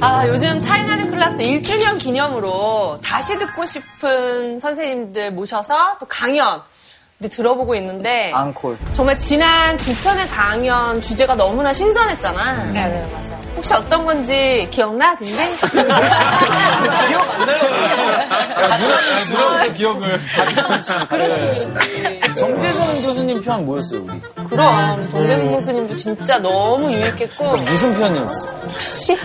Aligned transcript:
아, 0.00 0.26
요즘 0.28 0.60
차이나는 0.60 1.10
클래스 1.10 1.38
1주년 1.38 1.98
기념으로 1.98 3.00
다시 3.04 3.36
듣고 3.38 3.66
싶은 3.66 4.60
선생님들 4.60 5.32
모셔서 5.32 5.96
또 5.98 6.06
강연 6.06 6.62
우리 7.18 7.28
들어보고 7.28 7.74
있는데 7.74 8.30
앙콜. 8.32 8.78
정말 8.94 9.18
지난 9.18 9.76
두 9.76 9.92
편의 10.02 10.28
강연 10.28 11.00
주제가 11.00 11.34
너무나 11.34 11.72
신선했잖아. 11.72 12.64
네, 12.66 12.86
네, 12.86 13.10
맞아요. 13.12 13.38
혹시 13.56 13.74
어떤 13.74 14.06
건지 14.06 14.68
기억나? 14.70 15.16
딘딘? 15.16 15.36
기억 15.66 17.34
안 17.34 17.46
나요, 17.46 17.68
누가 19.28 19.72
기억을. 19.72 20.20
그렇지, 21.08 21.42
그렇지. 21.42 22.20
정재성 22.38 23.02
교수님 23.02 23.40
편 23.42 23.64
뭐였어요, 23.64 24.02
우리? 24.04 24.20
그럼 24.48 25.08
정대문 25.10 25.50
교수님도 25.52 25.96
진짜 25.96 26.38
너무 26.38 26.92
유익했고 26.92 27.56
무슨 27.56 27.98
편이었어? 27.98 28.48
PC? 28.68 29.16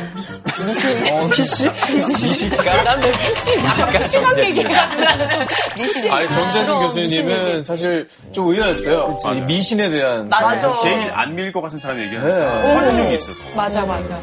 미신? 0.66 1.13
어, 1.13 1.27
PC? 1.30 1.70
미식가? 2.07 2.84
난왜 2.84 3.18
PC? 3.20 3.62
나 3.62 3.90
PC만 3.91 4.38
얘기해가지고 4.38 5.45
미신 5.77 6.12
아니, 6.12 6.31
정재승 6.31 6.80
교수님은 6.80 7.63
사실 7.63 8.07
좀 8.31 8.49
의아했어요. 8.49 9.16
이 9.35 9.41
미신에 9.41 9.90
대한. 9.90 10.30
맞아. 10.30 10.73
제일 10.82 11.12
안밀것 11.13 11.62
같은 11.63 11.77
사람이 11.77 11.99
네. 12.02 12.05
얘기하니까 12.07 12.68
설득력이 12.68 13.13
있어서. 13.16 13.40
맞아, 13.55 13.82
맞아. 13.85 14.20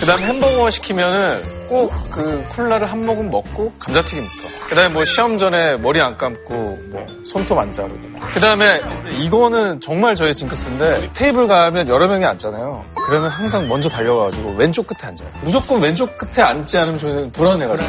그 0.00 0.06
다음 0.06 0.20
햄버거 0.20 0.70
시키면은 0.70 1.42
꼭 1.68 1.90
그 2.10 2.42
콜라를 2.56 2.90
한 2.90 3.04
모금 3.04 3.30
먹고 3.30 3.72
감자튀김부터. 3.78 4.48
그 4.68 4.74
다음에 4.74 4.92
뭐 4.92 5.04
시험 5.04 5.38
전에 5.38 5.78
머리 5.78 5.98
안 6.00 6.16
감고 6.16 6.52
뭐 6.90 7.06
손톱 7.24 7.58
안 7.58 7.72
자르고. 7.72 7.98
그 8.34 8.38
다음에 8.40 8.80
이거는 9.18 9.80
정말 9.80 10.14
저의 10.14 10.34
징크스인데 10.34 11.10
테이블 11.14 11.48
가면 11.48 11.88
여러 11.88 12.06
명이 12.06 12.24
앉잖아요. 12.26 12.84
그러면 13.06 13.30
항상 13.30 13.66
먼저 13.66 13.88
달려가가지고 13.88 14.56
왼쪽 14.56 14.86
끝에 14.86 15.08
앉아요. 15.08 15.28
무조건 15.40 15.80
왼쪽 15.80 16.18
끝에 16.18 16.44
앉지 16.44 16.76
않으면 16.76 16.98
저는 16.98 17.32
불안해가지고. 17.32 17.88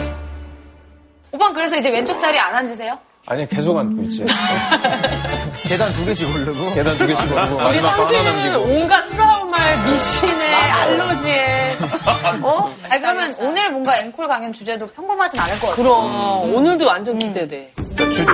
오빠는 1.32 1.54
그래서 1.54 1.76
이제 1.76 1.90
왼쪽 1.90 2.18
자리에 2.20 2.40
안 2.40 2.56
앉으세요? 2.56 2.98
아니 3.30 3.48
계속 3.48 3.78
앉고 3.78 4.02
있지. 4.04 4.26
계단 5.68 5.94
두 5.94 6.04
개씩 6.06 6.28
오르고. 6.36 6.74
계단 6.74 6.98
두 6.98 7.06
개씩 7.06 7.32
오르고 7.32 7.56
우리 7.68 7.80
남기고. 7.80 8.60
온갖 8.62 9.06
트라우마에 9.06 9.78
미신에 9.86 10.56
알러지에 10.72 11.70
어? 12.42 12.74
아니, 12.90 13.02
그러면 13.02 13.36
오늘 13.42 13.72
뭔가 13.72 14.00
앵콜 14.00 14.28
강연 14.28 14.52
주제도 14.52 14.88
평범하진 14.88 15.40
않을 15.40 15.60
것 15.60 15.68
같아요. 15.70 15.84
그럼 15.84 16.56
오늘도 16.56 16.88
완전 16.88 17.20
기대돼. 17.20 17.72
자, 17.96 18.10
주, 18.10 18.26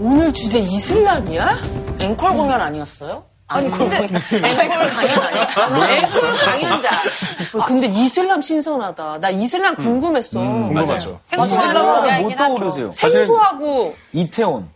오늘 0.00 0.32
주제 0.32 0.58
이슬람이야? 0.58 1.58
앵콜 2.00 2.32
공연 2.32 2.60
아니었어요? 2.60 3.24
아니 3.52 3.68
근데 3.68 3.96
앵콜 3.98 4.90
강연 4.90 5.18
아니야? 5.24 5.48
앵콜 5.98 6.36
강연자. 6.36 6.88
아, 7.58 7.64
근데 7.66 7.86
이슬람 7.88 8.40
신선하다. 8.40 9.18
나 9.20 9.30
이슬람 9.30 9.74
궁금했어. 9.74 10.38
궁금하죠. 10.38 11.18
이슬람하면 11.32 12.22
뭐 12.22 12.36
떠오르세요? 12.36 12.92
생소하고 12.92 13.96
이태원. 14.12 14.68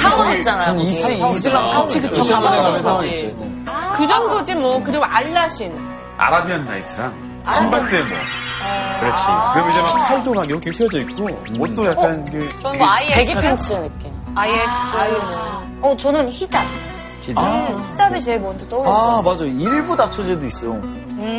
사원 0.00 0.28
했잖아요. 0.28 0.80
이태, 0.80 1.14
이슬람 1.34 1.66
사원. 1.66 1.86
그치 1.88 2.00
그치 2.00 2.24
사원이지. 2.24 3.36
그 3.96 4.06
정도지 4.06 4.54
뭐. 4.54 4.80
그리고 4.84 5.04
알라신. 5.04 5.76
아라비안 6.16 6.64
나이트랑 6.64 7.12
신밧드 7.52 7.96
뭐. 7.96 8.18
그렇지. 9.00 9.22
그럼 9.54 9.70
이제 9.70 9.80
막 9.82 10.06
칼도 10.08 10.34
막 10.34 10.44
이렇게 10.48 10.70
휘어져 10.70 10.98
있고, 11.00 11.28
옷도 11.58 11.86
약간 11.86 12.24
그. 12.26 12.48
저는 12.62 12.78
뭐 12.78 12.88
IS. 12.88 13.14
배기 13.14 13.34
팬츠 13.34 13.72
느낌. 13.72 14.12
IS. 14.36 14.70
어, 15.80 15.96
저는 15.96 16.28
히잡. 16.30 16.64
히잡. 17.28 17.90
히잡이 17.92 18.22
제일 18.22 18.40
먼저 18.40 18.66
떠오르요 18.68 18.90
아, 18.92 19.22
맞아. 19.22 19.44
일부 19.44 19.94
다처제도 19.96 20.44
있어. 20.46 20.80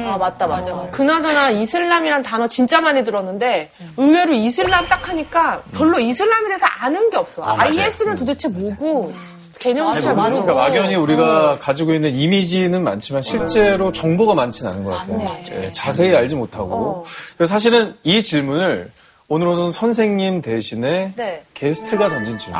아 0.05 0.17
맞다 0.17 0.45
맞아. 0.47 0.87
그나저나 0.91 1.51
이슬람이란 1.51 2.21
단어 2.21 2.47
진짜 2.47 2.81
많이 2.81 3.03
들었는데 3.03 3.71
의외로 3.97 4.33
이슬람 4.33 4.87
딱 4.87 5.07
하니까 5.09 5.61
별로 5.73 5.99
이슬람에 5.99 6.47
대해서 6.47 6.65
아는 6.65 7.09
게 7.09 7.17
없어. 7.17 7.43
IS는 7.43 8.15
도대체 8.17 8.47
뭐고 8.49 9.13
개념도 9.59 10.01
잘 10.01 10.15
모르고. 10.15 10.31
그러니까 10.45 10.53
막연히 10.53 10.95
우리가 10.95 11.59
가지고 11.59 11.93
있는 11.93 12.15
이미지는 12.15 12.83
많지만 12.83 13.21
실제로 13.21 13.91
정보가 13.91 14.33
많지는 14.33 14.71
않은 14.71 14.83
것 14.83 14.91
같아요. 14.97 15.27
예, 15.51 15.71
자세히 15.71 16.15
알지 16.15 16.35
못하고. 16.35 17.03
그래서 17.37 17.53
사실은 17.53 17.95
이 18.03 18.21
질문을 18.23 18.91
오늘 19.31 19.45
오선 19.47 19.69
선생님 19.69 20.41
대신에 20.41 21.13
네. 21.15 21.43
게스트가 21.53 22.09
던진 22.09 22.35
질문. 22.39 22.59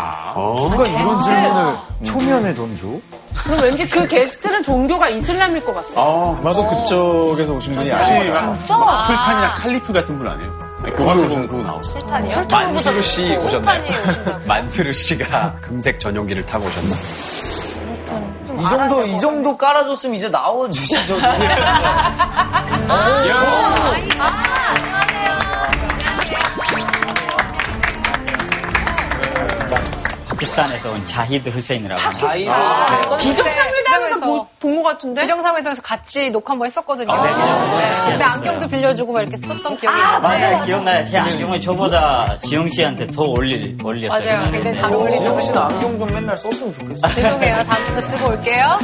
누가 0.70 0.86
이런 0.86 1.24
질문을 1.24 1.78
초면에 2.04 2.54
던져? 2.54 2.86
그럼 3.44 3.64
왠지 3.64 3.90
그 3.90 4.06
게스트는 4.08 4.62
종교가 4.62 5.10
이슬람일 5.10 5.66
것 5.66 5.74
같아. 5.74 6.00
아마도 6.00 6.68
그쪽에서 6.68 7.54
오신 7.56 7.74
분이 7.74 7.90
혹시 7.90 8.12
아니에요. 8.12 8.32
막 8.34 8.62
술탄이나 9.08 9.54
칼리프 9.56 9.92
같은 9.92 10.16
분 10.20 10.28
아니에요? 10.28 10.54
아니, 10.84 10.94
교과서 10.94 11.28
보면 11.28 11.48
그거 11.48 11.64
나오죠. 11.64 11.98
만수르 12.52 13.02
씨 13.02 13.36
오셨나요? 13.36 13.92
술탄이. 13.92 14.46
만수르 14.46 14.94
씨가 14.94 15.56
금색 15.62 16.00
전용기를 16.00 16.46
타고 16.46 16.68
오셨나? 16.68 16.96
이 18.62 18.70
정도, 18.70 19.06
이 19.08 19.20
정도 19.20 19.58
깔아줬으면 19.58 20.16
이제 20.18 20.30
나와주시죠. 20.30 21.16
파키스탄에서 30.40 30.92
온 30.92 31.06
자히드 31.06 31.50
후세인이라고 31.50 32.10
자이도. 32.12 32.52
비정상회담에서 33.18 34.48
본것 34.60 34.84
같은데? 34.84 35.22
비정상회담에서 35.22 35.82
같이 35.82 36.30
녹화 36.32 36.54
한번 36.54 36.68
했었거든요. 36.68 37.14
네, 37.14 37.30
그죠. 37.30 37.46
네. 37.46 38.06
근데 38.10 38.24
안경도 38.24 38.68
빌려주고 38.68 39.12
막 39.14 39.22
이렇게 39.22 39.38
썼던 39.38 39.78
기억이 39.78 39.98
나요. 39.98 40.20
맞아요. 40.22 40.66
기억나요. 40.66 41.04
제 41.04 41.18
안경을 41.18 41.60
저보다 41.60 42.40
지영 42.40 42.70
씨한테 42.70 43.08
더 43.12 43.24
올릴, 43.24 43.78
올렸어요. 43.84 44.38
맞아요. 44.38 44.52
굉장히 44.52 44.76
잘 44.76 44.94
어울리는 44.94 45.20
지영 45.20 45.42
씨는 45.42 45.58
안경 45.58 46.00
좀 46.00 46.14
맨날 46.14 46.38
썼으면 46.38 46.74
좋겠어. 46.74 47.08
죄송해요. 47.10 47.64
다음부터 47.66 48.02
쓰고 48.02 48.30
올게요. 48.32 48.80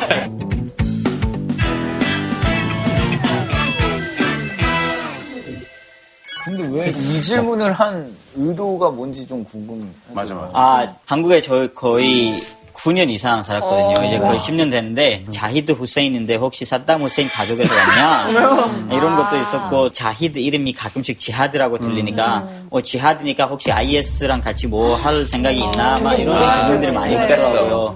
근데 6.45 6.63
왜 6.69 6.87
이 6.87 7.21
질문을 7.21 7.73
한 7.73 8.15
의도가 8.35 8.91
뭔지 8.91 9.25
좀 9.25 9.43
궁금해서. 9.43 9.87
맞아, 10.13 10.33
맞아. 10.35 10.49
아, 10.53 10.87
한국에 11.05 11.41
저 11.41 11.67
거의 11.73 12.33
9년 12.73 13.09
이상 13.09 13.41
살았거든요. 13.41 13.99
어. 13.99 14.03
이제 14.05 14.19
거의 14.19 14.37
10년 14.37 14.69
됐는데 14.69 15.25
자히드 15.31 15.71
후세인인데 15.71 16.35
혹시 16.35 16.65
사담 16.65 17.01
후세인 17.03 17.29
가족에서 17.29 17.73
왔냐 17.73 18.27
이런 18.91 19.15
것도 19.15 19.37
있었고 19.41 19.91
자히드 19.91 20.37
이름이 20.39 20.73
가끔씩 20.73 21.17
지하드라고 21.17 21.79
들리니까 21.79 22.45
어 22.69 22.81
지하드니까 22.81 23.45
혹시 23.45 23.71
IS랑 23.71 24.41
같이 24.41 24.67
뭐 24.67 24.97
할 24.97 25.25
생각이 25.25 25.57
있나 25.57 25.97
막 25.99 26.15
이런 26.19 26.65
질문들이 26.65 26.91
많이 26.91 27.13
있더라고요. 27.13 27.95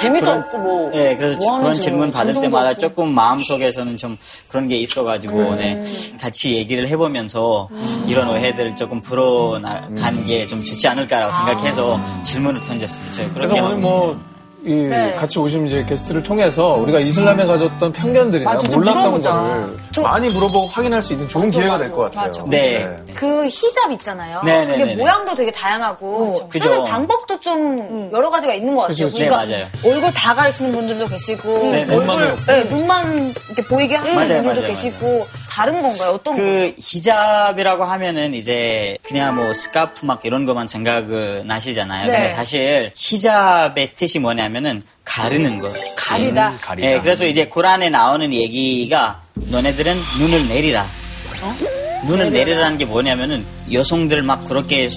재미도 0.00 0.30
없고 0.30 0.58
뭐. 0.58 0.90
네, 0.90 1.16
그래서 1.16 1.38
뭐 1.38 1.52
그런 1.52 1.64
하는지 1.64 1.82
질문 1.82 2.10
받을 2.10 2.34
때마다 2.40 2.70
없고. 2.70 2.80
조금 2.80 3.14
마음속에서는 3.14 3.96
좀 3.96 4.16
그런 4.48 4.68
게 4.68 4.76
있어가지고, 4.78 5.56
네, 5.56 5.82
같이 6.20 6.54
얘기를 6.54 6.86
해보면서 6.88 7.68
이런 8.06 8.28
오해들을 8.28 8.76
조금 8.76 9.00
풀어나간 9.00 10.26
게좀 10.26 10.62
좋지 10.64 10.86
않을까라고 10.88 11.32
생각해서 11.32 12.00
질문을 12.22 12.62
던졌습니다. 12.62 13.34
그래서 13.34 13.54
오늘 13.56 13.76
뭐, 13.76 14.14
이 14.14 14.35
네. 14.66 15.14
같이 15.14 15.38
오신 15.38 15.66
이제 15.66 15.84
게스트를 15.88 16.22
통해서 16.22 16.74
우리가 16.74 16.98
이슬람에 17.00 17.46
가졌던 17.46 17.92
편견들이나 17.92 18.50
맞아, 18.52 18.68
좀 18.68 18.80
몰랐던. 18.80 19.20
거를 19.22 20.02
많이 20.02 20.28
물어보고 20.28 20.66
확인할 20.66 21.00
수 21.00 21.12
있는 21.14 21.26
좋은 21.28 21.50
기회가 21.50 21.78
될 21.78 21.90
것 21.90 22.10
같아요. 22.12 22.44
네. 22.48 22.88
그 23.14 23.46
히잡 23.46 23.90
있잖아요. 23.92 24.42
네, 24.44 24.64
네, 24.64 24.72
그게 24.72 24.84
네, 24.84 24.94
네. 24.94 24.96
모양도 24.96 25.34
되게 25.34 25.50
다양하고 25.52 26.48
그죠. 26.48 26.64
쓰는 26.68 26.84
방법도 26.84 27.40
좀 27.40 28.10
여러 28.12 28.28
가지가 28.28 28.52
있는 28.54 28.74
것 28.74 28.82
같아요. 28.82 29.06
그죠, 29.06 29.18
네, 29.18 29.24
그러니까 29.28 29.36
맞아요. 29.50 29.66
얼굴 29.84 30.12
다 30.12 30.34
가리시는 30.34 30.72
분들도 30.72 31.08
계시고 31.08 31.58
네, 31.70 31.84
네. 31.84 31.96
얼굴. 31.96 32.36
네, 32.46 32.64
눈만 32.64 33.34
이렇게 33.46 33.62
보이게 33.68 33.94
하시는 33.96 34.14
맞아요, 34.14 34.42
분들도 34.42 34.60
맞아요, 34.62 34.74
계시고 34.74 35.26
다른 35.48 35.80
건가요? 35.80 36.10
어떤 36.10 36.36
건가요? 36.36 36.70
그 36.70 36.74
히잡이라고 36.78 37.84
하면은 37.84 38.34
이제 38.34 38.98
그냥 39.02 39.36
뭐 39.36 39.54
스카프 39.54 40.04
막 40.04 40.20
이런 40.24 40.44
것만 40.44 40.66
생각 40.66 41.06
나시잖아요. 41.06 42.06
네. 42.10 42.12
근데 42.12 42.30
사실 42.30 42.92
히잡의 42.94 43.94
뜻이 43.94 44.18
뭐냐면 44.18 44.55
은 44.64 44.82
가르는 45.04 45.58
거. 45.58 45.72
가리다. 45.96 46.54
가리다. 46.60 46.88
예, 46.88 47.00
그래서 47.00 47.26
이제 47.26 47.46
쿠란에 47.46 47.88
나오는 47.90 48.32
얘기가 48.32 49.22
너네들은 49.34 49.96
눈을 50.20 50.48
내리라. 50.48 50.86
눈을 52.06 52.30
내리라는 52.32 52.78
게 52.78 52.84
뭐냐면은 52.84 53.44
여성들 53.72 54.22
막 54.22 54.44
그렇게 54.44 54.88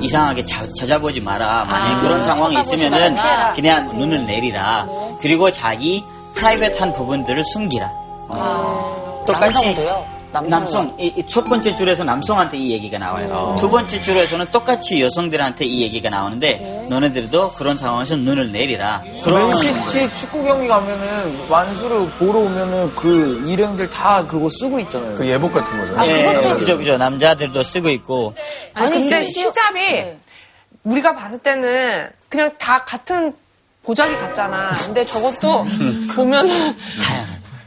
이상하게 0.00 0.44
자, 0.44 0.66
찾아보지 0.78 1.20
마라. 1.20 1.64
만약에 1.64 2.00
그런 2.02 2.22
상황이 2.22 2.58
있으면은 2.60 3.14
마라. 3.14 3.52
그냥 3.54 3.96
눈을 3.98 4.26
내리라. 4.26 4.86
그리고 5.20 5.50
자기 5.50 6.02
프라이빗한 6.34 6.92
부분들을 6.92 7.44
숨기라. 7.44 7.90
어. 8.28 9.22
똑같이 9.26 9.76
남성. 10.40 10.94
이, 10.98 11.12
이첫 11.18 11.44
번째 11.44 11.74
줄에서 11.74 12.04
남성한테 12.04 12.56
이 12.56 12.72
얘기가 12.72 12.98
나와요. 12.98 13.54
두 13.58 13.68
번째 13.70 14.00
줄에서는 14.00 14.46
똑같이 14.50 15.00
여성들한테 15.02 15.64
이 15.64 15.82
얘기가 15.82 16.08
나오는데 16.10 16.86
너네들도 16.88 17.52
그런 17.52 17.76
상황에서 17.76 18.16
눈을 18.16 18.50
내리라. 18.52 19.02
그런 19.22 19.48
맨시티 19.48 20.12
축구 20.14 20.42
경기 20.44 20.66
가면은 20.68 21.48
완수를 21.48 22.08
보러 22.18 22.40
오면은 22.40 22.94
그 22.94 23.42
일행들 23.46 23.90
다 23.90 24.26
그거 24.26 24.48
쓰고 24.48 24.80
있잖아요. 24.80 25.14
그 25.16 25.26
예복 25.26 25.52
같은 25.52 25.78
거죠. 25.78 26.06
예, 26.10 26.54
그죠 26.58 26.78
그죠 26.78 26.96
남자들도 26.96 27.62
쓰고 27.62 27.90
있고 27.90 28.34
아니, 28.74 28.90
근데 28.98 29.22
심지어- 29.24 29.48
히잡이 29.50 29.80
네. 29.80 30.18
우리가 30.84 31.14
봤을 31.14 31.38
때는 31.38 32.08
그냥 32.28 32.50
다 32.58 32.84
같은 32.84 33.32
보자기 33.84 34.14
같잖아. 34.16 34.70
근데 34.86 35.04
저것도 35.04 35.64
보면은 36.16 36.50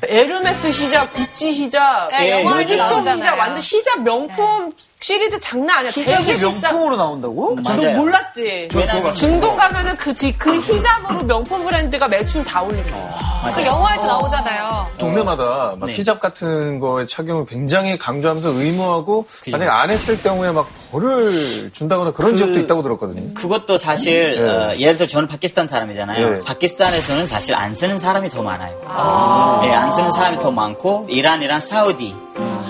에르메스 0.04 0.68
히잡, 0.68 1.12
구찌 1.14 1.52
히잡, 1.54 2.10
네, 2.12 2.44
루이비통 2.44 2.78
나오잖아요. 2.78 3.18
히잡, 3.18 3.40
완전 3.40 3.62
히잡 3.62 4.02
명품 4.02 4.72
시리즈 5.06 5.40
장난 5.40 5.78
아니야. 5.78 5.92
비싸. 5.92 6.20
명품으로 6.20 6.96
나온다고? 6.98 7.56
너 7.62 7.76
맞아요. 7.76 7.96
몰랐지? 7.98 8.70
왜냐면 8.74 9.14
중동 9.14 9.56
가면은 9.56 9.96
그, 9.98 10.12
지- 10.16 10.36
그 10.36 10.56
히잡으로 10.60 11.24
명품 11.26 11.64
브랜드가 11.64 12.08
매출 12.08 12.44
다 12.44 12.64
올리는 12.64 12.84
거야. 12.92 13.54
그 13.54 13.64
영화에도 13.64 14.04
나오잖아요. 14.08 14.88
동네마다 14.98 15.76
막 15.78 15.86
네. 15.86 15.94
히잡 15.94 16.20
같은 16.20 16.80
거의 16.80 17.06
착용을 17.06 17.46
굉장히 17.46 18.00
강조하면서 18.00 18.50
의무하고 18.50 19.28
만약에 19.52 19.70
안 19.70 19.92
했을 19.92 20.20
경우에 20.24 20.50
막 20.52 20.68
벌을 20.92 21.70
준다거나 21.72 22.12
그런 22.14 22.32
그- 22.32 22.38
지역도 22.38 22.60
있다고 22.62 22.82
들었거든요. 22.82 23.32
그것도 23.36 23.78
사실 23.78 24.36
예. 24.40 24.42
어, 24.42 24.74
예를 24.80 24.96
들어 24.96 25.06
저는 25.08 25.28
파키스탄 25.28 25.68
사람이잖아요. 25.68 26.38
예. 26.38 26.40
파키스탄에서는 26.40 27.28
사실 27.28 27.54
안 27.54 27.76
쓰는 27.76 28.00
사람이 28.00 28.30
더 28.30 28.42
많아요. 28.42 28.74
예, 29.66 29.70
안 29.72 29.92
쓰는 29.92 30.10
사람이 30.10 30.40
더 30.40 30.50
많고 30.50 31.06
이란이랑 31.12 31.60
사우디 31.60 32.16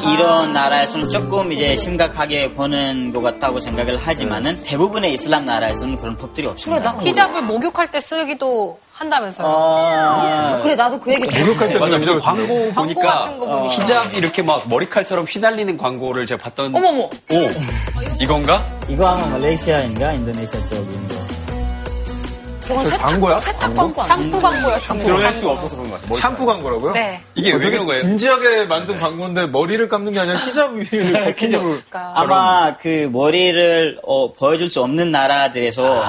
이런 0.04 0.54
나라에서는 0.54 1.10
조금 1.10 1.52
이제 1.52 1.76
심각하게 1.76 2.52
보는 2.54 3.14
것 3.14 3.22
같다고 3.22 3.60
생각을 3.60 3.98
하지만은 3.98 4.56
대부분의 4.64 5.14
이슬람 5.14 5.46
나라에서는 5.46 5.98
그런 5.98 6.18
법들이 6.18 6.46
그래, 6.46 6.52
없습니다. 6.52 6.94
나 6.94 7.00
히잡을 7.04 7.42
목욕할 7.44 7.92
때 7.92 8.00
쓰기도 8.00 8.80
한다면서요. 8.94 9.48
어, 9.48 10.60
그래, 10.64 10.76
나도 10.76 11.00
그 11.00 11.12
얘기 11.12 11.24
목욕할 11.40 11.70
때 11.70 11.80
맞아, 11.80 11.98
그그 12.00 12.20
광고 12.20 12.72
보니까 12.74 13.26
보니까. 13.26 13.68
히잡 13.68 14.14
이렇게 14.14 14.42
막 14.42 14.68
머리칼처럼 14.70 15.26
휘날리는 15.26 15.78
광고를 15.78 16.26
제가 16.26 16.42
봤던. 16.44 16.76
어머머. 16.76 17.04
오, 17.04 17.10
이건가? 18.22 18.64
이거 18.88 19.08
아마 19.08 19.26
말레이시아인가 19.28 20.14
인도네시아 20.14 20.60
쪽인 20.70 21.08
거. 22.68 22.98
광고야? 22.98 23.40
세탁 23.40 23.74
광고 23.76 24.04
샴푸 24.04 24.42
광고였습니다. 24.42 25.06
드러낼 25.06 25.34
수가 25.34 25.52
없어서 25.52 25.76
그런 25.76 25.90
것 25.92 26.02
같아요. 26.02 26.16
샴푸 26.18 26.46
광고라고요? 26.46 26.94
네. 26.94 27.22
이게 27.36 27.52
왜 27.54 27.70
그런 27.70 27.86
거예요? 27.86 28.02
진지하게 28.02 28.66
만든 28.66 28.96
광고인데 28.96 29.48
머리를 29.48 29.88
감는 29.88 30.12
게 30.14 30.20
아니라 30.20 30.38
히잡 30.38 30.72
위에 30.74 31.34
거품을 31.36 31.82
아마 31.92 32.78
그 32.78 33.10
머리를 33.12 34.00
어, 34.04 34.34
보여줄 34.34 34.72
수 34.72 34.82
없는 34.82 35.12
나라들에서 35.12 36.04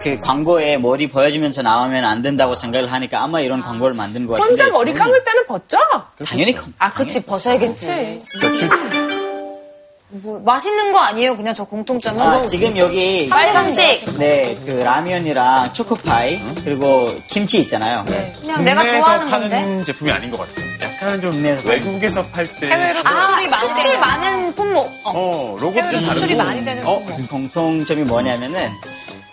그 0.00 0.16
광고에 0.20 0.76
머리 0.78 1.08
보여주면서 1.08 1.62
나오면 1.62 2.04
안 2.04 2.22
된다고 2.22 2.54
생각을 2.54 2.90
하니까 2.92 3.20
아마 3.22 3.40
이런 3.40 3.60
광고를 3.60 3.96
만든 3.96 4.26
것 4.28 4.34
같은데 4.40 4.62
혼자 4.62 4.72
머리 4.72 4.94
감을 4.94 5.24
때는 5.24 5.46
벗죠? 5.46 5.76
당연히 6.24 6.52
그- 6.54 6.70
아, 6.78 6.88
그치, 6.92 7.24
벗어야겠지. 7.26 8.22
그치. 8.40 8.68
뭐, 10.10 10.40
맛있는 10.40 10.92
거 10.92 11.00
아니에요, 11.00 11.36
그냥 11.36 11.52
저 11.54 11.64
공통점은? 11.64 12.22
아, 12.22 12.46
지금 12.46 12.74
여기 12.78 13.28
빨간색. 13.28 14.06
네, 14.18 14.58
그 14.64 14.70
라면이랑 14.70 15.74
초코파이 15.74 16.40
그리고 16.64 17.14
김치 17.26 17.60
있잖아요. 17.60 18.04
그냥 18.06 18.64
내가 18.64 18.80
국내에서 18.80 19.04
좋아하는 19.04 19.30
파는 19.30 19.50
건데. 19.50 19.82
제품이 19.84 20.10
아닌 20.10 20.30
것 20.30 20.38
같아요. 20.38 20.66
약간 20.80 21.20
좀 21.20 21.32
국내에서 21.32 21.68
외국에서 21.68 22.22
팔 22.28 22.48
때. 22.58 22.70
해외로 22.70 22.94
수출이 23.00 23.48
많은, 23.48 23.76
수출 23.76 23.98
많은 23.98 24.54
품목. 24.54 24.86
어. 25.04 25.12
어, 25.14 25.56
로고도 25.60 25.78
해외로 25.78 25.98
좀 25.98 26.06
다르고. 26.08 26.20
수출이 26.20 26.34
많이 26.36 26.64
되는 26.64 26.86
어, 26.86 26.98
품목. 27.00 27.28
공통점이 27.28 28.02
뭐냐면은 28.04 28.70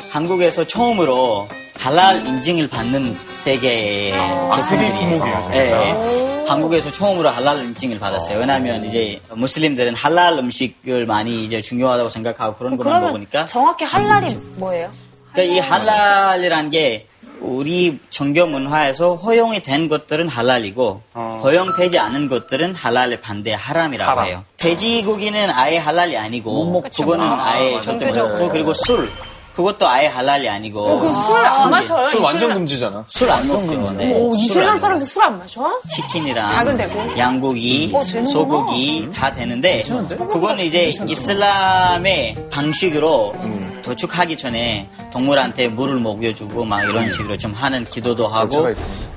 한국에서 0.09 0.67
처음으로 0.67 1.47
할랄 1.77 2.25
인증을 2.25 2.67
받는 2.67 3.17
세계의 3.35 4.13
아, 4.13 4.61
세계 4.61 4.93
제품들이에요. 4.93 5.19
품목이에요. 5.19 5.51
예, 5.53 5.71
예. 5.71 6.45
한국에서 6.47 6.89
처음으로 6.91 7.29
할랄 7.29 7.59
인증을 7.65 7.99
받았어요. 7.99 8.39
왜냐하면 8.39 8.85
이제 8.85 9.19
무슬림들은 9.31 9.95
할랄 9.95 10.37
음식을 10.37 11.05
많이 11.05 11.43
이제 11.43 11.61
중요하다고 11.61 12.09
생각하고 12.09 12.55
그런 12.55 12.77
그러면 12.77 13.01
먹으니까. 13.03 13.45
정확히 13.45 13.83
할랄이 13.85 14.33
뭐예요? 14.55 14.89
그러니까 15.33 15.55
이 15.55 15.59
할랄이라는 15.59 16.69
게 16.69 17.07
우리 17.41 17.99
종교 18.09 18.47
문화에서 18.47 19.15
허용이 19.15 19.61
된 19.61 19.89
것들은 19.89 20.29
할랄이고 20.29 21.01
허용되지 21.13 21.99
않은 21.99 22.29
것들은 22.29 22.73
할랄에 22.73 23.19
반대 23.19 23.53
하람이라고 23.53 24.09
하람. 24.09 24.25
해요. 24.25 24.43
돼지고기는 24.57 25.49
아예 25.51 25.77
할랄이 25.77 26.15
아니고 26.17 26.81
그거는 26.81 27.27
아, 27.27 27.61
예 27.61 27.79
절대 27.81 28.05
못. 28.05 28.15
먹고 28.15 28.49
그리고 28.49 28.73
술 28.73 29.11
그것도 29.55 29.87
아예 29.87 30.07
할랄이 30.07 30.49
아니고 30.49 30.99
그럼 30.99 31.13
술안 31.13 31.69
마셔요? 31.69 32.07
술 32.07 32.19
완전 32.19 32.53
금지잖아. 32.53 33.05
술 33.07 33.31
안 33.31 33.47
먹죠. 33.47 33.93
네. 33.93 34.13
오, 34.13 34.35
이슬람 34.35 34.71
안 34.71 34.79
사람들 34.79 35.05
술 35.07 35.23
안 35.23 35.39
마셔? 35.39 35.71
치킨이랑 35.89 36.49
닭은 36.51 36.77
되고? 36.77 37.17
양고기, 37.17 37.91
어. 37.95 38.03
소고기 38.25 39.09
다 39.15 39.31
되는데 39.31 39.81
그거는 40.09 40.65
이제 40.65 40.93
이슬람의 41.07 42.35
방식으로 42.51 43.33
도축하기 43.85 44.35
전에 44.37 44.87
동물한테 45.13 45.67
물을 45.67 45.99
먹여주고 45.99 46.65
막 46.65 46.83
이런 46.83 47.11
식으로 47.11 47.37
좀 47.37 47.53
하는 47.53 47.85
기도도 47.85 48.27
하고. 48.27 48.69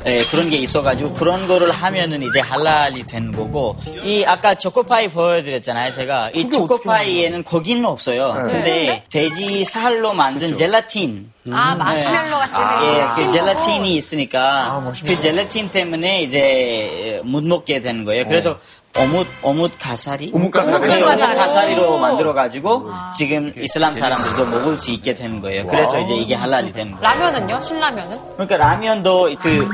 예, 0.07 0.23
그런 0.31 0.49
게 0.49 0.57
있어가지고 0.57 1.15
그런 1.15 1.49
거를 1.49 1.73
하면은 1.73 2.23
이제 2.23 2.39
할랄이 2.41 3.05
되는 3.05 3.33
거고 3.33 3.77
이 4.05 4.25
아까 4.25 4.55
초코파이 4.55 5.09
보여드렸잖아요 5.09 5.91
제가. 5.93 6.31
이 6.35 6.49
초코파이에는 6.51 7.43
고기는 7.43 7.85
없어요. 7.85 8.35
근데 8.49 9.05
돼지 9.11 9.65
살로 9.65 10.13
만든 10.13 10.55
젤라틴. 10.55 11.33
아, 11.51 11.75
마시멜로 11.77 12.37
같이 12.37 12.59
예, 12.85 13.25
그 13.25 13.33
젤라틴이 13.33 13.97
있으니까 13.97 14.93
그 15.05 15.19
젤라틴 15.19 15.71
때문에 15.71 16.23
이제 16.23 17.21
못 17.25 17.43
먹게 17.43 17.81
되는 17.81 18.05
거예요. 18.05 18.25
그래서 18.27 18.59
어묵 18.97 19.27
어묵 19.43 19.71
가사리 19.79 20.33
어묵 20.35 20.51
가사리. 20.51 20.89
네, 20.89 21.03
어묵 21.03 21.19
가사리로 21.21 21.99
만들어 21.99 22.33
가지고 22.35 22.91
지금 23.17 23.53
이슬람 23.57 23.95
사람들도 23.95 24.47
먹을 24.47 24.77
수 24.77 24.91
있게 24.91 25.15
되는 25.15 25.41
거예요. 25.41 25.67
그래서 25.67 26.01
이제 26.01 26.15
이게 26.15 26.35
할랄이 26.35 26.73
되는 26.73 26.93
거예요. 26.93 27.03
라면은요? 27.05 27.61
신라면은? 27.61 28.19
그러니까 28.35 28.57
라면도 28.57 29.31
그, 29.39 29.69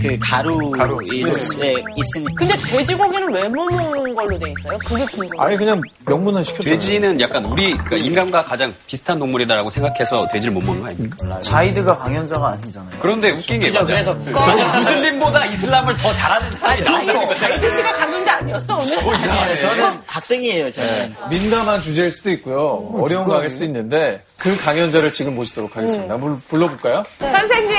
그 0.00 0.18
가루, 0.28 0.70
가루, 0.72 0.98
있, 1.04 1.24
예, 1.62 1.74
있으니 1.96 2.34
근데 2.34 2.56
돼지고기는 2.56 3.32
왜못 3.32 3.72
먹는 3.72 4.14
걸로 4.14 4.38
돼 4.38 4.52
있어요? 4.58 4.78
그게 4.78 5.04
궁금해요. 5.04 5.40
아니 5.40 5.56
그냥 5.56 5.80
명문은 6.06 6.42
시켜줘. 6.42 6.70
돼지는 6.70 7.20
약간 7.20 7.44
우리 7.44 7.72
그러니까 7.74 7.96
인간과 7.96 8.44
가장 8.44 8.74
비슷한 8.88 9.18
동물이라고 9.20 9.70
생각해서 9.70 10.26
돼지를 10.32 10.54
못 10.54 10.64
먹는 10.64 10.82
거 10.82 10.88
아닙니까? 10.88 11.40
자이드가 11.42 11.94
강연자가 11.96 12.48
아니잖아요. 12.48 12.90
그런데 12.98 13.30
웃긴 13.30 13.60
게? 13.60 13.70
맞아요. 13.70 13.86
그래서 13.86 14.18
저는 14.24 14.72
무슬림보다 14.72 15.44
이슬람을 15.46 15.96
더 15.98 16.12
잘하는 16.12 16.50
사람이 16.50 16.82
나온다는 16.82 17.28
거죠. 17.28 17.38
자이드 17.40 17.70
씨가 17.70 17.92
강연자 17.92 18.37
아니었어, 18.38 18.76
오늘? 18.78 18.98
아니에요. 18.98 19.58
저는 19.58 20.00
학생이에요. 20.06 20.70
저는. 20.72 21.14
민감한 21.30 21.80
주제일 21.82 22.10
수도 22.10 22.30
있고요. 22.30 22.88
어려운 22.94 23.24
강일 23.26 23.50
수도 23.50 23.64
있는데 23.64 24.22
그 24.36 24.56
강연자를 24.56 25.12
지금 25.12 25.34
모시도록 25.34 25.76
하겠습니다. 25.76 26.16
불- 26.16 26.38
불러볼까요? 26.48 27.02
선생님, 27.20 27.76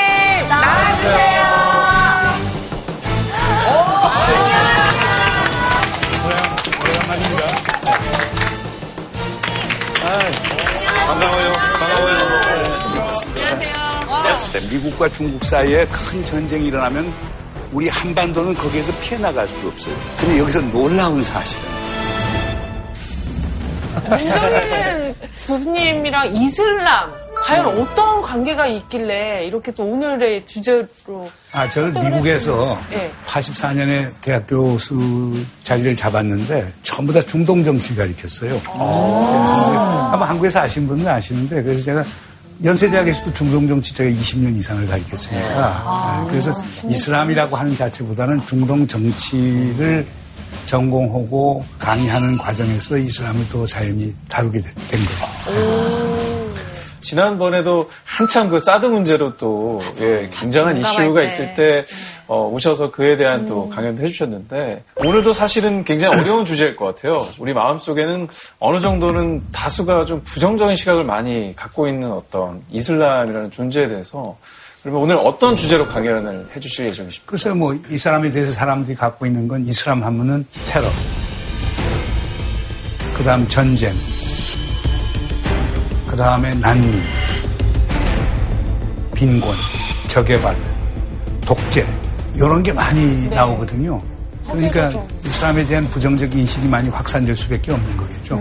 나와주세요. 0.50 1.39
오래간만입니다. 6.83 7.48
반가워요. 11.07 11.53
반가워요. 11.53 12.19
미국과 14.69 15.10
중국 15.10 15.43
사이에 15.45 15.86
큰 15.88 16.24
전쟁이 16.25 16.67
일어나면 16.67 17.12
우리 17.71 17.88
한반도는 17.88 18.55
거기에서 18.55 18.91
피해 19.01 19.19
나갈 19.19 19.47
수가 19.47 19.67
없어요. 19.67 19.95
근데 20.19 20.39
여기서 20.39 20.61
놀라운 20.71 21.23
사실은 21.23 21.63
문정인 24.09 25.15
교수님이랑 25.47 26.35
이슬람, 26.35 27.11
과연 27.43 27.67
어떤 27.79 28.21
관계가 28.21 28.67
있길래 28.67 29.45
이렇게 29.45 29.71
또 29.71 29.83
오늘의 29.83 30.45
주제로. 30.45 30.88
아, 31.51 31.67
저는 31.69 31.99
미국에서 32.01 32.79
네. 32.91 33.11
84년에 33.27 34.13
대학 34.21 34.45
교 34.47 34.77
수 34.77 35.33
자리를 35.63 35.95
잡았는데 35.95 36.71
전부 36.83 37.11
다 37.13 37.21
중동 37.21 37.63
정치 37.63 37.95
가르쳤어요. 37.95 38.59
아 38.75 40.15
마 40.19 40.27
한국에서 40.27 40.61
아시는 40.61 40.88
분은 40.88 41.07
아시는데 41.07 41.61
그래서 41.63 41.83
제가 41.83 42.03
연세대학에서도 42.63 43.33
중동 43.33 43.67
정치 43.67 43.93
제가 43.93 44.09
20년 44.09 44.55
이상을 44.57 44.85
가르쳤으니까 44.87 46.23
네, 46.23 46.29
그래서 46.29 46.51
이슬람이라고 46.89 47.55
하는 47.55 47.75
자체보다는 47.75 48.45
중동 48.45 48.85
정치를 48.85 50.05
전공하고 50.65 51.63
강의하는 51.77 52.37
과정에서 52.37 52.97
이슬람을 52.97 53.47
더 53.47 53.65
자연히 53.65 54.13
다루게 54.27 54.59
된 54.61 54.73
거예요. 55.45 55.88
지난번에도 57.09 57.89
한참 58.05 58.49
그 58.49 58.59
사드 58.59 58.85
문제로 58.85 59.35
또 59.35 59.81
예, 59.99 60.29
굉장한 60.31 60.77
이슈가 60.77 61.21
때. 61.21 61.25
있을 61.25 61.53
때 61.55 61.85
어, 62.27 62.47
오셔서 62.53 62.91
그에 62.91 63.17
대한 63.17 63.47
또 63.47 63.67
강연도 63.69 64.03
해주셨는데 64.03 64.83
오늘도 64.97 65.33
사실은 65.33 65.83
굉장히 65.83 66.19
어려운 66.19 66.45
주제일 66.45 66.75
것 66.75 66.85
같아요. 66.85 67.25
우리 67.39 67.51
마음 67.51 67.79
속에는 67.79 68.27
어느 68.59 68.79
정도는 68.79 69.41
다수가 69.51 70.05
좀 70.05 70.21
부정적인 70.23 70.75
시각을 70.75 71.03
많이 71.03 71.55
갖고 71.55 71.87
있는 71.87 72.11
어떤 72.11 72.61
이슬람이라는 72.69 73.49
존재에 73.49 73.87
대해서 73.87 74.37
그러면 74.83 75.01
오늘 75.01 75.15
어떤 75.17 75.55
주제로 75.55 75.87
강연을 75.87 76.49
해주실 76.55 76.85
예정이십니까? 76.85 77.29
글쎄요, 77.29 77.55
뭐, 77.55 77.75
이 77.89 77.97
사람에 77.97 78.29
대해서 78.29 78.53
사람들이 78.53 78.95
갖고 78.95 79.25
있는 79.25 79.47
건 79.47 79.65
이슬람 79.65 80.03
하면은 80.03 80.45
테러. 80.65 80.87
그 83.17 83.23
다음 83.23 83.45
전쟁. 83.47 83.91
그 86.09 86.15
다음에 86.15 86.55
난민. 86.55 86.91
빈곤. 89.13 89.53
저개발. 90.07 90.57
독재. 91.45 91.85
이런 92.35 92.63
게 92.63 92.73
많이 92.73 93.29
나오거든요. 93.29 94.01
그러니까 94.47 94.89
이슬람에 95.23 95.65
대한 95.65 95.87
부정적 95.89 96.33
인식이 96.35 96.67
많이 96.67 96.89
확산될 96.89 97.35
수밖에 97.35 97.71
없는 97.73 97.95
거겠죠. 97.95 98.37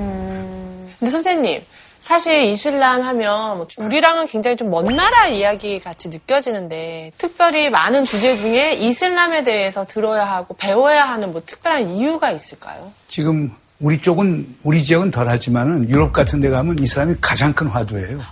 근데 0.99 1.11
선생님, 1.11 1.61
사실 2.01 2.43
이슬람 2.45 3.03
하면 3.03 3.59
뭐 3.59 3.67
우리랑은 3.77 4.25
굉장히 4.27 4.57
좀 4.57 4.71
먼 4.71 4.87
나라 4.97 5.27
이야기 5.29 5.79
같이 5.79 6.09
느껴지는데 6.09 7.13
특별히 7.19 7.69
많은 7.69 8.05
주제 8.07 8.39
중에 8.39 8.75
이슬람에 8.77 9.45
대해서 9.45 9.85
들어야 9.85 10.25
하고 10.25 10.55
배워야 10.57 11.05
하는 11.05 11.33
뭐 11.33 11.43
특별한 11.45 11.91
이유가 11.91 12.31
있을까요? 12.31 12.91
지금 13.09 13.53
우리 13.81 14.01
쪽은 14.01 14.57
우리 14.65 14.83
지역은 14.83 15.13
덜하지만은 15.13 15.89
유럽 15.89 16.13
같은 16.13 16.41
데 16.41 16.51
가면 16.51 16.81
이슬람이 16.81 17.15
가장 17.21 17.53
큰 17.53 17.69
화두예요. 17.69 18.19
네, 18.19 18.25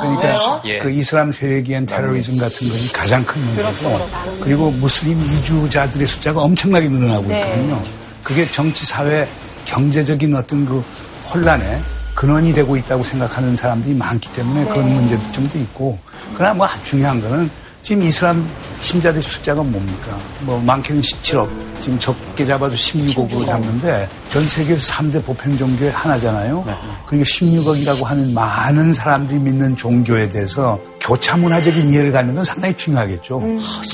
그러니까 0.00 0.62
왜요? 0.64 0.82
그 0.82 0.90
이슬람 0.90 1.30
세력에 1.30 1.68
의한 1.68 1.84
테러리즘 1.84 2.38
같은 2.38 2.66
것이 2.66 2.90
가장 2.90 3.22
큰 3.26 3.44
문제고 3.44 4.08
그리고 4.40 4.70
무슬림 4.70 5.20
이주자들의 5.20 6.06
숫자가 6.08 6.40
엄청나게 6.40 6.88
늘어나고 6.88 7.26
네. 7.26 7.40
있거든요. 7.40 7.82
그게 8.22 8.46
정치 8.46 8.86
사회 8.86 9.28
경제적인 9.66 10.34
어떤 10.34 10.64
그 10.64 10.82
혼란에 11.30 11.78
근원이 12.14 12.54
되고 12.54 12.78
있다고 12.78 13.04
생각하는 13.04 13.56
사람들이 13.56 13.94
많기 13.94 14.32
때문에 14.32 14.64
그런 14.68 14.88
문제점도 14.88 15.58
있고 15.58 15.98
그러나 16.34 16.54
뭐 16.54 16.66
중요한 16.82 17.20
거는 17.20 17.50
지금 17.86 18.02
이슬람 18.02 18.44
신자들 18.80 19.22
숫자가 19.22 19.62
뭡니까? 19.62 20.18
뭐 20.40 20.58
많게는 20.58 21.00
17억, 21.02 21.48
지금 21.80 21.96
적게 22.00 22.44
잡아도 22.44 22.74
16억으로 22.74 23.46
잡는데 23.46 24.08
전 24.28 24.44
세계에서 24.44 24.92
3대 24.92 25.24
보편 25.24 25.56
종교의 25.56 25.92
하나잖아요. 25.92 26.64
그러니까 27.06 27.30
16억이라고 27.30 28.02
하는 28.02 28.34
많은 28.34 28.92
사람들이 28.92 29.38
믿는 29.38 29.76
종교에 29.76 30.28
대해서 30.28 30.80
교차 31.00 31.36
문화적인 31.36 31.90
이해를 31.90 32.10
갖는 32.10 32.34
건 32.34 32.44
상당히 32.44 32.76
중요하겠죠. 32.76 33.40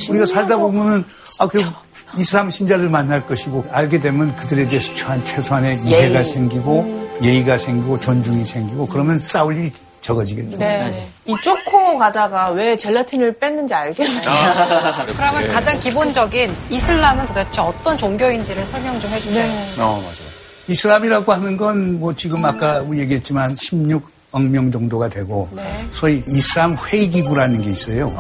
우리가 0.09 0.25
살다 0.25 0.57
보면은 0.57 1.05
아, 1.39 1.47
그 1.47 1.59
이슬람 2.17 2.49
신자들 2.49 2.89
만날 2.89 3.27
것이고 3.27 3.67
알게 3.71 4.01
되면 4.01 4.35
그들에 4.37 4.69
대해서 4.69 4.95
최한 4.95 5.23
최소한의 5.27 5.83
이해가 5.85 6.25
생기고 6.25 7.19
예의가 7.23 7.59
생기고 7.59 8.01
존중이 8.01 8.43
생기고 8.43 8.87
그러면 8.87 9.19
싸울 9.19 9.59
일이 9.59 9.71
적어지겠죠. 10.03 10.59
네. 10.59 11.09
이 11.25 11.35
초코 11.43 11.97
과자가 11.97 12.51
왜 12.51 12.77
젤라틴을 12.77 13.39
뺐는지 13.39 13.73
알겠네요. 13.73 14.21
그러면 15.17 15.49
가장 15.53 15.79
기본적인 15.81 16.55
이슬람은 16.71 17.27
도대체 17.27 17.61
어떤 17.61 17.97
종교인지를 17.97 18.67
설명 18.67 18.99
좀 19.01 19.11
해주세요. 19.11 19.47
어, 19.79 19.99
맞아요. 20.01 20.33
이슬람이라고 20.69 21.33
하는 21.33 21.57
건 21.57 21.99
뭐 21.99 22.15
지금 22.15 22.45
아까 22.45 22.81
우리 22.81 22.99
얘기했지만 23.01 23.57
16 23.57 24.12
억명 24.33 24.73
정도가 24.73 25.09
되고 25.09 25.49
네. 25.53 25.87
소위 25.93 26.23
이슬람 26.27 26.75
회의기구라는 26.75 27.63
게 27.63 27.71
있어요. 27.71 28.13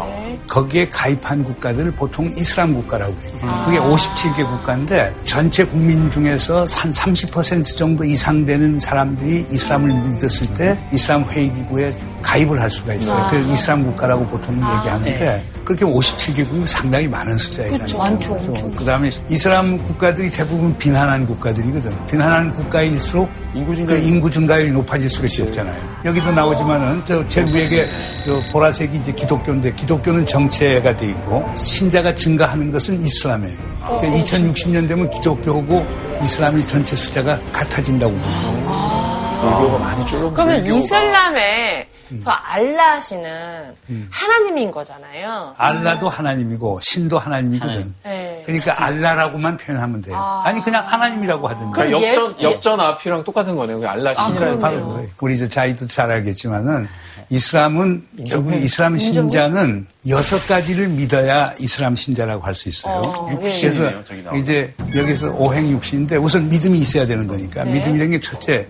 거기에 0.46 0.88
가입한 0.88 1.42
국가들을 1.42 1.92
보통 1.92 2.30
이슬람 2.36 2.74
국가라고 2.74 3.12
해요. 3.12 3.64
그게 3.64 3.78
57개 3.78 4.46
국가인데 4.46 5.14
전체 5.24 5.64
국민 5.64 6.10
중에서 6.10 6.60
한 6.60 6.90
30% 6.90 7.76
정도 7.76 8.04
이상 8.04 8.44
되는 8.44 8.78
사람들이 8.78 9.46
이슬람을 9.50 9.92
믿었을 10.10 10.54
때 10.54 10.78
이슬람 10.92 11.24
회의기구에 11.24 11.96
가입을 12.20 12.60
할 12.60 12.68
수가 12.68 12.94
있어요. 12.94 13.24
그걸 13.30 13.46
이슬람 13.48 13.84
국가라고 13.84 14.26
보통 14.26 14.54
얘기하는데 14.56 15.42
그렇게 15.72 15.84
57개국이 15.86 16.66
상당히 16.66 17.08
많은 17.08 17.36
숫자예요. 17.38 17.78
많죠. 17.96 18.36
그 18.76 18.84
다음에 18.84 19.10
이슬람 19.30 19.78
국가들이 19.86 20.30
대부분 20.30 20.76
빈한한 20.76 21.26
국가들이거든. 21.26 22.06
빈한한 22.08 22.54
국가일수록 22.54 23.30
인구 23.54 23.74
증가 23.74 23.94
인구 23.94 24.30
증가율이 24.30 24.70
높아질 24.70 25.08
수밖에 25.08 25.42
없잖아요. 25.42 25.82
여기도 26.04 26.30
나오지만은 26.32 27.04
저 27.06 27.22
제 27.28 27.42
위에 27.42 27.88
저 28.26 28.38
보라색이 28.52 28.98
이제 28.98 29.12
기독교인데 29.12 29.74
기독교는 29.74 30.26
정체가 30.26 30.94
돼 30.96 31.06
있고 31.06 31.42
신자가 31.56 32.14
증가하는 32.14 32.70
것은 32.70 33.02
이슬람이에요. 33.04 33.56
그러니까 34.00 34.18
2060년 34.18 34.86
되면 34.86 35.08
기독교고 35.10 35.86
이슬람이 36.22 36.66
전체 36.66 36.94
숫자가 36.96 37.38
같아진다고 37.52 38.12
봅니다. 38.12 39.40
불교가 39.40 39.78
많이 39.78 40.06
줄어. 40.06 40.30
그러면 40.32 40.66
이슬람에 40.66 41.86
저 42.24 42.30
알라시는 42.30 43.74
하나님인 44.10 44.70
거잖아요. 44.70 45.54
알라도 45.56 46.08
하나님이고 46.08 46.80
신도 46.82 47.18
하나님이거든. 47.18 47.94
네. 48.04 48.42
그러니까 48.46 48.74
알라라고만 48.84 49.56
표현하면 49.56 50.00
돼요. 50.00 50.16
아 50.16 50.52
니 50.52 50.60
그냥 50.62 50.84
하나님이라고 50.86 51.48
하든지. 51.48 51.70
그러니까 51.72 52.00
역전, 52.06 52.24
예수- 52.32 52.42
역전 52.42 52.80
앞이랑 52.80 53.24
똑같은 53.24 53.56
거네요. 53.56 53.80
그 53.80 53.88
알라 53.88 54.14
신이라는 54.14 54.58
바로 54.58 54.76
게. 54.76 54.82
그거예요. 54.82 55.08
우리 55.20 55.38
저 55.38 55.48
자이도 55.48 55.86
잘 55.86 56.10
알겠지만은 56.10 56.88
이슬람은 57.32 58.02
결국 58.28 58.54
이슬람 58.54 58.98
신자는 58.98 59.86
여섯 60.08 60.46
가지를 60.46 60.88
믿어야 60.88 61.54
이슬람 61.58 61.96
신자라고 61.96 62.42
할 62.44 62.54
수 62.54 62.68
있어요. 62.68 63.00
그래서 63.40 63.90
이제 64.36 64.74
여기서 64.94 65.30
오행 65.32 65.70
육신인데 65.70 66.16
우선 66.16 66.50
믿음이 66.50 66.78
있어야 66.78 67.06
되는 67.06 67.26
거니까 67.26 67.64
믿음이라는 67.64 68.10
게 68.10 68.20
첫째 68.20 68.66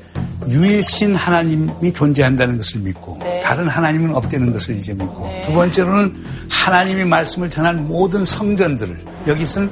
유일신 0.49 1.17
하나님이 1.17 1.93
존재한다는 1.93 2.57
것을 2.57 2.81
믿고 2.83 3.19
다른 3.43 3.69
하나님은 3.69 4.15
없다는 4.15 4.53
것을 4.53 4.77
이제 4.77 4.95
믿고 4.95 5.29
두 5.45 5.53
번째로는 5.53 6.15
하나님의 6.49 7.05
말씀을 7.07 7.51
전한 7.51 7.89
모든 7.89 8.25
성전들을 8.25 9.05
여기서는 9.27 9.69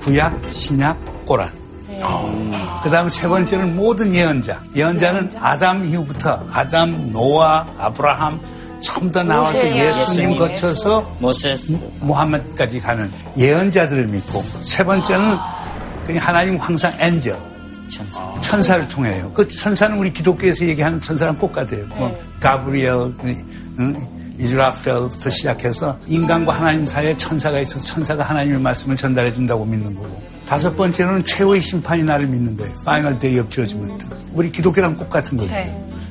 구약, 0.00 0.36
신약, 0.50 1.24
꼬란 1.24 1.52
그 2.84 2.90
다음 2.90 3.08
세 3.08 3.26
번째는 3.26 3.74
모든 3.76 4.14
예언자. 4.14 4.60
예언자는 4.76 5.32
아담 5.40 5.86
이후부터 5.86 6.46
아담, 6.52 7.10
노아, 7.12 7.66
아브라함 7.78 8.38
처음 8.82 9.10
다 9.10 9.22
나와서 9.22 9.66
예수님 9.66 10.36
거쳐서 10.36 11.16
모세스 11.18 11.80
무함mad까지 12.00 12.80
가는 12.80 13.10
예언자들을 13.38 14.06
믿고 14.08 14.42
세 14.42 14.84
번째는 14.84 15.38
그냥 16.06 16.26
하나님 16.26 16.56
황상 16.56 16.92
엔젤 16.98 17.34
천사. 17.88 18.40
천사 18.42 18.76
를 18.76 18.86
통해요. 18.86 19.30
그 19.32 19.48
천사는 19.48 19.96
우리 19.96 20.12
기독교에서 20.12 20.66
얘기하는 20.66 21.00
천사랑 21.00 21.38
똑같아요. 21.38 21.86
뭐 21.96 22.14
가브리엘, 22.38 22.92
응? 23.78 24.08
이즈라펠부터 24.38 25.30
시작해서 25.30 25.98
인간과 26.06 26.52
하나님 26.52 26.84
사이에 26.84 27.16
천사가 27.16 27.60
있어서 27.60 27.86
천사가 27.86 28.24
하나님의 28.24 28.60
말씀을 28.60 28.94
전달해 28.94 29.32
준다고 29.32 29.64
믿는 29.64 29.94
거고 29.94 30.33
다섯 30.46 30.76
번째로는 30.76 31.24
최후의 31.24 31.60
심판이 31.60 32.04
나를 32.04 32.26
믿는 32.26 32.56
거예요. 32.56 32.72
Final 32.80 33.18
Day 33.18 33.40
of 33.40 33.50
Judgment. 33.50 34.06
우리 34.32 34.50
기독교랑 34.50 34.96
똑같은 34.98 35.38
거죠. 35.38 35.54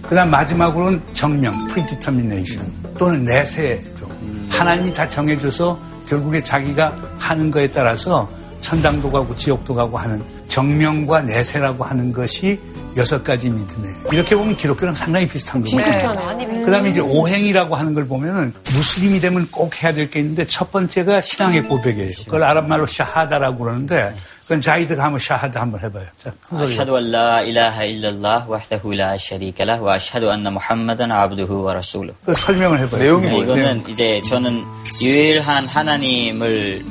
그다음 0.02 0.32
마지막으로는 0.32 1.02
정명, 1.14 1.68
predetermination 1.68 2.72
또는 2.98 3.24
내세죠. 3.26 4.08
하나님이 4.50 4.94
다 4.94 5.08
정해줘서 5.08 5.80
결국에 6.08 6.42
자기가 6.42 6.94
하는 7.20 7.52
거에 7.52 7.70
따라서 7.70 8.30
천당도 8.62 9.12
가고 9.12 9.36
지옥도 9.36 9.76
가고 9.76 9.98
하는 9.98 10.22
정명과 10.48 11.22
내세라고 11.22 11.84
하는 11.84 12.12
것이 12.12 12.60
여섯 12.96 13.24
가지 13.24 13.50
믿음에 13.50 13.88
이렇게 14.12 14.36
보면 14.36 14.56
기독교랑 14.56 14.94
상당히 14.96 15.28
비슷한 15.28 15.62
거예요. 15.62 15.78
네. 15.78 15.84
비슷하네. 15.98 16.64
그다음에 16.66 16.90
이제 16.90 17.00
오행이라고 17.00 17.76
하는 17.76 17.94
걸 17.94 18.08
보면은 18.08 18.54
무슬림이 18.72 19.20
되면 19.20 19.48
꼭 19.52 19.82
해야 19.84 19.92
될 19.92 20.10
게 20.10 20.20
있는데 20.20 20.46
첫 20.46 20.72
번째가 20.72 21.22
신앙의 21.22 21.64
고백이에요. 21.64 22.12
그걸 22.26 22.44
아랍말로 22.44 22.86
샤하다라고 22.86 23.58
그러는데 23.64 24.16
그건 24.44 24.60
자이드가 24.62 25.04
한번 25.06 25.20
샤하다 25.20 25.62
한번 25.62 25.82
해봐요. 25.82 26.06
자, 26.18 26.32
아샤두 26.52 26.96
알라 26.98 27.42
일라하 27.42 27.84
일랄라 27.86 28.46
와흐다후 28.48 28.94
라 28.96 29.18
샤리카라 29.18 29.78
와 29.82 29.96
아샤두 29.96 30.30
안나 30.30 30.50
무함마단 30.52 31.12
아브두후 31.12 31.64
와 31.64 31.74
라술. 31.76 32.14
그 32.26 32.34
설명을 32.36 32.80
해봐요. 32.82 33.02
내용이 33.02 33.28
뭐예요? 33.28 33.44
이거는 33.44 33.84
이제 33.88 34.22
저는 34.28 34.64
유일한 35.02 35.66
하나님을 35.68 36.84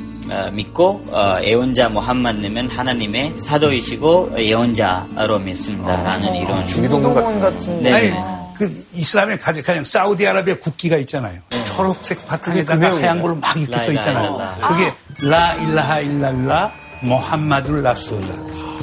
믿고 0.51 1.05
어, 1.09 1.37
예언자 1.41 1.89
무함mad님은 1.89 2.69
하나님의 2.69 3.35
사도이시고 3.39 4.35
예언자로 4.37 5.39
믿습니다라는 5.39 6.35
이런 6.35 6.65
주기도문 6.65 7.41
같은 7.41 7.83
네. 7.83 7.93
아니, 7.93 8.33
그 8.57 8.85
이슬람의 8.93 9.39
가장, 9.39 9.63
가장 9.63 9.83
사우디아라비아 9.83 10.55
국기가 10.59 10.97
있잖아요. 10.97 11.39
초록색 11.65 12.25
바탕에다가 12.27 12.95
하얀 12.95 13.21
걸로 13.21 13.35
막 13.35 13.55
이렇게 13.57 13.71
라써 13.71 13.91
있잖아요. 13.93 14.39
그게 14.67 14.93
라 15.27 15.53
일라하 15.55 15.99
일랄라 15.99 16.82
모함마둘 17.03 17.83
라술라. 17.83 18.27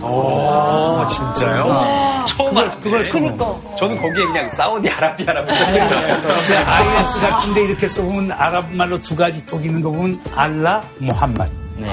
오, 0.02 1.06
진짜요? 1.06 2.24
처음 2.26 2.56
알았어요. 2.56 2.80
그걸 2.80 3.04
그니까. 3.04 3.56
저는 3.78 4.00
거기에 4.00 4.24
그냥 4.26 4.48
사우디 4.50 4.88
아라비아라고 4.88 5.46
근데 5.46 5.86
생각했잖아요. 5.86 6.66
IS 6.66 7.20
같은데 7.20 7.64
이렇게 7.64 7.88
써보면 7.88 8.32
아랍 8.32 8.70
말로 8.72 9.00
두 9.00 9.16
가지 9.16 9.44
또 9.46 9.58
있는 9.60 9.80
거 9.82 9.90
보면 9.90 10.20
알라, 10.34 10.82
모함마드. 10.98 11.50
네. 11.76 11.88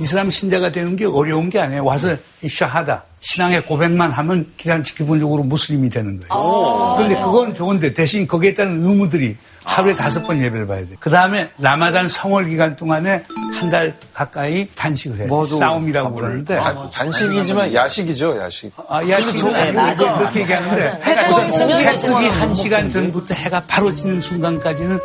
이슬람 0.00 0.30
신자가 0.30 0.70
되는 0.70 0.96
게 0.96 1.04
어려운 1.06 1.50
게 1.50 1.60
아니에요. 1.60 1.84
와서 1.84 2.14
이 2.42 2.48
샤하다 2.48 3.02
신앙의 3.20 3.62
고백만 3.66 4.12
하면 4.12 4.46
그냥 4.60 4.82
기본적으로 4.84 5.42
무슬림이 5.42 5.88
되는 5.88 6.20
거예요. 6.20 6.94
그런데 6.96 7.16
그건 7.16 7.54
좋은데 7.54 7.92
대신 7.92 8.26
거기에 8.26 8.54
따른 8.54 8.84
의무들이 8.84 9.36
하루에 9.64 9.94
다섯 9.94 10.22
번 10.22 10.40
예배를 10.40 10.66
봐야 10.66 10.80
돼. 10.80 10.88
그 10.98 11.10
다음에 11.10 11.50
라마단 11.58 12.08
성월 12.08 12.46
기간 12.46 12.74
동안에 12.76 13.24
한 13.58 13.68
달 13.68 13.92
가까이 14.14 14.66
단식을 14.74 15.18
해요. 15.28 15.46
싸움이라고 15.46 16.14
그러는데. 16.14 16.56
단- 16.56 16.88
단식이지만 16.90 17.74
야식이죠, 17.74 18.38
야식. 18.40 18.72
아, 18.88 19.06
야, 19.10 19.20
지금 19.20 19.52
네, 19.52 19.72
낮에. 19.72 20.04
그렇게 20.04 20.40
얘기하는데 20.40 21.00
해가 21.02 21.96
뜨기 21.96 22.28
한 22.28 22.54
시간 22.54 22.88
전부터 22.88 23.34
해가 23.34 23.62
바로 23.66 23.92
지는 23.94 24.20
순간까지는 24.20 24.98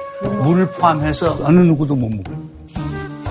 물을 0.44 0.68
포함해서 0.70 1.40
어느 1.42 1.60
누구도 1.60 1.96
못 1.96 2.10
먹어요. 2.10 2.43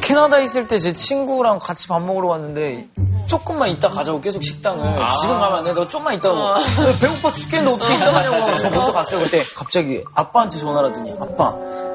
캐나다에 0.03 0.45
있을 0.45 0.67
때 0.69 0.79
제 0.79 0.93
친구랑 0.93 1.59
같이 1.61 1.87
밥 1.89 2.03
먹으러 2.03 2.29
갔는데 2.29 2.87
조금만 3.29 3.69
이따 3.71 3.89
가자고 3.89 4.21
계속 4.21 4.43
식당을 4.43 4.83
지금 5.23 5.39
가면 5.39 5.59
안 5.61 5.65
돼. 5.65 5.73
너 5.73 5.89
좀만 5.89 6.15
이따 6.15 6.31
가. 6.33 6.61
배고파 7.01 7.33
죽겠는데 7.33 7.73
어떻게 7.73 7.95
이따 7.95 8.11
가냐고. 8.13 8.57
저 8.59 8.69
먼저 8.71 8.93
갔어요. 8.93 9.21
그때 9.21 9.43
갑자기 9.57 10.03
아빠한테 10.15 10.59
전화를 10.59 10.91
하더니 10.91 11.15
아빠 11.21 11.55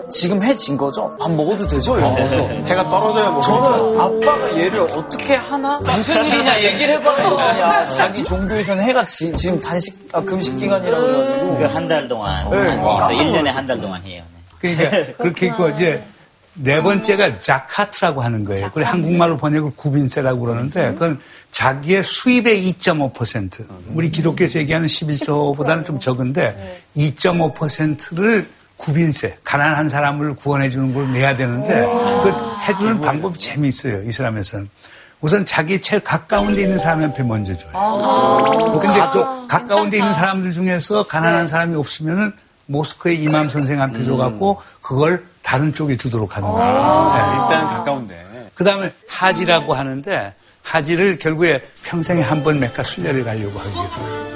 지금 0.09 0.41
해 0.41 0.55
진 0.55 0.77
거죠? 0.77 1.15
밥 1.19 1.29
먹어도 1.29 1.67
되죠? 1.67 1.97
이러면서 1.97 2.37
해가 2.65 2.89
떨어져야 2.89 3.29
먹 3.29 3.41
저는 3.41 3.99
아빠가 3.99 4.57
얘를 4.57 4.79
어떻게 4.79 5.35
하나? 5.35 5.79
무슨 5.81 6.23
일이냐 6.23 6.63
얘기를 6.63 6.93
해봐라 6.95 7.23
이러더니 7.27 7.61
아, 7.61 7.89
자기 7.89 8.23
종교에서는 8.23 8.83
해가 8.85 9.05
지, 9.05 9.31
금 9.33 9.59
단식 9.59 10.09
아, 10.13 10.21
금식 10.21 10.55
기간이라고 10.57 11.05
그래가지고 11.05 11.57
그 11.57 11.65
한 11.65 11.87
달 11.89 12.07
동안. 12.07 12.49
네. 12.49 12.57
그래서 12.57 12.81
깜짝 12.81 13.09
1년에 13.13 13.45
한 13.51 13.67
달 13.67 13.81
동안 13.81 14.01
해요. 14.03 14.23
네. 14.61 14.75
그러니까 14.75 15.17
그렇게 15.17 15.45
있고 15.47 15.67
이제 15.69 16.01
네 16.59 16.81
번째가 16.81 17.39
자카트라고 17.39 18.21
하는 18.21 18.43
거예요. 18.43 18.71
그래 18.73 18.85
한국말로 18.85 19.37
번역을 19.37 19.71
구빈세라고 19.75 20.41
그러는데 20.41 20.93
그건 20.93 21.19
자기의 21.51 22.03
수입의 22.03 22.73
2.5% 22.73 23.65
우리 23.93 24.09
기독교에서 24.09 24.59
얘기하는 24.59 24.87
11조보다는 24.87 25.85
좀 25.85 25.99
적은데 25.99 26.83
2.5%를 26.95 28.47
구빈세 28.77 29.37
가난한 29.43 29.89
사람을 29.89 30.35
구원해 30.35 30.69
주는 30.69 30.93
걸 30.93 31.11
내야 31.11 31.35
되는데 31.35 31.81
그 32.23 32.33
해주는 32.67 33.01
방법이 33.01 33.39
재미있어요 33.39 34.03
이슬람에서는. 34.03 34.69
우선 35.19 35.45
자기 35.47 35.81
제일 35.81 36.03
가까운 36.03 36.53
데 36.53 36.61
있는 36.61 36.77
사람한테 36.77 37.23
먼저 37.23 37.55
줘요. 37.57 37.71
근데 38.79 38.99
그 39.11 39.47
가까운 39.47 39.89
데 39.89 39.97
있는 39.97 40.13
사람들 40.13 40.53
중에서 40.53 41.07
가난한 41.07 41.47
사람이 41.47 41.75
없으면은 41.75 42.33
모스크에 42.67 43.15
이맘 43.15 43.49
선생한테 43.49 44.05
줘갖고 44.05 44.61
그걸 44.81 45.25
다른 45.47 45.73
쪽에 45.73 45.95
주도록 45.95 46.35
하는 46.35 46.49
거예요. 46.51 46.73
네. 47.13 47.41
일단 47.41 47.67
가까운데. 47.69 48.49
그 48.53 48.65
다음에 48.65 48.91
하지라고 49.07 49.73
하는데 49.73 50.33
하지를 50.61 51.17
결국에 51.19 51.61
평생에 51.85 52.21
한 52.21 52.43
번 52.43 52.59
메카 52.59 52.83
순례를 52.83 53.23
가려고 53.23 53.57
하기 53.57 53.69
위해서. 53.73 54.27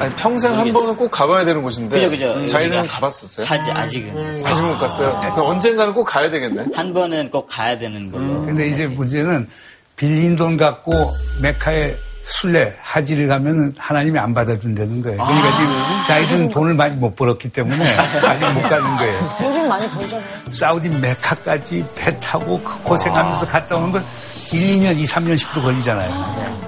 아니, 0.00 0.14
평생 0.16 0.58
한 0.58 0.70
번은 0.70 0.96
꼭 0.96 1.10
가봐야 1.10 1.46
되는 1.46 1.62
곳인데. 1.62 1.94
그죠, 1.96 2.10
그죠. 2.10 2.46
자기는 2.46 2.76
여기가 2.76 2.94
가봤었어요? 2.94 3.46
하지, 3.46 3.70
아직은. 3.70 4.42
아직 4.44 4.62
못 4.62 4.76
갔어요. 4.76 5.18
그럼 5.34 5.46
언젠가는 5.48 5.94
꼭 5.94 6.04
가야 6.04 6.30
되겠네. 6.30 6.66
한 6.74 6.92
번은 6.92 7.30
꼭 7.30 7.46
가야 7.48 7.78
되는 7.78 8.12
걸로. 8.12 8.42
근데 8.42 8.68
이제 8.68 8.86
문제는 8.86 9.48
빌린 9.96 10.36
돈 10.36 10.58
갖고 10.58 11.14
메카에 11.40 11.96
순례 12.22 12.76
하지를 12.80 13.26
가면 13.26 13.74
하나님이 13.78 14.18
안 14.18 14.32
받아준다는 14.34 15.02
거예요. 15.02 15.22
그러니까 15.22 15.56
지금 15.56 15.72
자기들은 16.06 16.50
돈을 16.50 16.74
많이 16.74 16.94
못 16.96 17.14
벌었기 17.16 17.48
때문에 17.50 17.84
아직 17.96 18.44
못 18.52 18.62
가는 18.62 18.96
거예요. 18.96 19.36
요즘 19.42 19.68
많이 19.68 19.88
벌잖아요. 19.90 20.24
사우디 20.50 20.88
메카까지 20.88 21.84
배 21.94 22.18
타고 22.20 22.60
그 22.62 22.78
고생하면서 22.82 23.46
갔다 23.46 23.76
오는 23.76 23.90
건 23.92 24.04
1, 24.52 24.78
2년, 24.80 24.96
2, 24.98 25.04
3년씩도 25.04 25.62
걸리잖아요. 25.62 26.60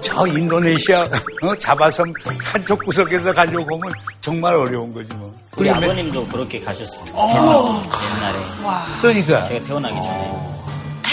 저 0.00 0.26
인도네시아 0.26 1.00
어, 1.42 1.54
자바섬 1.58 2.12
한쪽 2.42 2.84
구석에서 2.84 3.32
가려고 3.32 3.76
하면 3.76 3.92
정말 4.20 4.54
어려운 4.54 4.92
거지 4.92 5.12
뭐. 5.14 5.30
우리 5.56 5.70
아버님도 5.70 6.26
그렇게 6.28 6.60
가셨습니다. 6.60 7.10
어. 7.14 7.82
옛날에. 8.16 8.38
그러니까 9.00 9.42
제가 9.42 9.62
태어나기 9.62 9.94
전에. 10.02 10.53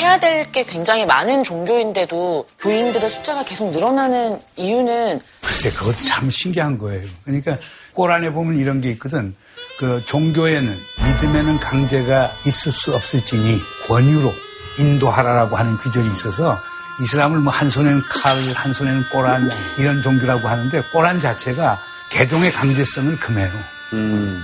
해야 0.01 0.19
될 0.19 0.51
게 0.51 0.63
굉장히 0.65 1.05
많은 1.05 1.43
종교인데도 1.43 2.47
교인들의 2.59 3.09
숫자가 3.09 3.45
계속 3.45 3.71
늘어나는 3.71 4.39
이유는 4.57 5.21
글쎄, 5.41 5.71
그것도 5.71 5.99
참 6.01 6.29
신기한 6.29 6.77
거예요. 6.77 7.07
그러니까 7.23 7.57
꼬란에 7.93 8.31
보면 8.31 8.57
이런 8.57 8.81
게 8.81 8.89
있거든. 8.91 9.33
그 9.79 10.03
종교에는 10.05 10.77
믿음에는 11.05 11.59
강제가 11.59 12.31
있을 12.45 12.71
수 12.71 12.93
없을지니 12.93 13.59
권유로 13.87 14.31
인도하라라고 14.79 15.55
하는 15.55 15.77
규절이 15.77 16.07
있어서 16.11 16.57
이슬람을 17.01 17.39
뭐 17.39 17.51
한 17.53 17.69
손에는 17.69 18.01
칼, 18.09 18.37
한 18.53 18.73
손에는 18.73 19.03
꼬란 19.11 19.49
이런 19.77 20.01
종교라고 20.01 20.47
하는데 20.47 20.81
꼬란 20.91 21.19
자체가 21.19 21.79
개종의 22.09 22.51
강제성은 22.51 23.19
금해요. 23.19 23.51
음, 23.93 24.43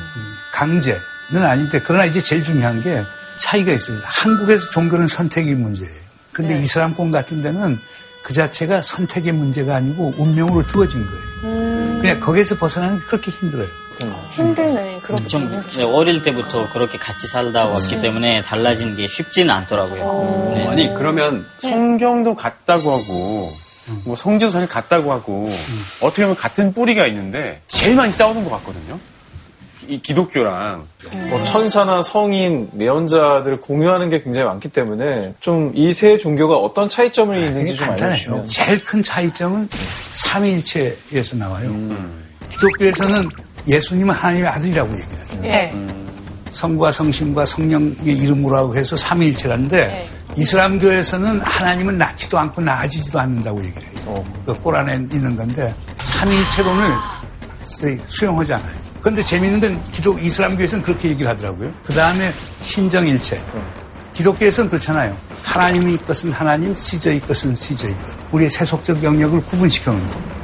강제는 0.51 1.43
아닌데 1.43 1.81
그러나 1.83 2.05
이제 2.05 2.21
제일 2.21 2.43
중요한 2.43 2.81
게 2.81 3.03
차이가 3.39 3.71
있어요. 3.71 3.97
한국에서 4.03 4.69
종교는 4.69 5.07
선택의 5.07 5.55
문제예요. 5.55 6.07
근데 6.31 6.59
이슬람권 6.59 7.11
같은 7.11 7.41
데는 7.41 7.77
그 8.23 8.33
자체가 8.33 8.81
선택의 8.81 9.31
문제가 9.31 9.75
아니고 9.75 10.13
운명으로 10.17 10.65
주어진 10.67 11.01
거예요. 11.03 12.01
그냥 12.01 12.19
거기에서 12.19 12.55
벗어나는 12.57 12.99
게 12.99 13.05
그렇게 13.05 13.31
힘들어요. 13.31 13.67
힘들네. 14.31 14.99
그렇게. 15.01 15.27
좀 15.27 15.63
어릴 15.93 16.21
때부터 16.21 16.69
그렇게 16.69 16.97
같이 16.99 17.25
살다 17.25 17.67
왔기 17.67 18.01
때문에 18.01 18.41
달라지는 18.43 18.95
게 18.95 19.07
쉽지는 19.07 19.49
않더라고요. 19.55 20.51
네. 20.53 20.67
아니 20.67 20.93
그러면 20.93 21.47
성경도 21.59 22.35
같다고 22.35 22.91
하고 22.91 23.51
뭐 24.03 24.15
성지도 24.15 24.51
사실 24.51 24.67
같다고 24.67 25.11
하고 25.13 25.51
어떻게 26.01 26.23
보면 26.23 26.35
같은 26.35 26.73
뿌리가 26.73 27.07
있는데 27.07 27.61
제일 27.67 27.95
많이 27.95 28.11
싸우는 28.11 28.43
것 28.43 28.51
같거든요. 28.57 28.99
이 29.87 30.01
기독교랑 30.01 30.83
뭐 31.29 31.43
천사나 31.45 32.01
성인, 32.01 32.69
내연자들을 32.73 33.61
공유하는 33.61 34.09
게 34.09 34.21
굉장히 34.21 34.45
많기 34.47 34.69
때문에 34.69 35.33
좀 35.39 35.71
이 35.75 35.93
세 35.93 36.17
종교가 36.17 36.57
어떤 36.57 36.87
차이점이 36.89 37.39
있는지 37.45 37.75
좀 37.75 37.87
간단해요. 37.87 38.11
알려주시면. 38.33 38.43
제일 38.45 38.83
큰 38.83 39.01
차이점은 39.01 39.69
삼위일체에서 40.13 41.35
나와요. 41.37 41.69
기독교에서는 42.49 43.29
예수님은 43.67 44.13
하나님의 44.13 44.49
아들이라고 44.49 44.91
얘기를 44.91 45.19
하죠. 45.21 45.35
네. 45.41 45.73
성과 46.49 46.91
성심과 46.91 47.45
성령의 47.45 47.97
이름으로 48.05 48.75
해서 48.75 48.95
삼위일체라는데 48.95 50.05
이슬람교에서는 50.37 51.41
하나님은 51.41 51.97
낳지도 51.97 52.37
않고 52.39 52.61
나아지지도 52.61 53.19
않는다고 53.19 53.63
얘기를 53.63 53.83
해요. 53.83 54.25
그 54.45 54.53
꼬란에 54.55 54.95
있는 55.11 55.35
건데 55.35 55.73
삼위일체론을 55.99 56.89
수용하지 58.07 58.53
않아요. 58.53 58.86
그런데 59.01 59.23
재미있는 59.23 59.59
건 59.59 59.83
기독 59.91 60.21
이슬람교에서는 60.21 60.83
그렇게 60.83 61.09
얘기를 61.09 61.29
하더라고요. 61.31 61.71
그 61.85 61.93
다음에 61.93 62.31
신정일체. 62.61 63.43
기독교에서는 64.13 64.69
그렇잖아요. 64.69 65.15
하나님의 65.43 65.97
것은 65.99 66.31
하나님, 66.31 66.75
시저의 66.75 67.19
것은 67.21 67.53
시저의 67.53 67.93
것. 67.93 68.03
우리의 68.31 68.49
세속적 68.49 69.03
영역을 69.03 69.41
구분시켜 69.45 69.91
놓는 69.91 70.07
겁니다. 70.07 70.35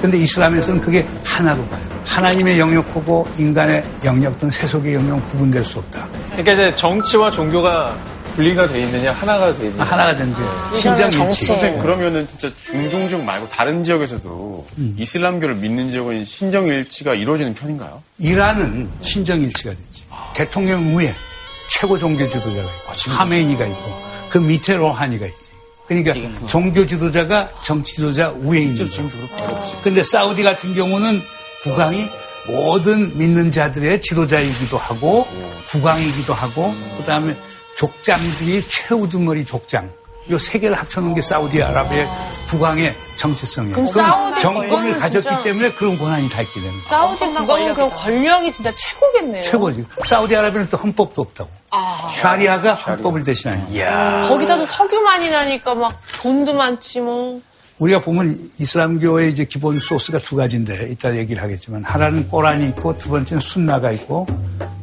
근데 0.00 0.18
이슬람에서는 0.18 0.80
그게 0.80 1.06
하나로 1.24 1.66
가요. 1.68 1.86
하나님의 2.04 2.58
영역하고 2.58 3.28
인간의 3.36 3.84
영역 4.04 4.38
또는 4.38 4.50
세속의 4.50 4.94
영역은 4.94 5.24
구분될 5.26 5.64
수 5.64 5.78
없다. 5.78 6.08
그러니까 6.28 6.52
이제 6.52 6.74
정치와 6.74 7.30
종교가 7.30 7.96
분리가 8.38 8.68
돼 8.68 8.82
있느냐, 8.82 9.10
하나가 9.10 9.52
돼 9.52 9.66
있느냐. 9.66 9.82
하나가 9.82 10.14
된대. 10.14 10.40
신정일치. 10.80 11.44
선생님 11.44 11.82
그러면은 11.82 12.28
진짜 12.28 12.48
중동 12.64 13.08
지역 13.08 13.24
말고 13.24 13.48
다른 13.48 13.82
지역에서도 13.82 14.66
이슬람교를 14.96 15.56
믿는 15.56 15.90
지역은 15.90 16.24
신정일치가 16.24 17.14
이루어지는 17.14 17.52
편인가요? 17.54 18.00
이란은 18.18 18.90
신정일치가 19.00 19.70
됐지. 19.70 20.04
대통령 20.34 20.96
위에 20.96 21.12
최고 21.68 21.98
종교 21.98 22.28
지도자가 22.28 22.60
있고, 22.60 23.10
하메니가 23.10 23.66
있고, 23.66 24.02
그 24.30 24.38
밑에 24.38 24.76
로하니가 24.76 25.26
있지. 25.26 25.48
그러니까 25.88 26.12
지금 26.12 26.46
종교 26.46 26.86
지도자가 26.86 27.50
정치 27.64 27.96
지도자 27.96 28.32
위에 28.42 28.60
있는 28.60 28.76
거죠. 28.76 28.90
지금 28.90 29.10
근데 29.82 30.04
사우디 30.04 30.44
같은 30.44 30.74
경우는 30.74 31.20
국왕이 31.64 32.06
모든 32.46 33.18
믿는 33.18 33.50
자들의 33.50 34.00
지도자이기도 34.00 34.78
하고 34.78 35.26
국왕이기도 35.70 36.34
하고 36.34 36.72
그다음에 36.98 37.34
족장들이 37.88 38.64
최우두머리 38.68 39.44
족장 39.44 39.88
요 40.30 40.36
세 40.38 40.58
개를 40.58 40.76
합쳐놓은 40.76 41.14
게 41.14 41.22
사우디아라비아의 41.22 42.06
국왕의 42.50 42.94
정체성이에요. 43.16 43.74
그럼 43.76 43.86
사우디 43.86 44.40
정권을 44.40 44.98
가졌기 44.98 45.26
진짜- 45.26 45.42
때문에 45.42 45.70
그런 45.72 45.96
권한이 45.96 46.28
다 46.28 46.42
있게 46.42 46.60
되는 46.60 46.68
거예요. 46.70 46.88
사우디 46.88 47.34
국왕은 47.34 47.72
그럼 47.74 47.90
권력이 47.90 48.52
진짜 48.52 48.70
최고겠네요. 48.76 49.42
최고지. 49.42 49.86
사우디아라비아는 50.04 50.68
또 50.68 50.76
헌법도 50.76 51.22
없다고. 51.22 51.50
샤리아가 52.14 52.74
헌법을 52.74 53.22
대신하는 53.24 53.66
거기다도 54.28 54.66
석유만이 54.66 55.30
나니까 55.30 55.74
막 55.74 55.98
돈도 56.20 56.52
많지 56.52 57.00
뭐. 57.00 57.40
우리가 57.78 58.00
보면 58.00 58.36
이슬람교의 58.60 59.30
이제 59.30 59.44
기본 59.46 59.80
소스가 59.80 60.18
두 60.18 60.36
가지인데 60.36 60.88
이따 60.90 61.16
얘기를 61.16 61.42
하겠지만 61.42 61.84
하나는 61.84 62.28
꼬란이 62.28 62.68
있고 62.70 62.98
두 62.98 63.08
번째는 63.08 63.40
순나가 63.40 63.92
있고 63.92 64.26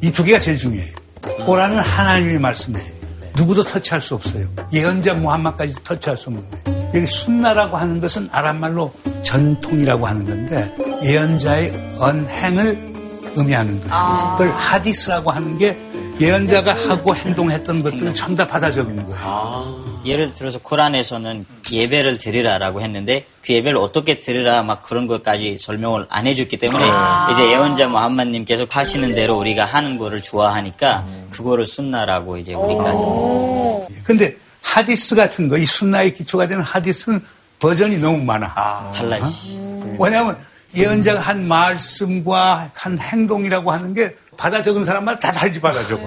이 0.02 0.10
두 0.12 0.24
개가 0.24 0.40
제일 0.40 0.58
중요해요. 0.58 1.05
꼬란은 1.46 1.80
하나님의 1.80 2.40
말씀이에요. 2.40 2.96
누구도 3.36 3.64
터치할 3.64 4.02
수 4.02 4.16
없어요. 4.16 4.48
예언자 4.74 5.14
무함마까지 5.16 5.84
터치할 5.84 6.18
수 6.18 6.30
없는 6.30 6.44
거예요. 6.50 6.86
여기 6.94 7.06
순나라고 7.08 7.76
하는 7.76 8.00
것은 8.00 8.30
아랍말로 8.32 8.94
전통이라고 9.24 10.08
하는 10.08 10.26
건데 10.26 10.74
예언자의 11.04 11.98
언행을 12.00 12.94
의미하는 13.36 13.80
거예요. 13.82 14.36
그걸 14.38 14.52
하디스라고 14.52 15.32
하는 15.32 15.58
게 15.58 15.78
예언자가 16.22 16.74
하고 16.74 17.14
행동했던 17.14 17.84
것들을 17.84 18.14
전부 18.16 18.36
다 18.36 18.48
받아 18.48 18.72
적는 18.72 19.06
거예요. 19.08 19.95
예를 20.06 20.34
들어서 20.34 20.60
코란에서는 20.60 21.46
예배를 21.72 22.18
드리라라고 22.18 22.82
했는데 22.82 23.26
그 23.44 23.54
예배를 23.54 23.78
어떻게 23.78 24.20
드리라 24.20 24.64
막 24.64 24.84
그런 24.84 25.08
것까지 25.08 25.58
설명을 25.58 26.06
안 26.10 26.28
해줬기 26.28 26.58
때문에 26.58 26.86
이제 27.32 27.50
예언자 27.50 27.88
무함mad님께서 27.88 28.68
하시는 28.70 29.14
대로 29.16 29.38
우리가 29.38 29.66
하는 29.66 29.98
거를 29.98 30.22
좋아하니까 30.22 31.06
그거를 31.32 31.66
순나라고 31.66 32.38
이제 32.38 32.54
우리까지 32.54 33.96
근데 34.04 34.36
하디스 34.62 35.16
같은 35.16 35.48
거, 35.48 35.58
이 35.58 35.66
순나의 35.66 36.14
기초가 36.14 36.48
되는 36.48 36.62
하디스는 36.62 37.22
버전이 37.60 37.98
너무 38.00 38.24
많아. 38.24 38.92
달라지. 38.94 39.58
왜냐하면 39.98 40.38
예언자가 40.76 41.22
한 41.22 41.48
말씀과 41.48 42.70
한 42.74 43.00
행동이라고 43.00 43.72
하는 43.72 43.94
게 43.94 44.16
받아 44.38 44.62
적은 44.62 44.84
사람마다 44.84 45.20
다 45.20 45.32
다르게 45.32 45.60
받아 45.62 45.86
적어. 45.86 46.02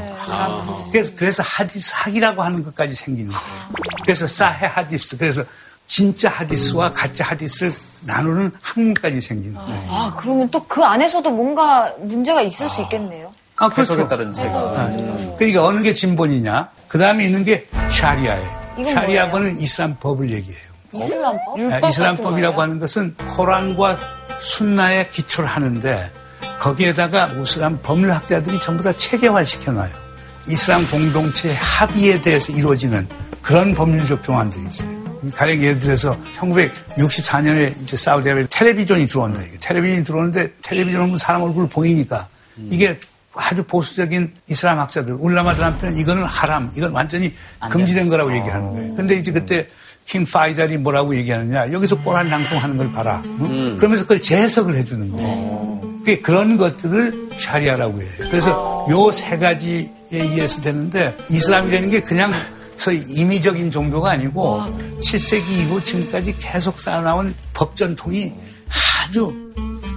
그래서, 0.93 1.13
그래서 1.17 1.43
하디스 1.43 1.93
학이라고 1.95 2.43
하는 2.43 2.63
것까지 2.65 2.95
생기는 2.95 3.31
거예요. 3.33 3.45
그래서 4.03 4.27
사해 4.27 4.67
하디스. 4.67 5.17
그래서 5.19 5.43
진짜 5.87 6.29
하디스와 6.31 6.93
가짜 6.93 7.25
하디스를 7.25 7.73
나누는 8.03 8.53
학문까지 8.61 9.21
생기는 9.21 9.55
거예요. 9.55 9.85
아, 9.89 10.17
그러면 10.19 10.49
또 10.51 10.61
그 10.69 10.85
안에서도 10.85 11.31
뭔가 11.31 11.93
문제가 12.01 12.43
있을 12.43 12.69
수 12.69 12.83
있겠네요. 12.83 13.33
아, 13.57 13.69
그렇죠. 13.69 13.95
해석에 13.95 14.09
따른 14.09 14.33
차이가. 14.33 14.55
아, 14.59 15.35
그러니까 15.39 15.65
어느 15.65 15.83
게 15.83 15.93
진본이냐? 15.93 16.69
그 16.89 16.99
다음에 16.99 17.25
있는 17.25 17.45
게 17.45 17.67
샤리아예요. 17.91 18.59
이건 18.79 18.93
샤리아권은 18.95 19.59
이슬람 19.59 19.97
법을 19.99 20.31
얘기해요. 20.31 20.69
이슬람법? 20.93 21.59
아, 21.73 21.89
이슬람법이라고 21.89 22.63
하는 22.63 22.79
것은 22.79 23.15
코란과 23.37 23.99
순나에 24.41 25.09
기초를 25.11 25.49
하는데 25.49 26.13
거기에다가 26.59 27.29
무슬람 27.29 27.79
법률학자들이 27.83 28.61
전부 28.61 28.83
다 28.83 28.93
체계화 28.93 29.45
시켜놔요. 29.45 29.91
이슬람 30.49 30.87
공동체 30.91 31.55
합의에 31.55 32.21
대해서 32.21 32.53
이루어지는 32.53 33.07
그런 33.43 33.75
법률적 33.75 34.23
조항들이 34.23 34.67
있어요. 34.69 34.99
가령 35.35 35.61
예를 35.63 35.81
들어서 35.81 36.17
1964년에 36.37 37.83
이제 37.83 37.97
사우디아라비아 37.97 38.47
텔레비전이 38.51 39.07
들어온다. 39.07 39.43
이게. 39.43 39.59
텔레비전이 39.59 40.05
들어오는데 40.05 40.53
텔레비전 40.63 41.03
보면 41.03 41.19
사람 41.19 41.43
얼굴 41.43 41.69
보이니까 41.69 42.29
이게 42.71 42.99
아주 43.35 43.63
보수적인 43.63 44.33
이슬람 44.49 44.81
학자들, 44.81 45.15
울라마들한테는 45.19 45.97
이거는 45.97 46.25
하람, 46.25 46.73
이건 46.77 46.93
완전히 46.93 47.33
금지된 47.71 48.09
거라고 48.09 48.35
얘기하는 48.35 48.73
거예요. 48.73 48.95
근데 48.97 49.15
이제 49.17 49.31
그때 49.31 49.69
킹 50.07 50.25
파이잘이 50.25 50.79
뭐라고 50.79 51.15
얘기하느냐, 51.15 51.73
여기서 51.73 52.01
꼬란 52.01 52.29
낭송하는 52.31 52.77
걸 52.79 52.93
봐라. 52.93 53.23
응? 53.25 53.77
그러면서 53.77 54.05
그걸 54.05 54.21
재해석을 54.21 54.75
해주는 54.77 55.13
거예요. 55.13 55.88
그런 56.17 56.57
것들을 56.57 57.31
샤리아라고 57.39 58.03
해요. 58.03 58.11
그래서 58.31 58.87
요 58.91 59.11
세 59.13 59.37
가지에 59.39 59.91
의해서 60.11 60.61
되는데 60.63 61.15
이슬람이라는 61.31 61.91
게 61.91 62.01
그냥 62.01 62.33
소위 62.77 63.05
임의적인 63.09 63.71
종교가 63.71 64.11
아니고 64.13 64.63
7세기 65.01 65.51
이후 65.51 65.83
지금까지 65.83 66.37
계속 66.39 66.79
쌓아나온 66.79 67.35
법 67.53 67.77
전통이 67.77 68.33
아주 69.05 69.35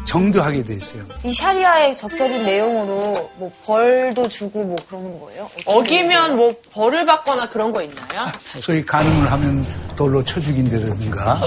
정교하게 0.05 0.63
돼 0.63 0.73
있어요. 0.73 1.03
이 1.23 1.31
샤리아에 1.31 1.95
적혀진 1.95 2.43
내용으로 2.43 3.29
뭐 3.37 3.51
벌도 3.65 4.27
주고 4.27 4.63
뭐 4.63 4.75
그러는 4.89 5.17
거예요? 5.21 5.49
어기면 5.65 6.35
뭐 6.35 6.53
벌을 6.73 7.05
받거나 7.05 7.47
그런 7.49 7.71
거 7.71 7.81
있나요? 7.81 8.29
소위 8.59 8.85
간음을 8.85 9.31
하면 9.31 9.65
돌로 9.95 10.21
쳐 10.25 10.41
죽인다든가, 10.41 11.39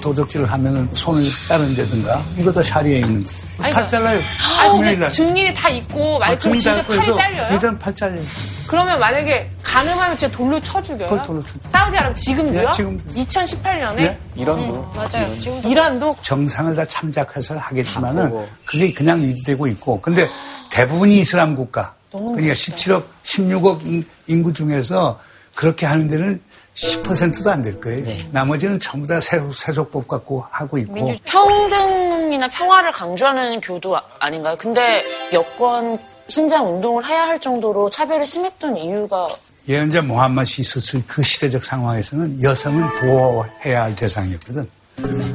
도적질을 0.00 0.46
하면 0.50 0.88
손을 0.94 1.28
자른다든가, 1.46 2.24
이거 2.38 2.50
다 2.52 2.62
샤리아에 2.62 3.00
있는 3.00 3.22
거예요. 3.24 3.45
아니, 3.58 3.72
팔 3.74 3.88
잘라요. 3.88 4.20
아, 4.42 4.62
근데 4.64 4.78
금요일 4.78 4.98
날. 5.00 5.10
증인이 5.10 5.54
다 5.54 5.68
있고 5.70 6.16
아, 6.16 6.18
만약에 6.20 6.38
증인 6.38 6.60
진짜 6.60 6.82
거에서 6.84 7.14
잘려요? 7.16 7.52
일단 7.54 7.78
팔 7.78 7.94
잘려요. 7.94 8.22
그러면 8.68 8.98
만약에 9.00 9.48
가늠하면 9.62 10.16
진짜 10.16 10.36
돌로 10.36 10.60
쳐 10.60 10.82
죽여요? 10.82 11.08
그걸 11.08 11.22
돌로 11.24 11.42
쳐 11.44 11.52
죽여요. 11.52 11.70
사우디아라비아 11.72 12.14
지금도요? 12.14 12.66
네, 12.66 12.72
지금. 12.74 12.98
2018년에? 13.14 13.94
네? 13.96 14.18
이란도. 14.34 14.92
맞아요. 14.94 15.40
지금 15.40 15.60
이란도 15.64 16.16
정상을 16.22 16.74
다 16.74 16.84
참작해서 16.84 17.56
하겠지만은 17.58 18.46
그게 18.64 18.92
그냥 18.92 19.22
유지되고 19.22 19.66
있고 19.68 20.00
근데 20.00 20.28
대부분이 20.70 21.18
이슬람 21.20 21.54
국가 21.54 21.94
그러니까 22.10 22.52
17억 22.54 23.04
16억 23.24 23.86
인- 23.86 24.04
인구 24.26 24.52
중에서 24.52 25.18
그렇게 25.54 25.86
하는 25.86 26.06
데는 26.06 26.40
10%도 26.76 27.50
안 27.50 27.62
될 27.62 27.80
거예요. 27.80 28.04
나머지는 28.32 28.78
전부 28.78 29.06
다 29.06 29.18
세속, 29.20 29.54
세속법 29.54 30.06
갖고 30.06 30.44
하고 30.50 30.76
있고 30.78 31.14
평등이나 31.24 32.48
평화를 32.48 32.92
강조하는 32.92 33.60
교도 33.60 33.96
아- 33.96 34.02
아닌가요? 34.20 34.56
근데 34.58 35.02
여권 35.32 35.98
신장 36.28 36.66
운동을 36.74 37.04
해야 37.06 37.22
할 37.26 37.40
정도로 37.40 37.88
차별이 37.90 38.26
심했던 38.26 38.76
이유가 38.76 39.28
예언자 39.68 40.02
모함mad이 40.02 40.56
있었을 40.60 41.02
그 41.06 41.22
시대적 41.22 41.64
상황에서는 41.64 42.42
여성은 42.42 42.82
보호해야 43.00 43.84
할 43.84 43.96
대상이었거든. 43.96 44.68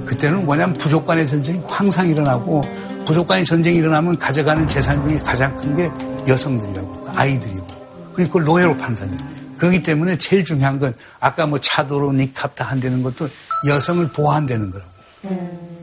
그때는 0.06 0.46
뭐냐면 0.46 0.74
부족 0.74 1.06
간의 1.06 1.28
전쟁이 1.28 1.62
항상 1.68 2.08
일어나고 2.08 2.62
부족 3.06 3.28
간의 3.28 3.46
전쟁이 3.46 3.78
일어나면 3.78 4.18
가져가는 4.20 4.66
재산 4.68 5.02
중에 5.08 5.18
가장 5.20 5.56
큰 5.58 5.76
게 5.76 5.90
여성들이라고 6.32 7.08
아이들이고 7.16 7.68
그리고 8.14 8.30
그걸 8.30 8.44
노예로 8.46 8.78
판단해요. 8.78 9.18
그렇기 9.62 9.84
때문에 9.84 10.18
제일 10.18 10.44
중요한 10.44 10.80
건 10.80 10.96
아까 11.20 11.46
뭐 11.46 11.60
차도로 11.62 12.14
니캅 12.14 12.56
다 12.56 12.64
한다는 12.66 13.04
것도 13.04 13.30
여성을 13.68 14.08
보호한다는 14.08 14.72
거라고. 14.72 14.90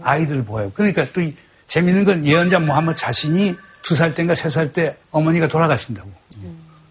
아이들을 0.02 0.44
보호해요. 0.44 0.72
그러니까 0.74 1.06
또 1.12 1.20
이- 1.20 1.32
재밌는 1.68 2.02
건 2.04 2.24
예언자 2.26 2.58
모함med 2.58 2.96
자신이 2.98 3.54
두 3.82 3.94
살 3.94 4.14
때인가 4.14 4.34
세 4.34 4.48
살 4.50 4.72
때 4.72 4.96
어머니가 5.12 5.46
돌아가신다고. 5.46 6.10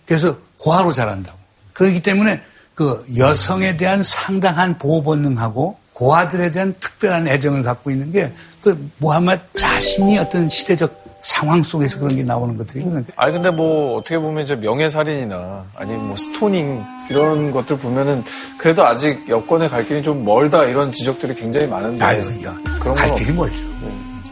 그래서 0.06 0.38
고아로 0.60 0.94
자란다고. 0.94 1.38
그렇기 1.74 2.02
때문에 2.02 2.42
그 2.74 3.06
여성에 3.18 3.76
대한 3.76 4.02
상당한 4.02 4.78
보호 4.78 5.04
본능하고 5.04 5.78
고아들에 5.92 6.52
대한 6.52 6.74
특별한 6.80 7.28
애정을 7.28 7.64
갖고 7.64 7.92
있는 7.92 8.14
게 8.14 8.32
그 8.64 8.90
모함med 9.00 9.42
자신이 9.58 10.18
어떤 10.20 10.48
시대적 10.48 11.04
상황 11.22 11.64
속에서 11.64 12.00
그런 12.00 12.16
게 12.16 12.24
나오는 12.24 12.58
것들이거든요. 12.58 13.04
아니 13.16 13.34
근데 13.34 13.52
뭐 13.52 13.98
어떻게 13.98 14.18
보면 14.18 14.44
이제 14.44 14.56
명예살인이나 14.56 15.66
아니면 15.76 16.08
뭐 16.08 16.16
스토닝 16.16 16.84
이런 17.10 17.52
것들 17.52 17.78
보면은 17.78 18.24
그래도 18.58 18.86
아직 18.86 19.28
여권에 19.28 19.68
갈 19.68 19.86
길이 19.86 20.02
좀 20.04 20.24
멀다 20.24 20.66
이런 20.66 20.92
지적들이 20.92 21.36
굉장히 21.36 21.68
많은데 21.68 22.04
아유, 22.04 22.22
야, 22.46 22.56
그런 22.80 22.96
갈건 22.96 23.18
길이 23.18 23.34
멀죠. 23.34 23.58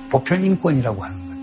보편 0.10 0.44
인권이라고 0.44 1.04
하는 1.04 1.18
거예요. 1.28 1.42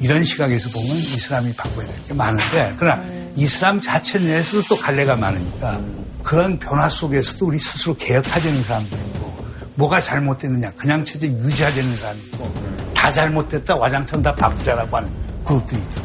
이런 0.00 0.24
시각에서 0.24 0.68
보면 0.70 0.88
이슬람이 0.96 1.54
바꿔야 1.54 1.86
될 1.86 1.94
게 2.08 2.14
많은데, 2.14 2.74
그러나 2.78 3.02
이슬람 3.36 3.80
자체 3.80 4.18
내에서도 4.18 4.64
또 4.68 4.76
갈래가 4.76 5.14
많으니까 5.16 5.80
그런 6.22 6.58
변화 6.58 6.88
속에서도 6.88 7.46
우리 7.46 7.58
스스로 7.58 7.94
개혁하자는 7.96 8.62
사람도 8.62 8.96
있고, 8.96 9.32
뭐가 9.76 10.00
잘못됐느냐, 10.00 10.72
그냥 10.76 11.04
체제 11.04 11.28
유지하자는 11.28 11.96
사람이 11.96 12.18
있고, 12.32 12.52
다 13.00 13.10
잘못됐다, 13.10 13.76
와장창 13.76 14.20
다 14.20 14.34
바꾸자라고 14.34 14.94
하는 14.98 15.08
그룹들이 15.42 15.80
있고. 15.80 16.00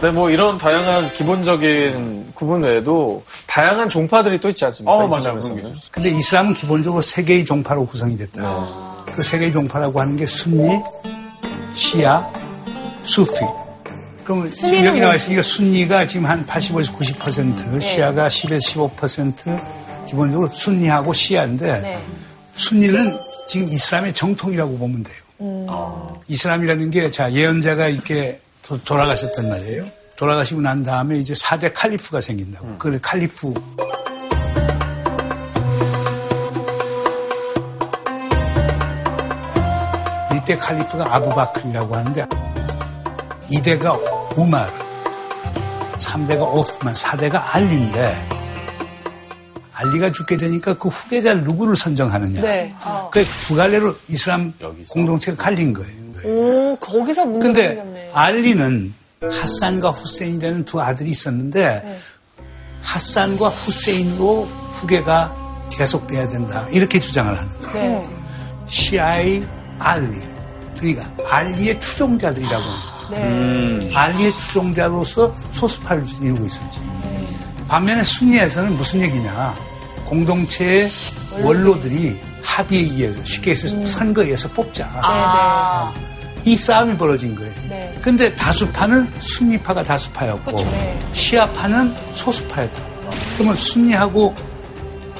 근데 0.00 0.10
뭐 0.10 0.30
이런 0.30 0.56
다양한 0.56 1.12
기본적인 1.12 2.32
구분 2.34 2.62
외에도 2.62 3.22
다양한 3.46 3.90
종파들이 3.90 4.40
또 4.40 4.48
있지 4.48 4.64
않습니까? 4.64 4.90
어, 4.90 5.06
맞아요. 5.06 5.38
근데 5.90 6.08
이슬람은 6.08 6.54
기본적으로 6.54 7.02
세 7.02 7.22
개의 7.22 7.44
종파로 7.44 7.84
구성이 7.84 8.16
됐다. 8.16 9.04
그세 9.14 9.38
개의 9.38 9.52
종파라고 9.52 10.00
하는 10.00 10.16
게 10.16 10.24
순니, 10.24 10.80
시아, 11.74 12.26
수피. 13.02 13.32
그럼 14.24 14.48
지금 14.48 14.82
여기 14.86 15.00
나와 15.00 15.10
뭐- 15.12 15.14
있으니까 15.16 15.42
순니가 15.42 16.06
지금 16.06 16.24
한 16.24 16.46
85에서 16.46 16.90
90%, 16.94 17.82
시아가 17.82 18.28
10에서 18.28 18.90
15%, 18.96 20.06
기본적으로 20.06 20.48
순니하고 20.48 21.12
시아인데 21.12 21.80
네. 21.82 22.02
순니는 22.56 23.14
지금 23.46 23.68
이슬람의 23.68 24.14
정통이라고 24.14 24.78
보면 24.78 25.02
돼요. 25.02 25.16
음. 25.44 25.66
어, 25.68 26.20
이슬람이라는 26.28 26.90
게 26.90 27.10
자 27.10 27.30
예언자가 27.32 27.88
이렇게 27.88 28.40
도, 28.62 28.76
돌아가셨단 28.82 29.48
말이에요. 29.48 29.84
돌아가시고 30.16 30.60
난 30.60 30.82
다음에 30.82 31.18
이제 31.18 31.34
4대 31.34 31.72
칼리프가 31.74 32.20
생긴다고. 32.20 32.66
음. 32.66 32.76
그 32.78 32.98
칼리프. 33.00 33.52
이때 40.34 40.56
칼리프가 40.56 41.14
아부바클이라고 41.14 41.96
하는데 41.96 42.26
2대가 43.50 43.98
우마르, 44.36 44.70
3대가 45.98 46.40
오스만, 46.52 46.92
4대가 46.94 47.42
알리인데 47.54 48.28
알리가 49.72 50.12
죽게 50.12 50.36
되니까 50.36 50.74
그 50.74 50.88
후계자 50.88 51.34
누구를 51.34 51.76
선정하느냐. 51.76 52.40
네. 52.40 52.74
아. 52.82 53.03
그 53.22 53.24
두 53.40 53.54
갈래로 53.54 53.94
이슬람 54.08 54.52
공동체가 54.88 55.42
갈린 55.44 55.72
거예요. 55.72 55.94
오, 56.24 56.76
거기서 56.76 57.24
문제가 57.26 57.46
근데 57.52 57.68
생겼네. 57.68 58.10
알리는 58.14 58.94
핫산과 59.22 59.90
후세인이라는 59.90 60.64
두 60.64 60.80
아들이 60.80 61.10
있었는데 61.10 61.82
네. 61.84 61.98
핫산과 62.82 63.48
후세인으로 63.48 64.42
후계가 64.74 65.68
계속돼야 65.70 66.26
된다. 66.28 66.66
이렇게 66.72 66.98
주장을 67.00 67.36
하는 67.36 67.60
거예요. 67.60 68.00
네. 68.00 68.08
시아의 68.68 69.46
알리. 69.78 70.18
그러니까 70.78 71.10
알리의 71.30 71.80
추종자들이라고 71.80 72.62
합니다. 72.62 72.94
네. 73.10 73.90
알리의 73.94 74.36
추종자로서 74.36 75.34
소수파를 75.52 76.04
이루고 76.20 76.46
있었지. 76.46 76.80
반면에 77.68 78.02
순리에서는 78.02 78.74
무슨 78.74 79.00
얘기냐. 79.02 79.54
공동체의 80.06 80.88
원로들이 81.42 82.18
합의에 82.44 82.80
의해서 82.82 83.24
쉽게 83.24 83.52
해서 83.52 83.84
선거에 83.84 84.26
의해서 84.26 84.48
뽑자. 84.50 84.88
아. 85.02 85.92
이 86.44 86.56
싸움이 86.56 86.96
벌어진 86.96 87.34
거예요. 87.34 87.52
네. 87.68 87.98
근데 88.02 88.34
다수파는 88.36 89.10
순리파가 89.18 89.82
다수파였고 89.82 90.62
네. 90.62 91.00
시아파는 91.12 91.94
소수파였다. 92.12 92.82
그러면 93.36 93.56
순리하고 93.56 94.34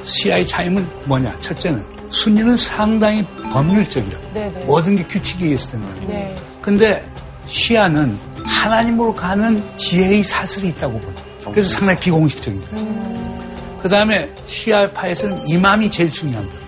시아의 0.04 0.46
차이는 0.46 0.86
뭐냐? 1.06 1.40
첫째는 1.40 1.82
순리는 2.10 2.56
상당히 2.56 3.26
법률적이라고. 3.50 4.24
네, 4.34 4.52
네. 4.52 4.64
모든 4.64 4.96
게 4.96 5.02
규칙에 5.04 5.46
의해서 5.46 5.70
된다. 5.70 5.92
네. 6.06 6.36
근데 6.60 7.04
시아는 7.46 8.18
하나님으로 8.44 9.14
가는 9.14 9.62
지혜의 9.76 10.22
사슬이 10.22 10.68
있다고 10.68 11.00
보죠. 11.00 11.24
그래서 11.50 11.70
상당히 11.70 12.00
비공식적인 12.00 12.62
거예요. 12.70 13.78
그 13.82 13.88
다음에 13.88 14.30
시아파에서는 14.46 15.48
이맘이 15.48 15.90
제일 15.90 16.10
중요한 16.10 16.48
거예요. 16.48 16.63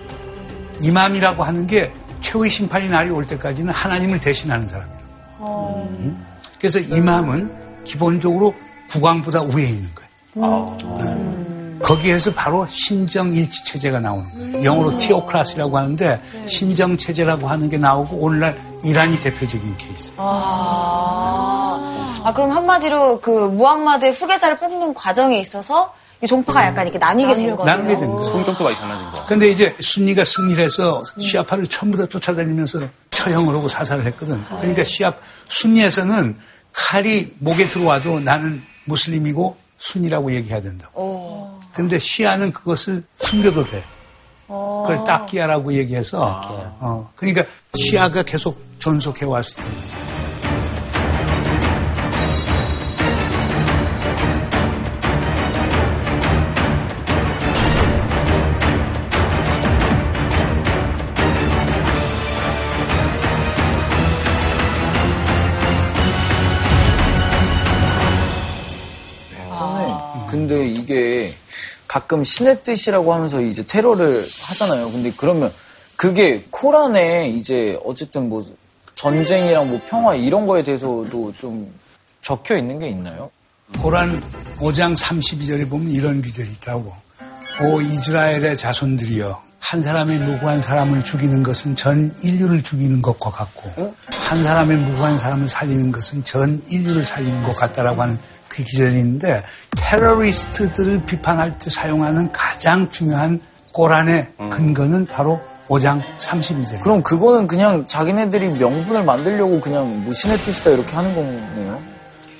이맘이라고 0.81 1.43
하는 1.43 1.67
게 1.67 1.91
최후의 2.21 2.49
심판이 2.49 2.89
날이 2.89 3.09
올 3.09 3.25
때까지는 3.25 3.73
하나님을 3.73 4.19
대신하는 4.19 4.67
사람이에요. 4.67 4.97
음. 5.39 6.25
그래서 6.59 6.79
이맘은 6.79 7.83
기본적으로 7.83 8.53
국왕보다 8.89 9.43
위에 9.43 9.63
있는 9.63 9.89
거예요. 9.93 10.77
네. 10.99 11.77
거기에서 11.79 12.33
바로 12.33 12.65
신정일치 12.65 13.63
체제가 13.63 13.99
나오는 13.99 14.25
거예요. 14.33 14.63
영어로 14.63 14.97
티오크라시라고 14.97 15.77
하는데 15.77 16.21
신정 16.47 16.97
체제라고 16.97 17.47
하는 17.47 17.69
게 17.69 17.77
나오고 17.77 18.17
오늘날 18.17 18.59
이란이 18.83 19.19
대표적인 19.19 19.77
케이스. 19.77 20.11
아, 20.17 22.31
그럼 22.35 22.51
한마디로 22.51 23.21
그 23.21 23.29
무함마드의 23.29 24.13
후계자를 24.13 24.57
뽑는 24.57 24.93
과정에 24.93 25.39
있어서 25.39 25.83
이 25.83 25.87
종파가 26.25 26.65
약간 26.65 26.85
이렇게 26.85 26.97
나뉘게 26.97 27.35
된 27.35 27.55
거네요. 27.55 27.75
나누게 27.77 27.97
된 27.97 28.07
거예요. 28.07 28.21
성격도 28.31 28.63
많이 28.63 28.75
달라진 28.77 29.11
거. 29.11 29.25
근데 29.25 29.49
이제 29.49 29.75
순리가 29.79 30.23
승리를 30.23 30.63
해서 30.63 31.03
시아파를 31.19 31.67
전부 31.67 31.97
다 31.97 32.05
쫓아다니면서 32.07 32.87
처형을 33.11 33.53
하고 33.53 33.67
사살을 33.67 34.05
했거든. 34.07 34.43
그러니까 34.59 34.83
시아 34.83 35.13
순리에서는 35.47 36.37
칼이 36.73 37.33
목에 37.39 37.65
들어와도 37.65 38.19
나는 38.19 38.61
무슬림이고 38.85 39.57
순이라고 39.77 40.31
얘기해야 40.33 40.61
된다고. 40.61 41.59
근데 41.73 41.99
시아는 41.99 42.51
그것을 42.51 43.03
숨겨도 43.19 43.65
돼. 43.65 43.83
그걸 44.47 45.03
따끼야라고 45.05 45.73
얘기해서 45.73 46.41
어, 46.79 47.11
그러니까 47.15 47.43
시아가 47.75 48.23
계속 48.23 48.59
존속해 48.79 49.25
왔었던 49.25 49.65
거 49.65 50.16
가끔 71.97 72.23
신의 72.23 72.61
뜻이라고 72.61 73.11
하면서 73.11 73.41
이제 73.41 73.63
테러를 73.63 74.23
하잖아요. 74.43 74.91
근데 74.91 75.11
그러면 75.17 75.51
그게 75.95 76.45
코란에 76.51 77.29
이제 77.29 77.79
어쨌든 77.83 78.29
뭐 78.29 78.43
전쟁이랑 78.93 79.67
뭐 79.67 79.81
평화 79.87 80.13
이런 80.13 80.45
거에 80.45 80.61
대해서도 80.61 81.33
좀 81.39 81.73
적혀 82.21 82.55
있는 82.55 82.77
게 82.77 82.87
있나요? 82.87 83.31
고란 83.79 84.21
5장 84.59 84.95
32절에 84.95 85.67
보면 85.67 85.91
이런 85.91 86.21
규절이 86.21 86.47
있다고. 86.51 86.93
오 87.63 87.81
이스라엘의 87.81 88.57
자손들이여 88.57 89.41
한 89.59 89.81
사람의 89.81 90.19
무고한 90.19 90.61
사람을 90.61 91.03
죽이는 91.03 91.41
것은 91.41 91.75
전 91.75 92.15
인류를 92.21 92.61
죽이는 92.61 93.01
것과 93.01 93.31
같고 93.31 93.95
한 94.11 94.43
사람의 94.43 94.77
무고한 94.77 95.17
사람을 95.17 95.47
살리는 95.47 95.91
것은 95.91 96.23
전 96.25 96.61
인류를 96.69 97.03
살리는 97.03 97.41
것 97.41 97.53
같다라고 97.53 98.03
하는 98.03 98.19
그 98.47 98.63
있는데 98.79 99.43
테러리스트들을 99.87 101.05
비판할 101.05 101.57
때 101.57 101.69
사용하는 101.69 102.29
가장 102.33 102.91
중요한 102.91 103.39
고란의 103.71 104.33
근거는 104.37 105.05
바로 105.05 105.39
5장 105.69 106.01
32절. 106.17 106.81
그럼 106.81 107.01
그거는 107.01 107.47
그냥 107.47 107.87
자기네들이 107.87 108.49
명분을 108.49 109.05
만들려고 109.05 109.61
그냥 109.61 110.03
뭐 110.03 110.13
신의 110.13 110.39
뜻이다 110.39 110.71
이렇게 110.71 110.93
하는 110.93 111.15
거네요. 111.15 111.81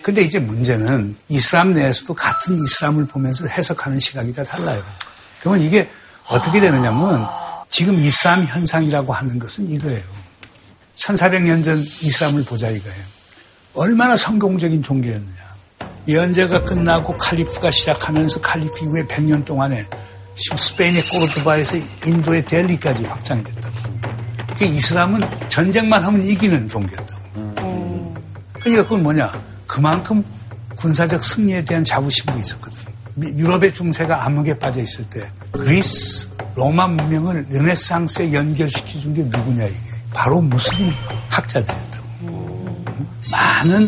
근데 0.02 0.24
이제 0.24 0.40
문제는 0.40 1.16
이슬람 1.30 1.72
내에서도 1.72 2.14
같은 2.14 2.62
이슬람을 2.62 3.08
보면서 3.08 3.48
해석하는 3.48 4.00
시각이 4.00 4.34
다 4.34 4.44
달라요. 4.44 4.82
그러면 5.40 5.62
이게 5.62 5.90
어떻게 6.28 6.60
되느냐면 6.60 7.26
지금 7.70 7.98
이슬람 7.98 8.44
현상이라고 8.44 9.14
하는 9.14 9.40
것은 9.40 9.70
이거예요. 9.72 10.04
1400년 10.98 11.64
전 11.64 11.78
이슬람을 11.78 12.44
보자 12.44 12.70
이거예요. 12.70 13.04
얼마나 13.74 14.18
성공적인 14.18 14.84
종교였느냐. 14.84 15.47
예언제가 16.08 16.64
끝나고 16.64 17.18
칼리프가 17.18 17.70
시작하면서 17.72 18.42
칼리프 18.42 18.86
이후에 18.86 19.04
100년 19.06 19.44
동안에 19.46 19.86
스페인의 20.36 21.04
꼬르투바에서 21.10 21.78
인도의 22.06 22.46
델리까지 22.46 23.06
확장이 23.06 23.44
됐다고. 23.44 23.76
그 24.58 24.66
이슬람은 24.66 25.22
전쟁만 25.50 26.04
하면 26.04 26.24
이기는 26.24 26.68
종교였다고. 26.70 28.16
그러니까 28.54 28.84
그건 28.84 29.04
뭐냐. 29.04 29.32
그만큼 29.66 30.24
군사적 30.76 31.24
승리에 31.24 31.66
대한 31.66 31.84
자부심도 31.84 32.38
있었거든. 32.40 32.78
미- 33.16 33.28
유럽의 33.30 33.74
중세가 33.74 34.26
암흑에 34.26 34.60
빠져 34.60 34.82
있을 34.82 35.04
때 35.10 35.30
그리스, 35.52 36.28
로마 36.56 36.88
문명을 36.88 37.48
르네상스에 37.50 38.32
연결시켜 38.32 39.00
준 39.00 39.14
게 39.14 39.24
누구냐 39.24 39.66
이게. 39.66 39.78
바로 40.14 40.40
무슬림 40.40 40.92
학자들이었다고. 41.30 42.08
많은 43.32 43.88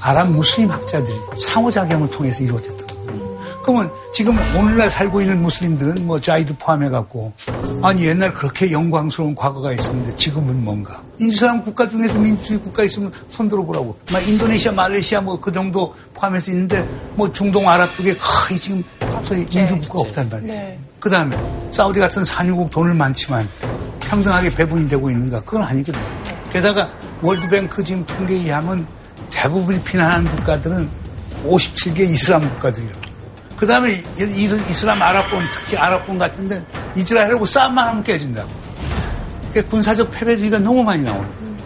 아랍 0.00 0.30
무슬림 0.30 0.70
학자들이 0.70 1.16
상호작용을 1.36 2.10
통해서 2.10 2.42
이루어졌던 2.42 2.86
거예요. 2.86 3.38
그러면 3.62 3.90
지금 4.14 4.34
오늘날 4.56 4.88
살고 4.88 5.20
있는 5.20 5.42
무슬림들은 5.42 6.06
뭐 6.06 6.20
자이드 6.20 6.56
포함해갖고 6.56 7.32
아니 7.82 8.06
옛날 8.06 8.32
그렇게 8.32 8.72
영광스러운 8.72 9.34
과거가 9.34 9.72
있었는데 9.72 10.16
지금은 10.16 10.64
뭔가 10.64 11.02
이슬람 11.18 11.62
국가 11.62 11.88
중에서 11.88 12.18
민주주의 12.18 12.58
국가 12.60 12.82
있으면 12.84 13.12
손들어 13.30 13.62
보라고 13.62 13.98
막 14.12 14.26
인도네시아, 14.26 14.72
말레이시아 14.72 15.20
뭐 15.20 15.38
그 15.40 15.52
정도 15.52 15.94
포함해서 16.14 16.50
있는데 16.52 16.88
뭐 17.14 17.30
중동 17.30 17.68
아랍 17.68 17.94
쪽에 17.94 18.14
거의 18.14 18.58
지금 18.58 18.82
소위 19.24 19.44
민주 19.46 19.78
국가 19.80 20.00
없단 20.00 20.28
말이에요. 20.30 20.52
네. 20.52 20.78
그 20.98 21.10
다음에 21.10 21.36
사우디 21.70 22.00
같은 22.00 22.24
산유국 22.24 22.70
돈을 22.70 22.94
많지만 22.94 23.48
평등하게 24.00 24.54
배분이 24.54 24.88
되고 24.88 25.10
있는가? 25.10 25.40
그건 25.40 25.62
아니거든. 25.62 26.00
게다가 26.50 26.90
월드뱅크 27.20 27.84
지금 27.84 28.04
통계에 28.06 28.38
의하면 28.38 28.86
대부분 29.30 29.82
비난하는 29.84 30.30
국가들은 30.36 30.88
57개 31.44 32.00
이슬람 32.00 32.48
국가들이라고. 32.48 33.00
그 33.56 33.66
다음에 33.66 34.02
이슬람 34.18 35.02
아랍권, 35.02 35.48
특히 35.50 35.76
아랍권 35.76 36.18
같은데 36.18 36.64
이스라엘하고 36.96 37.44
싸움만 37.44 37.88
하면 37.88 38.04
깨진다고. 38.04 38.48
그러니까 39.50 39.70
군사적 39.70 40.10
패배주의가 40.10 40.58
너무 40.58 40.84
많이 40.84 41.02
나오는 41.02 41.22
거예요. 41.22 41.56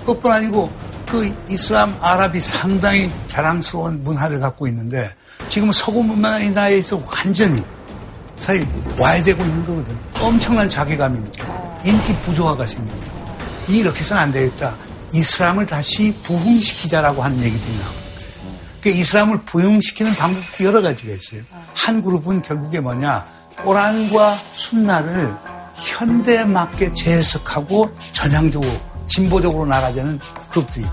그것뿐 0.00 0.30
아니고 0.32 0.70
그 1.08 1.34
이슬람 1.48 1.96
아랍이 2.00 2.40
상당히 2.40 3.10
자랑스러운 3.26 4.02
문화를 4.02 4.40
갖고 4.40 4.66
있는데 4.68 5.14
지금 5.48 5.70
서구 5.72 6.02
문화의 6.02 6.50
나라에서 6.50 7.02
완전히 7.04 7.62
사실 8.38 8.66
와해되고 8.98 9.42
있는 9.42 9.64
거거든. 9.66 9.96
엄청난 10.20 10.68
자괴감입니다. 10.68 11.44
인지 11.84 12.16
부조화가 12.20 12.64
생깁니다. 12.66 13.12
이렇게 13.68 14.00
해서는 14.00 14.22
안 14.22 14.32
되겠다. 14.32 14.74
이슬람을 15.12 15.66
다시 15.66 16.14
부흥시키자라고 16.22 17.22
하는 17.22 17.42
얘기들이 17.42 17.76
나옵니다. 17.78 18.02
그 18.80 18.88
이슬람을 18.88 19.42
부흥시키는 19.44 20.14
방법도 20.14 20.64
여러 20.64 20.82
가지가 20.82 21.14
있어요. 21.14 21.42
한 21.74 22.02
그룹은 22.02 22.42
결국에 22.42 22.80
뭐냐, 22.80 23.24
꼬란과 23.62 24.36
순나를 24.54 25.32
현대에 25.76 26.44
맞게 26.44 26.92
재해석하고 26.92 27.94
전향적으로 28.12 28.72
진보적으로 29.06 29.66
나가자는 29.66 30.18
그룹도 30.50 30.80
있고. 30.80 30.92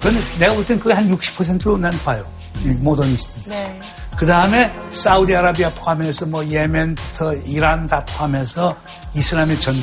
그런데 0.00 0.20
내가 0.38 0.54
볼 0.54 0.64
땐 0.64 0.78
그게 0.78 0.94
한 0.94 1.08
60%로 1.08 1.76
난 1.78 1.92
봐요. 2.04 2.24
이 2.64 2.68
모더니스트. 2.68 3.50
네. 3.50 3.80
그 4.16 4.24
다음에 4.24 4.72
사우디아라비아 4.90 5.74
포함해서 5.74 6.26
뭐 6.26 6.44
예멘부터 6.46 7.34
이란 7.34 7.86
다 7.86 8.04
포함해서 8.04 8.76
이슬람의 9.14 9.60
전통, 9.60 9.82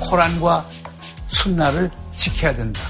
코란과 0.00 0.66
순나를 1.28 1.90
지켜야 2.18 2.52
된다. 2.52 2.80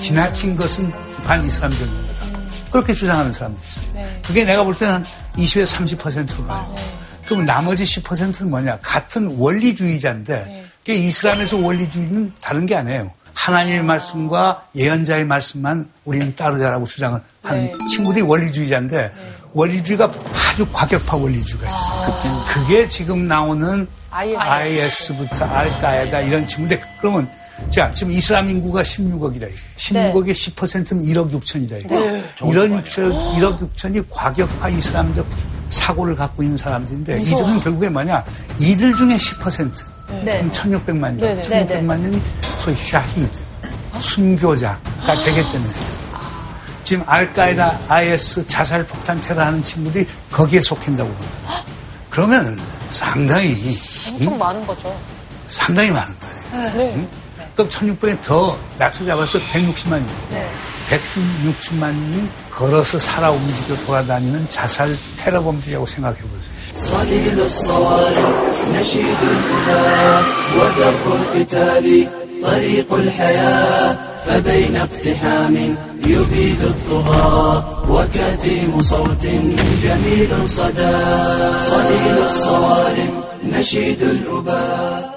지나친 0.00 0.56
것은 0.56 0.90
반이슬람적인 1.24 2.06
거다. 2.06 2.22
그렇게 2.70 2.94
주장하는 2.94 3.32
사람들이 3.32 3.66
있어요. 3.68 3.86
네. 3.92 4.20
그게 4.24 4.44
내가 4.44 4.64
볼 4.64 4.74
때는 4.78 4.94
한 4.94 5.04
20에서 5.36 5.98
30%로 5.98 6.46
봐요. 6.46 6.74
그럼 7.26 7.44
나머지 7.44 7.84
10%는 7.84 8.50
뭐냐? 8.50 8.78
같은 8.80 9.36
원리주의자인데 9.38 10.64
그게 10.78 10.94
이슬람에서 10.94 11.58
원리주의는 11.58 12.32
다른 12.40 12.64
게 12.64 12.74
아니에요. 12.76 13.12
하나님의 13.34 13.82
말씀과 13.82 14.66
예언자의 14.76 15.24
말씀만 15.24 15.88
우리는 16.04 16.34
따르자라고 16.36 16.86
주장을 16.86 17.20
하는 17.42 17.64
네. 17.66 17.72
친구들이 17.90 18.24
원리주의자인데 18.24 19.12
원리주의가 19.52 20.10
아주 20.32 20.66
과격파 20.72 21.16
원리주의가 21.16 21.68
있어요. 21.68 22.44
그게 22.46 22.86
지금 22.86 23.26
나오는 23.26 23.86
IS. 24.10 24.38
IS부터 24.38 25.44
알카에다 25.44 26.20
이런 26.20 26.46
친구인데 26.46 26.80
그러면 27.00 27.28
자 27.70 27.90
지금 27.92 28.12
이슬람 28.12 28.50
인구가 28.50 28.82
16억이다 28.82 29.48
이게 29.48 29.54
16억의 29.76 30.32
10%는 30.32 31.02
1억 31.02 31.30
6천이다 31.32 31.80
이게 31.80 31.88
네. 31.88 32.24
1억 32.38 32.82
6천 32.82 33.34
1억 33.36 33.74
6천이 33.74 34.04
과격파 34.10 34.68
이슬람적 34.68 35.26
사고를 35.68 36.14
갖고 36.14 36.42
있는 36.42 36.56
사람들인데 36.56 37.20
이들은 37.22 37.60
결국에 37.60 37.88
뭐냐 37.88 38.24
이들 38.58 38.94
중에 38.96 39.16
10% 39.16 39.72
네. 40.24 40.38
그럼 40.38 40.52
1600만이다 40.52 41.20
네, 41.20 41.34
네. 41.34 41.66
1600만년이 41.66 42.20
소위 42.58 42.76
샤히드 42.76 43.30
순교자가 44.00 45.20
되겠다는 45.20 45.72
거예요 45.72 46.02
지금 46.84 47.04
알카에다 47.06 47.80
IS 47.88 48.46
자살 48.48 48.84
폭탄 48.86 49.20
테러하는 49.20 49.62
친구들이 49.64 50.06
거기에 50.30 50.60
속한다고 50.60 51.08
봅니다 51.08 51.64
그러면 52.12 52.58
상당히 52.90 53.56
엄청 54.12 54.38
많은 54.38 54.66
거죠. 54.66 54.94
상당히 55.48 55.90
많은 55.90 56.14
거예요. 56.18 56.92
응? 56.94 57.08
그럼 57.55 57.69
1600에 57.69 58.21
더 58.21 58.57
낮춰 58.77 59.05
잡아서 59.05 59.39
160만입니다. 59.39 60.29
네. 60.29 60.49
160만이 60.89 62.27
걸어서 62.51 62.97
살아 62.97 63.31
움직여 63.31 63.75
돌아다니는 63.85 64.49
자살 64.49 64.95
테러 65.17 65.43
범죄라고 65.43 65.85
생각해 65.85 66.17
보세요. 66.21 66.55
صليل 66.73 67.39
الصوارم 67.39 68.33
نشيد 68.73 69.21
الهدى 69.21 70.27
ودرب 70.57 71.05
القتال 71.19 72.07
طريق 72.43 72.93
الحياة 72.93 73.97
فبين 74.27 74.75
اقتحام 74.75 75.75
يبيد 76.05 76.61
الطغى 76.61 77.63
وكتيم 77.89 78.81
صوت 78.81 79.25
جميل 79.83 80.49
صدى 80.49 80.97
صليل 81.69 82.17
الصوارم 82.25 83.23
نشيد 83.43 84.01
الأباء 84.01 85.10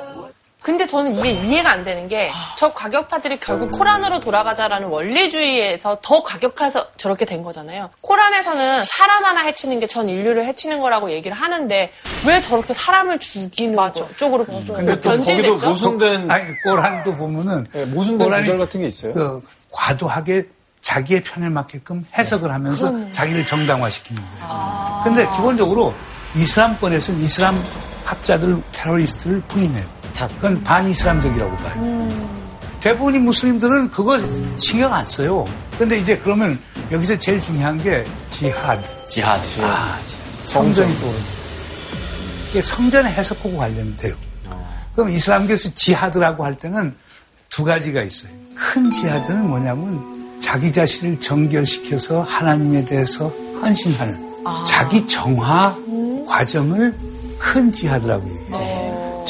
근데 0.65 0.87
저는 0.87 1.15
이게 1.19 1.29
이해가 1.29 1.69
안 1.69 1.83
되는 1.83 2.07
게 2.07 2.31
저 2.57 2.73
과격파들이 2.73 3.39
결국 3.39 3.71
코란으로 3.71 4.19
돌아가자라는 4.19 4.87
원리주의에서 4.87 5.99
더 6.01 6.23
과격해서 6.23 6.87
저렇게 6.97 7.25
된 7.25 7.43
거잖아요. 7.43 7.91
코란에서는 8.01 8.83
사람 8.85 9.23
하나 9.25 9.41
해치는 9.41 9.79
게 9.79 9.85
전 9.87 10.09
인류를 10.09 10.45
해치는 10.45 10.79
거라고 10.81 11.11
얘기를 11.11 11.37
하는데 11.37 11.91
왜 12.27 12.41
저렇게 12.41 12.73
사람을 12.73 13.19
죽이는 13.19 13.75
거 13.75 13.91
쪽으로 14.17 14.45
근데 14.45 14.95
또 14.99 15.09
변질됐죠? 15.09 15.49
거기도 15.51 15.69
모순된 15.69 16.31
아니 16.31 16.45
꼬란도 16.63 17.15
보면은 17.15 17.67
모순된 17.93 18.25
꼬란이 18.25 18.43
구절 18.45 18.57
같은 18.57 18.81
게 18.81 18.87
있어요? 18.87 19.13
그 19.13 19.43
과도하게 19.71 20.47
자기의 20.81 21.21
편에 21.23 21.49
맞게끔 21.49 22.05
해석을 22.17 22.51
하면서 22.51 22.89
그럼요. 22.91 23.11
자기를 23.11 23.45
정당화시키는 23.45 24.21
거예요. 24.23 25.01
근데 25.03 25.29
기본적으로 25.35 25.93
이슬람권에서는 26.35 27.21
이슬람 27.21 27.63
학자들 28.05 28.61
테러리스트를 28.71 29.41
부인해요. 29.47 29.94
그건 30.35 30.63
반이슬람적이라고 30.63 31.55
봐요. 31.57 32.09
대부분이 32.79 33.19
무슬림들은 33.19 33.89
그거 33.91 34.17
신경 34.57 34.93
안 34.93 35.05
써요. 35.05 35.45
근데 35.77 35.97
이제 35.97 36.17
그러면 36.17 36.59
여기서 36.91 37.17
제일 37.17 37.41
중요한 37.41 37.81
게 37.81 38.05
지하드. 38.29 38.87
지하드. 39.09 39.61
아, 39.61 39.97
성전이 40.43 40.93
떠오르는 40.95 41.19
거예요. 41.19 41.35
이게 42.49 42.61
성전의 42.61 43.11
해석하고 43.13 43.57
관련돼요. 43.57 44.15
그럼 44.95 45.09
이슬람교에서 45.09 45.71
지하드라고 45.73 46.45
할 46.45 46.57
때는 46.57 46.95
두 47.49 47.63
가지가 47.63 48.01
있어요. 48.03 48.31
큰 48.55 48.89
지하드는 48.91 49.47
뭐냐면 49.47 50.39
자기 50.41 50.71
자신을 50.71 51.19
정결시켜서 51.19 52.21
하나님에 52.21 52.85
대해서 52.85 53.29
헌신하는 53.61 54.43
자기 54.65 55.05
정화 55.07 55.75
과정을 56.27 56.95
큰 57.39 57.71
지하드라고 57.71 58.23
얘기해요. 58.25 58.34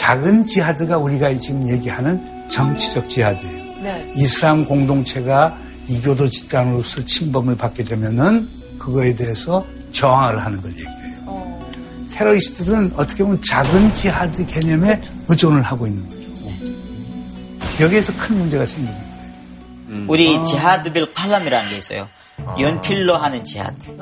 작은 0.05 0.45
지하드가 0.45 0.99
우리가 0.99 1.33
지금 1.33 1.67
얘기하는 1.67 2.47
정치적 2.47 3.09
지하드예요. 3.09 3.81
네. 3.81 4.13
이슬람 4.15 4.63
공동체가 4.63 5.57
이교도 5.87 6.27
집단으로서 6.27 7.03
침범을 7.03 7.57
받게 7.57 7.83
되면은 7.83 8.47
그거에 8.77 9.15
대해서 9.15 9.65
저항을 9.93 10.45
하는 10.45 10.61
걸 10.61 10.73
얘기해요. 10.73 11.59
테러리스트들은 12.11 12.93
어떻게 12.97 13.23
보면 13.23 13.41
작은 13.41 13.95
지하드 13.95 14.45
개념에 14.45 15.01
의존을 15.27 15.63
하고 15.63 15.87
있는 15.87 16.07
거죠. 16.07 17.83
여기에서 17.83 18.13
큰 18.19 18.37
문제가 18.37 18.63
생깁니다. 18.63 19.03
우리 20.07 20.43
지하드 20.45 20.93
빌 20.93 21.11
칼람이라는 21.15 21.71
게 21.71 21.77
있어요. 21.77 22.07
연필로 22.59 23.17
하는 23.17 23.43
지하드. 23.43 23.97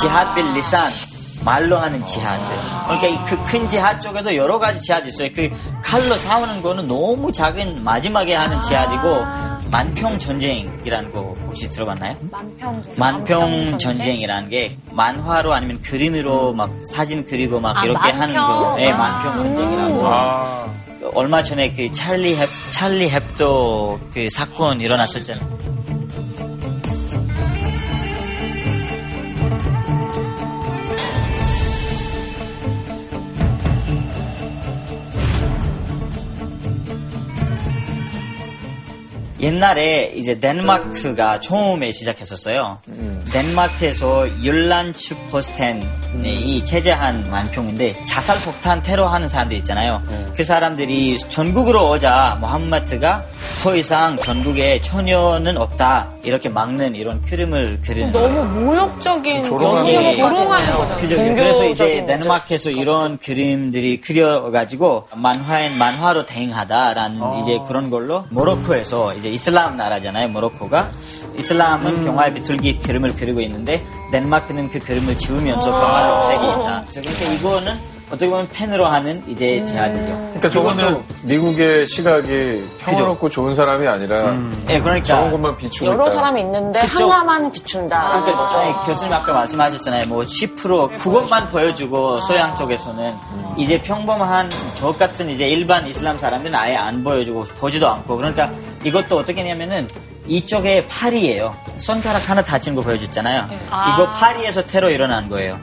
지하드 0.00 0.34
빌 0.34 0.52
리산. 0.52 1.17
말로 1.44 1.76
하는 1.78 2.04
지하드. 2.04 2.42
그러니까 3.00 3.24
그 3.26 3.36
큰 3.44 3.66
지하드 3.68 4.00
쪽에도 4.00 4.34
여러 4.36 4.58
가지 4.58 4.80
지하드 4.80 5.08
있어요. 5.08 5.28
그 5.34 5.50
칼로 5.82 6.16
싸우는 6.16 6.60
거는 6.62 6.88
너무 6.88 7.32
작은 7.32 7.82
마지막에 7.82 8.34
하는 8.34 8.60
지하드고 8.62 9.48
만평 9.70 10.18
전쟁이라는 10.18 11.12
거 11.12 11.34
혹시 11.46 11.68
들어봤나요? 11.70 12.16
만평 12.30 12.82
만평 12.96 13.78
전쟁이라는 13.78 14.48
게 14.48 14.76
만화로 14.90 15.52
아니면 15.52 15.80
그림으로 15.82 16.54
막 16.54 16.70
사진 16.90 17.24
그리고 17.26 17.60
막 17.60 17.76
아, 17.76 17.84
이렇게 17.84 18.12
만평. 18.12 18.20
하는 18.22 18.34
거. 18.36 18.76
네, 18.76 18.92
만평 18.92 19.36
전쟁이라고. 19.36 20.06
아. 20.06 20.68
얼마 21.14 21.42
전에 21.42 21.72
그 21.72 21.90
찰리 21.92 22.34
헵 22.36 22.48
찰리 22.70 23.08
헵도 23.10 23.98
그 24.12 24.28
사건 24.30 24.80
일어났었잖아요. 24.80 25.58
옛날에 39.40 40.12
이제 40.14 40.38
덴마크가 40.40 41.40
처음에 41.40 41.92
시작했었어요. 41.92 42.78
덴마크에서 43.32 44.28
율란츠 44.42 45.14
포스텐이 45.30 46.64
개재한 46.66 47.28
만평인데 47.30 48.04
자살 48.06 48.38
폭탄 48.40 48.82
테러하는 48.82 49.28
사람들 49.28 49.56
있잖아요. 49.58 50.02
그 50.34 50.44
사람들이 50.44 51.18
전국으로 51.28 51.90
오자 51.90 52.38
모함마트가 52.40 53.24
더 53.62 53.76
이상 53.76 54.18
전국에 54.18 54.80
처녀는 54.80 55.56
없다 55.58 56.12
이렇게 56.22 56.48
막는 56.48 56.94
이런 56.94 57.20
그림을 57.22 57.80
그리는 57.84 58.12
너무 58.12 58.44
모욕적인 58.44 59.44
조롱하는 59.44 59.94
거, 59.94 60.02
거. 60.02 60.16
조롱하는 60.16 60.76
거잖아요. 60.76 61.00
그죠. 61.00 61.16
그래서 61.16 61.64
이제 61.66 62.04
덴마크에서 62.06 62.70
이런 62.70 63.18
그림들이 63.18 64.00
그려가지고 64.00 65.04
만화엔 65.14 65.76
만화로 65.76 66.26
대응하다라는 66.26 67.38
이제 67.40 67.58
그런 67.66 67.90
걸로 67.90 68.24
모로코에서 68.30 69.14
이제 69.14 69.28
이슬람 69.28 69.76
나라잖아요. 69.76 70.28
모로코가 70.28 70.90
이슬람은 71.38 72.04
평화의 72.04 72.34
비둘기 72.34 72.80
그림을 72.80 73.14
그리고 73.16 73.40
있는데 73.40 73.82
덴마크는 74.12 74.70
그 74.70 74.78
그림을 74.78 75.16
지우면서 75.16 75.70
평화를 75.70 76.10
없애기 76.10 76.44
있다. 76.44 76.84
그러니까 76.90 77.24
이거는 77.34 77.98
어떻게 78.08 78.26
보면 78.30 78.48
팬으로 78.50 78.86
하는 78.86 79.22
이제 79.28 79.62
제안이죠. 79.66 80.06
그러니까 80.06 80.48
저거는 80.48 81.04
미국의 81.24 81.86
시각이 81.86 82.64
평화롭고 82.78 83.28
좋은 83.28 83.54
사람이 83.54 83.86
아니라 83.86 84.34
예, 84.70 84.80
그러니까 84.80 85.04
저런 85.04 85.30
것만 85.30 85.58
비추고 85.58 85.90
여러 85.92 86.06
있다. 86.06 86.14
사람이 86.14 86.40
있는데 86.40 86.80
그쪽- 86.86 87.12
하나만 87.12 87.52
비춘다. 87.52 88.22
그러니까 88.24 88.60
아니, 88.60 88.86
교수님 88.86 89.12
아까 89.12 89.34
말씀하셨잖아요. 89.34 90.06
뭐 90.06 90.24
10% 90.24 90.96
그것만 90.96 91.50
보여주고 91.50 92.22
소양 92.22 92.56
쪽에서는 92.56 93.12
이제 93.58 93.78
평범한 93.82 94.50
저 94.72 94.90
같은 94.96 95.28
이제 95.28 95.46
일반 95.46 95.86
이슬람 95.86 96.16
사람들은 96.16 96.54
아예 96.54 96.76
안 96.76 97.04
보여주고 97.04 97.44
보지도 97.58 97.90
않고 97.90 98.16
그러니까 98.16 98.50
이것도 98.84 99.18
어떻게 99.18 99.42
했냐면은 99.42 99.86
이쪽에 100.28 100.86
팔이에요. 100.86 101.56
손가락 101.78 102.28
하나 102.28 102.42
다친 102.42 102.74
거 102.74 102.82
보여줬잖아요. 102.82 103.48
아. 103.70 103.94
이거 103.94 104.12
파리에서 104.12 104.62
테러 104.66 104.90
일어난 104.90 105.28
거예요. 105.28 105.58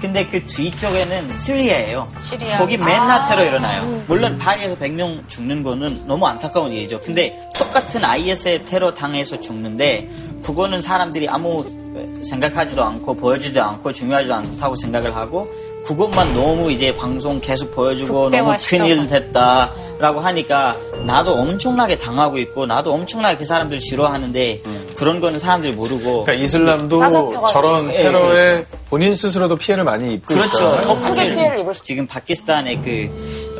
근데 0.00 0.26
그 0.26 0.42
뒤쪽에는 0.46 1.38
시리아예요. 1.38 2.10
시리아. 2.22 2.56
거기 2.58 2.76
맨날 2.78 3.20
아. 3.20 3.24
테러 3.24 3.44
일어나요. 3.44 4.02
물론 4.06 4.38
파리에서 4.38 4.76
100명 4.76 5.28
죽는 5.28 5.62
거는 5.62 6.06
너무 6.06 6.26
안타까운 6.26 6.72
일이죠. 6.72 7.00
근데 7.00 7.38
똑같은 7.58 8.04
IS의 8.04 8.64
테러 8.64 8.94
당해서 8.94 9.38
죽는데 9.40 10.08
그거는 10.42 10.80
사람들이 10.80 11.28
아무 11.28 11.64
생각하지도 12.22 12.82
않고 12.82 13.14
보여주지도 13.14 13.62
않고 13.62 13.92
중요하지도 13.92 14.34
않다고 14.34 14.76
생각을 14.76 15.14
하고 15.14 15.48
그것만 15.84 16.34
너무 16.34 16.70
이제 16.70 16.94
방송 16.94 17.40
계속 17.40 17.72
보여주고 17.74 18.30
너무. 18.30 18.54
큰일 18.68 19.06
됐다라고 19.08 20.20
하니까 20.20 20.76
나도 21.04 21.32
엄청나게 21.34 21.98
당하고 21.98 22.38
있고 22.38 22.66
나도 22.66 22.92
엄청나게 22.92 23.36
그 23.38 23.44
사람들 23.44 23.80
싫어하는데 23.80 24.62
그런 24.96 25.20
거는 25.20 25.38
사람들이 25.38 25.72
모르고 25.72 26.24
그러니까 26.24 26.44
이슬람도. 26.44 27.46
저런 27.48 27.90
예, 27.92 28.02
테러에 28.02 28.66
본인 28.88 29.14
스스로도 29.14 29.56
피해를 29.56 29.84
많이 29.84 30.14
입고 30.14 30.34
그렇죠. 30.34 30.80
더 30.82 30.94
크게 31.00 31.34
피해를 31.34 31.60
입을 31.60 31.74
수 31.74 31.82
지금 31.82 32.06
파키스탄의 32.06 32.80
그 32.82 33.08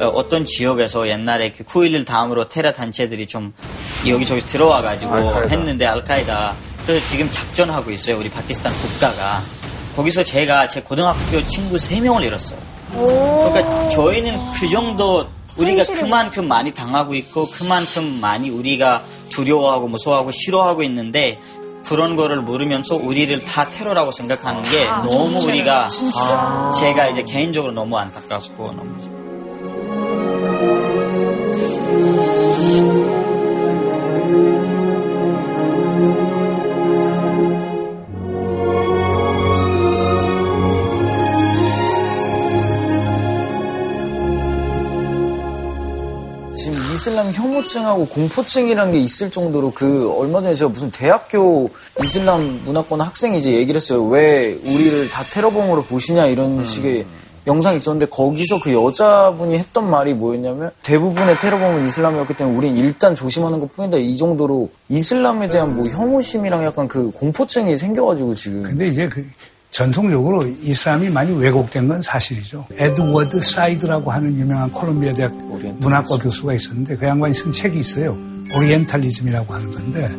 어, 0.00 0.28
떤 0.28 0.44
지역에서 0.44 1.08
옛날에 1.08 1.52
그 1.52 1.64
9.11 1.64 2.06
다음으로 2.06 2.48
테러 2.48 2.72
단체들이 2.72 3.26
좀 3.26 3.52
여기저기 4.06 4.40
들어와가지고 4.42 5.12
알카에다. 5.14 5.48
했는데 5.48 5.86
알카에다 5.86 6.54
그래서 6.86 7.06
지금 7.08 7.30
작전하고 7.30 7.90
있어요. 7.90 8.18
우리 8.18 8.28
파키스탄 8.30 8.72
국가가 8.72 9.40
거기서 9.96 10.24
제가 10.24 10.68
제 10.68 10.80
고등학교 10.82 11.46
친구 11.46 11.76
3명을 11.76 12.24
잃었어요. 12.24 12.58
그러니까 12.92 13.88
저희는 13.88 14.38
그 14.54 14.68
정도 14.68 15.26
우리가 15.56 15.84
그만큼 15.94 16.48
많이 16.48 16.72
당하고 16.72 17.14
있고 17.14 17.46
그만큼 17.46 18.20
많이 18.20 18.50
우리가 18.50 19.02
두려워하고 19.30 19.88
무서워하고 19.88 20.30
싫어하고 20.30 20.82
있는데 20.84 21.40
그런 21.84 22.14
거를 22.16 22.40
모르면서 22.42 22.96
우리를 22.96 23.42
다 23.44 23.68
테러라고 23.68 24.12
생각하는 24.12 24.62
게 24.64 24.86
아, 24.86 25.02
너무 25.02 25.30
진짜요? 25.32 25.48
우리가 25.48 25.88
진짜. 25.88 26.20
아, 26.20 26.70
제가 26.72 27.08
이제 27.08 27.22
개인적으로 27.22 27.72
너무 27.72 27.96
안타깝고 27.96 28.72
너무 28.72 29.19
혐오증하고 47.70 48.06
공포증이라는 48.06 48.92
게 48.92 49.00
있을 49.00 49.30
정도로 49.30 49.72
그 49.72 50.12
얼마 50.18 50.40
전에 50.42 50.54
제가 50.54 50.70
무슨 50.70 50.90
대학교 50.90 51.70
이슬람 52.02 52.60
문화권 52.64 53.00
학생이 53.00 53.38
이제 53.38 53.52
얘기를 53.52 53.76
했어요. 53.76 54.04
왜 54.04 54.52
우리를 54.64 55.08
다 55.10 55.22
테러범으로 55.32 55.84
보시냐 55.84 56.26
이런 56.26 56.64
식의 56.64 57.06
영상이 57.46 57.78
있었는데 57.78 58.06
거기서 58.06 58.60
그 58.62 58.72
여자분이 58.72 59.56
했던 59.56 59.88
말이 59.88 60.12
뭐였냐면 60.14 60.70
대부분의 60.82 61.38
테러범은 61.38 61.88
이슬람이었기 61.88 62.34
때문에 62.34 62.56
우린 62.56 62.76
일단 62.76 63.14
조심하는 63.14 63.60
것 63.60 63.74
뿐이다. 63.74 63.96
이 63.96 64.16
정도로 64.16 64.68
이슬람에 64.88 65.48
대한 65.48 65.74
뭐 65.74 65.86
혐오심이랑 65.88 66.64
약간 66.64 66.86
그 66.86 67.10
공포증이 67.12 67.78
생겨가지고 67.78 68.34
지금. 68.34 68.62
근데 68.62 68.88
이제 68.88 69.08
그 69.08 69.24
전통적으로 69.70 70.44
이슬람이 70.62 71.10
많이 71.10 71.32
왜곡된 71.32 71.86
건 71.88 72.02
사실이죠. 72.02 72.66
에드워드 72.76 73.40
사이드라고 73.40 74.10
하는 74.10 74.36
유명한 74.36 74.70
콜롬비아 74.70 75.14
대학 75.14 75.32
문학과 75.78 76.18
교수가 76.18 76.54
있었는데 76.54 76.96
그 76.96 77.06
양반이 77.06 77.32
쓴 77.34 77.52
책이 77.52 77.78
있어요. 77.78 78.18
오리엔탈리즘이라고 78.54 79.54
하는 79.54 79.72
건데 79.72 80.10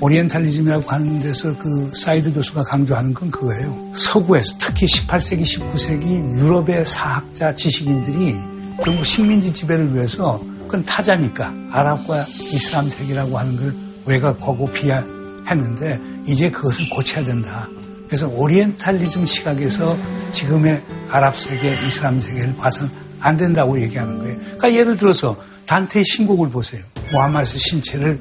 오리엔탈리즘이라고 0.00 0.88
하는 0.88 1.18
데서 1.18 1.56
그 1.58 1.90
사이드 1.94 2.32
교수가 2.32 2.62
강조하는 2.62 3.12
건 3.12 3.30
그거예요. 3.30 3.92
서구에서 3.94 4.56
특히 4.58 4.86
18세기, 4.86 5.42
19세기 5.42 6.38
유럽의 6.38 6.84
사학자 6.86 7.54
지식인들이 7.54 8.36
결국 8.82 9.04
식민지 9.04 9.52
지배를 9.52 9.94
위해서 9.94 10.40
그건 10.66 10.84
타자니까 10.84 11.52
아랍과 11.70 12.24
이슬람 12.24 12.88
세계라고 12.88 13.36
하는 13.36 13.56
걸 13.56 13.74
왜곡하고 14.06 14.70
비하했는데 14.72 16.00
이제 16.26 16.50
그것을 16.50 16.88
고쳐야 16.90 17.24
된다. 17.24 17.68
그래서 18.12 18.28
오리엔탈리즘 18.28 19.24
시각에서 19.24 19.96
지금의 20.34 20.82
아랍 21.08 21.38
세계, 21.38 21.72
이슬람 21.86 22.20
세계를 22.20 22.54
봐서는 22.56 22.92
안 23.20 23.38
된다고 23.38 23.80
얘기하는 23.80 24.18
거예요. 24.18 24.36
그러니까 24.38 24.74
예를 24.74 24.98
들어서 24.98 25.34
단테의 25.64 26.04
신곡을 26.04 26.50
보세요. 26.50 26.82
모하마드 27.10 27.56
신체를 27.56 28.20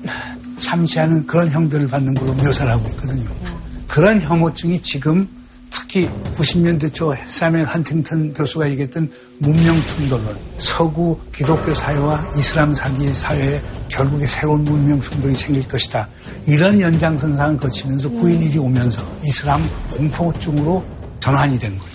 참시하는 0.57 1.27
그런 1.27 1.51
형들을 1.51 1.89
받는 1.89 2.13
걸로 2.13 2.33
묘사를 2.35 2.71
하고 2.71 2.87
있거든요. 2.91 3.29
그런 3.89 4.21
혐오증이 4.21 4.81
지금 4.81 5.27
특히 5.69 6.09
90년대 6.35 6.93
초 6.93 7.13
사멜 7.25 7.63
헌팅턴 7.63 8.33
교수가 8.33 8.69
얘기했던 8.69 9.11
문명 9.39 9.75
충돌론, 9.87 10.37
서구 10.57 11.19
기독교 11.35 11.73
사회와 11.73 12.31
이슬람 12.37 12.73
사기 12.73 13.13
사회에 13.13 13.61
결국에 13.91 14.25
새로운 14.25 14.63
문명 14.63 14.99
충돌이 14.99 15.35
생길 15.35 15.67
것이다. 15.67 16.07
이런 16.47 16.79
연장선상을 16.79 17.57
거치면서 17.57 18.09
9.11이 18.09 18.63
오면서 18.63 19.03
이슬람 19.23 19.61
공포증으로 19.91 20.83
전환이 21.19 21.59
된 21.59 21.77
거예요. 21.77 21.91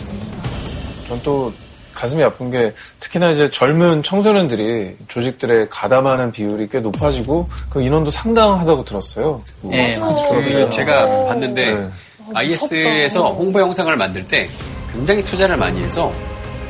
전또 1.08 1.52
가슴이 1.94 2.22
아픈 2.22 2.50
게 2.50 2.74
특히나 3.00 3.30
이제 3.30 3.50
젊은 3.50 4.02
청소년들이 4.02 4.96
조직들에 5.08 5.68
가담하는 5.70 6.30
비율이 6.30 6.68
꽤 6.68 6.78
높아지고 6.80 7.48
그 7.70 7.80
인원도 7.80 8.10
상당하다고 8.10 8.84
들었어요. 8.84 9.42
네, 9.62 9.96
맞죠. 9.96 10.28
그 10.28 10.68
제가 10.70 11.26
봤는데 11.26 11.74
네. 11.74 11.88
IS에서 12.34 13.32
홍보 13.32 13.60
영상을 13.60 13.96
만들 13.96 14.26
때 14.28 14.48
굉장히 14.92 15.24
투자를 15.24 15.56
많이 15.56 15.82
해서 15.82 16.12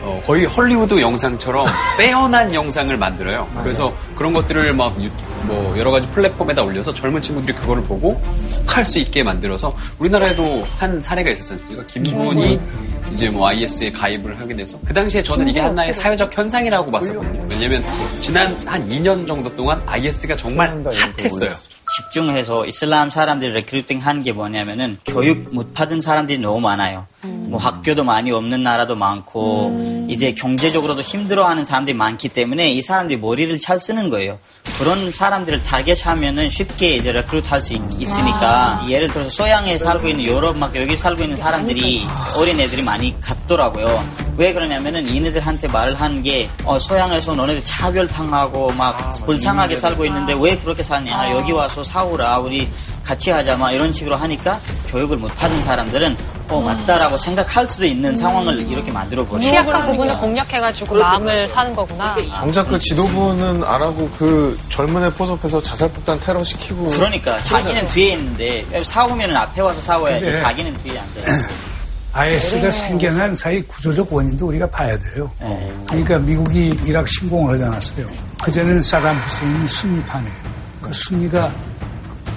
어, 0.07 0.23
거의 0.25 0.45
헐리우드 0.47 1.01
영상처럼 1.01 1.67
빼어난 1.99 2.55
영상을 2.55 2.97
만들어요. 2.97 3.49
그래서 3.63 3.93
그런 4.17 4.33
것들을 4.33 4.73
막 4.75 4.95
뭐 5.47 5.79
여러 5.79 5.91
가지 5.91 6.09
플랫폼에다 6.09 6.63
올려서 6.63 6.93
젊은 6.93 7.23
친구들이 7.23 7.55
그거를 7.57 7.83
보고 7.85 8.21
혹할 8.61 8.85
수 8.85 8.99
있게 8.99 9.23
만들어서 9.23 9.75
우리나라에도 9.99 10.67
한 10.79 11.01
사례가 11.01 11.31
않습니까? 11.31 11.87
김군이 11.87 12.61
이제 13.13 13.31
뭐 13.31 13.47
IS에 13.49 13.91
가입을 13.93 14.39
하게 14.41 14.57
돼서 14.57 14.79
그 14.85 14.93
당시에 14.93 15.23
저는 15.23 15.49
이게 15.49 15.61
하나의 15.61 15.95
사회적 15.95 16.37
현상이라고 16.37 16.91
봤었거든요. 16.91 17.47
왜냐면 17.49 17.85
지난 18.21 18.55
한 18.67 18.89
2년 18.89 19.27
정도 19.27 19.55
동안 19.55 19.81
IS가 19.87 20.37
정말 20.37 20.71
핫했어요. 20.85 21.51
집중해서 21.97 22.67
이슬람 22.67 23.09
사람들이 23.11 23.53
레크루팅 23.53 24.01
하는 24.01 24.23
게 24.23 24.33
뭐냐면은 24.33 24.99
교육 25.07 25.55
못 25.55 25.73
받은 25.73 26.01
사람들이 26.01 26.39
너무 26.39 26.61
많아요. 26.61 27.07
뭐 27.27 27.61
학교도 27.61 28.05
많이 28.05 28.33
없는 28.33 28.63
나라도 28.63 28.97
많고 28.97 30.07
이제 30.09 30.33
경제적으로도 30.33 31.03
힘들어하는 31.03 31.65
사람들이 31.65 31.97
많기 31.97 32.29
때문에 32.29 32.71
이 32.71 32.83
사람들이 32.83 33.19
머리를 33.19 33.59
잘 33.61 33.79
쓰는 33.81 34.11
거예요. 34.11 34.39
그런 34.79 35.11
사람들을 35.13 35.63
target하면은 35.63 36.51
쉽게 36.51 36.97
이제 36.97 37.13
recruit 37.13 37.49
할 37.49 37.63
수 37.63 37.75
있으니까 37.99 38.85
예를 38.89 39.09
들어서 39.09 39.31
서양에 39.31 39.79
살고 39.79 40.09
있는 40.09 40.25
유럽 40.25 40.57
막 40.57 40.75
여기 40.77 40.97
살고 40.97 41.23
있는 41.23 41.37
사람들이 41.37 42.07
어린 42.39 42.61
애들이 42.61 42.83
많이 42.83 43.19
갔더라고요. 43.21 44.27
왜 44.37 44.53
그러냐면은 44.53 45.07
얘네들한테 45.09 45.69
말을 45.69 45.99
하는 45.99 46.23
게 46.23 46.51
어, 46.65 46.79
서양에서 46.79 47.35
너네들 47.35 47.65
차별당하고 47.65 48.71
막 48.73 49.19
불쌍하게 49.25 49.77
살고 49.77 50.05
있는데 50.05 50.35
왜 50.39 50.57
그렇게 50.59 50.83
사냐. 50.83 51.31
여기 51.33 51.53
와서 51.53 51.83
싸워라. 51.83 52.39
우리 52.41 52.69
같이 53.07 53.31
하자 53.31 53.57
막 53.57 53.71
이런 53.71 53.93
식으로 53.93 54.17
하니까 54.17 54.59
교육을 54.89 55.17
못 55.17 55.29
받은 55.37 55.63
사람들은 55.63 56.17
어 56.49 56.61
맞다라고 56.61 57.17
생각할 57.17 57.69
수도 57.69 57.87
있는 57.87 58.15
상황을 58.17 58.69
이렇게 58.69 58.91
만들어 58.91 59.25
버려요. 59.27 59.49
취약한 59.49 59.87
부분을 59.87 60.17
공략해가지고 60.19 60.97
마음을 60.97 61.47
사는 61.49 61.75
거구나. 61.75 62.17
정작 62.41 62.69
그 62.69 62.79
지도부는 62.79 63.63
안 63.65 63.83
하고 63.83 64.09
그 64.19 64.59
젊은 64.69 65.05
애 65.05 65.11
포섭해서 65.11 65.63
자살폭탄 65.63 66.19
테러 66.21 66.43
시키고 66.45 66.85
그러니까 66.91 67.41
자기는 67.43 67.87
뒤에 67.89 68.13
있는데 68.15 68.65
사오면은 68.83 69.37
앞에 69.37 69.61
와서 69.61 69.81
사와야지 69.81 70.25
근데- 70.25 70.41
자기는 70.41 70.77
뒤에 70.83 70.99
안 70.99 71.07
돼. 71.15 71.25
IS가 72.13 72.71
생겨난 72.71 73.37
사이 73.37 73.61
구조적 73.63 74.11
원인도 74.13 74.47
우리가 74.47 74.67
봐야 74.71 74.99
돼요. 74.99 75.31
그러니까 75.87 76.19
미국이 76.19 76.69
이라크 76.87 77.09
침공을 77.11 77.53
하지 77.55 77.65
않았어요. 77.65 78.07
그전에는 78.43 78.81
사담 78.83 79.17
후세인이 79.19 79.69
순위파네요. 79.69 80.35
그 80.81 80.91
순위가 80.95 81.53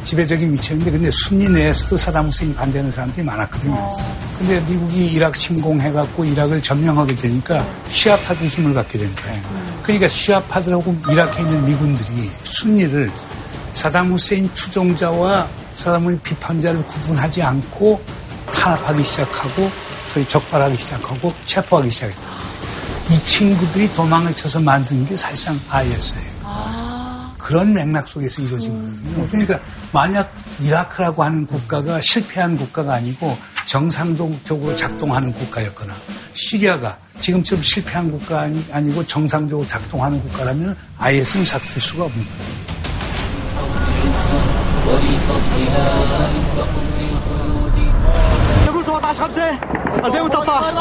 지배적인 0.04 0.54
위치였는데 0.54 0.92
근데 0.92 1.12
순위 1.12 1.48
내에서도 1.50 1.98
사담 1.98 2.28
후세인 2.28 2.56
반대하는 2.56 2.92
사람들이 2.92 3.24
많았거든요. 3.26 3.90
근데 4.38 4.60
미국이 4.62 5.08
이라크 5.08 5.38
침공해갖고 5.38 6.26
이라크를 6.26 6.62
점령하게 6.62 7.16
되니까 7.16 7.66
시아파들 7.88 8.48
힘을 8.48 8.74
갖게 8.74 8.98
된 8.98 9.14
거예요. 9.16 9.42
그러니까 9.84 10.08
시아파들하고 10.08 10.96
이라크에 11.12 11.42
있는 11.44 11.66
미군들이 11.66 12.32
순위를 12.44 13.12
사담 13.74 14.12
후세인 14.12 14.50
추종자와 14.54 15.48
사담 15.74 16.04
후세인 16.04 16.20
비판자를 16.22 16.86
구분하지 16.88 17.44
않고 17.44 18.02
탄압하기 18.54 19.04
시작하고 19.04 19.70
소위 20.08 20.28
적발하기 20.28 20.78
시작하고 20.78 21.34
체포하기 21.46 21.90
시작했다. 21.90 22.30
이 23.12 23.24
친구들이 23.24 23.92
도망을 23.94 24.34
쳐서 24.34 24.60
만든 24.60 25.06
게 25.06 25.16
사실상 25.16 25.60
IS예요. 25.70 26.79
그런 27.49 27.73
맥락 27.75 28.09
속에서 28.09 28.43
이루어진 28.43 28.73
거거든요. 28.73 29.29
그러니까 29.29 29.61
만약 29.93 30.33
이라크라고 30.61 31.25
하는 31.25 31.47
국가가 31.47 32.01
실패한 32.01 32.57
국가가 32.57 32.95
아니고 32.95 33.37
정상적으로 33.67 34.75
작동하는 34.77 35.33
국가였거나 35.33 35.95
시리아가 36.33 36.97
지금처럼 37.21 37.63
실패한 37.63 38.11
국가 38.11 38.41
아니, 38.41 38.65
아니고 38.71 39.07
정상적으로 39.07 39.67
작동하는 39.67 40.21
국가라면 40.23 40.77
IS는 40.99 41.45
삭쓸 41.45 41.81
수가 41.81 42.05
없는 42.05 42.25
거예요. 42.25 42.65
يقول 48.67 48.85
17 49.15 49.61
5 50.03 50.09
2013 50.09 50.75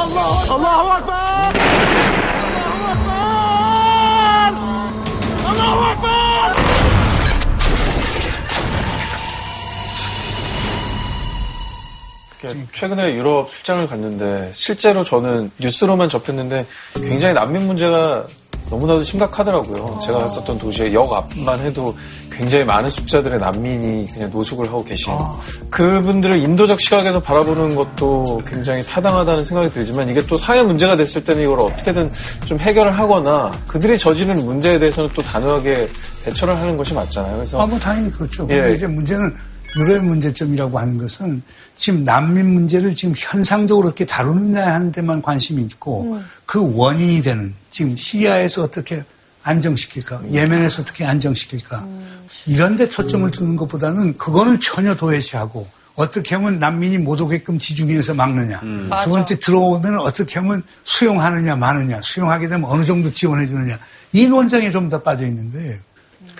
الله 5.54 5.92
اكبر 5.92 6.17
최근에 12.73 13.15
유럽 13.15 13.51
출장을 13.51 13.87
갔는데 13.87 14.51
실제로 14.53 15.03
저는 15.03 15.51
뉴스로만 15.59 16.09
접했는데 16.09 16.67
굉장히 16.95 17.35
난민 17.35 17.67
문제가 17.67 18.27
너무나도 18.71 19.03
심각하더라고요. 19.03 19.99
제가 20.05 20.19
갔었던 20.19 20.59
도시의 20.59 20.95
역 20.95 21.13
앞만 21.13 21.61
해도 21.61 21.97
굉장히 22.31 22.65
많은 22.65 22.89
숫자들의 22.89 23.39
난민이 23.39 24.07
그냥 24.13 24.31
노숙을 24.31 24.69
하고 24.69 24.85
계신 24.85 25.13
그분들을 25.71 26.39
인도적 26.39 26.81
시각에서 26.81 27.21
바라보는 27.21 27.75
것도 27.75 28.41
굉장히 28.47 28.83
타당하다는 28.83 29.45
생각이 29.45 29.71
들지만 29.71 30.09
이게 30.09 30.25
또 30.25 30.37
사회 30.37 30.63
문제가 30.63 30.97
됐을 30.97 31.25
때는 31.25 31.43
이걸 31.43 31.59
어떻게든 31.61 32.13
좀 32.45 32.59
해결을 32.59 32.97
하거나 32.97 33.51
그들이 33.67 33.99
저지르는 33.99 34.45
문제에 34.45 34.79
대해서는 34.79 35.11
또 35.15 35.23
단호하게 35.23 35.89
대처를 36.25 36.57
하는 36.57 36.77
것이 36.77 36.95
맞잖아요. 36.95 37.37
그래서 37.37 37.61
아, 37.61 37.67
뭐 37.67 37.77
당연히 37.79 38.13
그렇죠. 38.13 38.47
예. 38.51 38.55
근데 38.55 38.75
이제 38.75 38.87
문제는 38.87 39.35
유럽의 39.79 40.01
문제점이라고 40.01 40.79
하는 40.79 40.99
것은 40.99 41.43
지금 41.77 42.05
난민 42.05 42.53
문제를 42.53 42.95
지금 42.95 43.15
현상적으로 43.17 43.89
어떻게 43.89 44.05
다루느냐 44.05 44.75
하는 44.75 44.91
데만 44.93 45.23
관심이 45.23 45.63
있고 45.63 46.21
그 46.45 46.77
원인이 46.77 47.23
되는 47.23 47.55
지금 47.71 47.97
시리아에서 47.97 48.65
어떻게 48.65 49.05
안정시킬까, 49.43 50.23
예멘에서 50.33 50.83
어떻게 50.83 51.05
안정시킬까 51.07 51.87
이런 52.47 52.77
데 52.77 52.89
초점을 52.89 53.31
두는 53.31 53.57
것보다는 53.57 54.19
그거는 54.19 54.59
전혀 54.61 54.95
도외시하고 54.95 55.67
어떻게 55.95 56.37
하면 56.37 56.59
난민이 56.59 56.99
못 56.99 57.21
오게끔 57.21 57.59
지중해에서 57.59 58.15
막느냐. 58.15 58.61
맞아. 58.89 59.05
두 59.05 59.11
번째 59.11 59.39
들어오면 59.41 59.99
어떻게 59.99 60.39
하면 60.39 60.63
수용하느냐 60.85 61.57
마느냐. 61.57 62.01
수용하게 62.03 62.49
되면 62.49 62.71
어느 62.71 62.85
정도 62.85 63.11
지원해 63.11 63.47
주느냐. 63.47 63.79
이 64.13 64.29
논쟁에 64.29 64.71
좀 64.71 64.89
더 64.89 65.03
빠져 65.03 65.27
있는데 65.27 65.81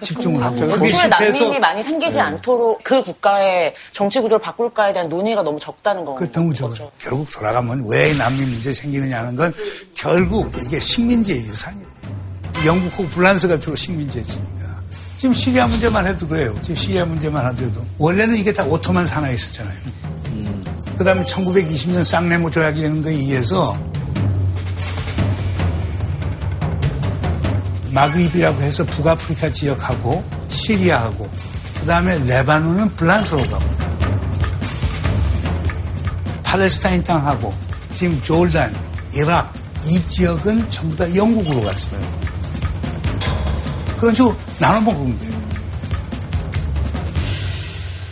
집중을 0.03 0.43
하고 0.43 0.57
실패해서 0.87 1.09
난민이 1.09 1.59
많이 1.59 1.83
생기지 1.83 2.21
않도록 2.21 2.83
그 2.83 3.03
국가의 3.03 3.75
정치 3.93 4.21
구조를 4.21 4.43
바꿀까에 4.43 4.93
대한 4.93 5.09
논의가 5.09 5.43
너무 5.43 5.59
적다는 5.59 6.05
거. 6.05 6.15
그 6.15 6.31
너무 6.33 6.53
적어요. 6.55 6.91
결국 6.99 7.31
돌아가면 7.31 7.85
왜 7.89 8.15
난민 8.15 8.51
문제 8.51 8.73
생기느냐 8.73 9.19
하는 9.19 9.37
건 9.37 9.53
결국 9.95 10.51
이게 10.65 10.79
식민지의 10.81 11.47
유산이에요. 11.47 11.87
영국하고 12.67 13.05
불란스가 13.09 13.59
주로 13.61 13.77
식민지였으니까. 13.77 14.59
지금 15.19 15.35
시리아 15.35 15.67
문제만 15.67 16.07
해도 16.07 16.27
그래요. 16.27 16.55
지금 16.63 16.77
시리아 16.77 17.05
문제만 17.05 17.45
하더라도. 17.47 17.85
원래는 17.99 18.37
이게 18.37 18.53
다 18.53 18.65
오토만 18.65 19.07
산하에 19.07 19.35
있었잖아요. 19.35 19.77
그 20.97 21.05
다음에 21.05 21.23
1920년 21.25 22.03
쌍레모 22.03 22.51
조약이라는 22.51 23.03
거에 23.03 23.13
의해서 23.13 23.77
마그입이라고 27.93 28.63
해서 28.63 28.85
북아프리카 28.85 29.51
지역하고 29.51 30.25
시리아하고 30.49 31.31
그 31.81 31.87
다음에 31.87 32.19
레바논은 32.19 32.95
불란스로 32.97 33.43
가고 33.45 33.79
팔레스타인 36.43 37.05
땅하고 37.05 37.55
지금 37.93 38.23
조르단, 38.23 38.75
이락 39.15 39.53
이 39.87 40.03
지역은 40.05 40.71
전부 40.71 40.97
다 40.97 41.15
영국으로 41.15 41.63
갔어요. 41.63 42.01
그런 43.99 44.15
식으로 44.15 44.37
나눠 44.59 44.81
먹은 44.81 45.19
거예요. 45.19 45.39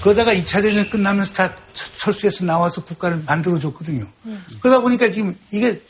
그러다가 0.02 0.34
2차 0.34 0.62
대전 0.62 0.88
끝나면서 0.88 1.32
다 1.32 1.52
철수해서 1.98 2.44
나와서 2.44 2.84
국가를 2.84 3.22
만들어줬거든요. 3.26 4.06
그러다 4.60 4.80
보니까 4.80 5.10
지금 5.10 5.36
이게 5.50 5.80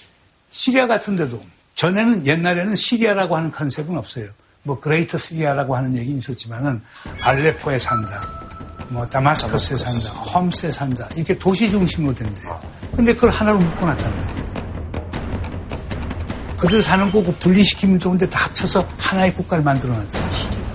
시리아 0.51 0.87
같은 0.87 1.17
데도 1.17 1.43
전에는 1.77 2.27
옛날에는 2.27 2.75
시리아라고 2.75 3.37
하는 3.37 3.53
concept은 3.53 3.97
없어요. 3.97 4.27
뭐 4.63 4.81
Greater 4.81 5.19
시리아라고 5.19 5.77
하는 5.77 5.97
얘기 5.97 6.17
있었지만은 6.17 6.83
알레포에 7.23 7.79
산다. 7.79 8.27
뭐 8.89 9.07
다마스커스에 9.07 9.77
산다. 9.77 10.11
홈스에 10.23 10.73
산다. 10.73 11.07
이렇게 11.15 11.39
도시 11.39 11.71
중심으로 11.71 12.15
된대요. 12.15 12.61
근데 12.95 13.15
그걸 13.15 13.31
하나로 13.31 13.59
묶어놨단 13.59 14.11
말이에요. 14.11 14.47
그들 16.57 16.83
사는 16.83 17.13
거고 17.13 17.33
분리시키면 17.35 18.01
좋은데 18.01 18.29
다 18.31 18.47
합쳐서 18.47 18.89
하나의 18.97 19.35
국가를 19.35 19.63
만들어놨다. 19.63 20.19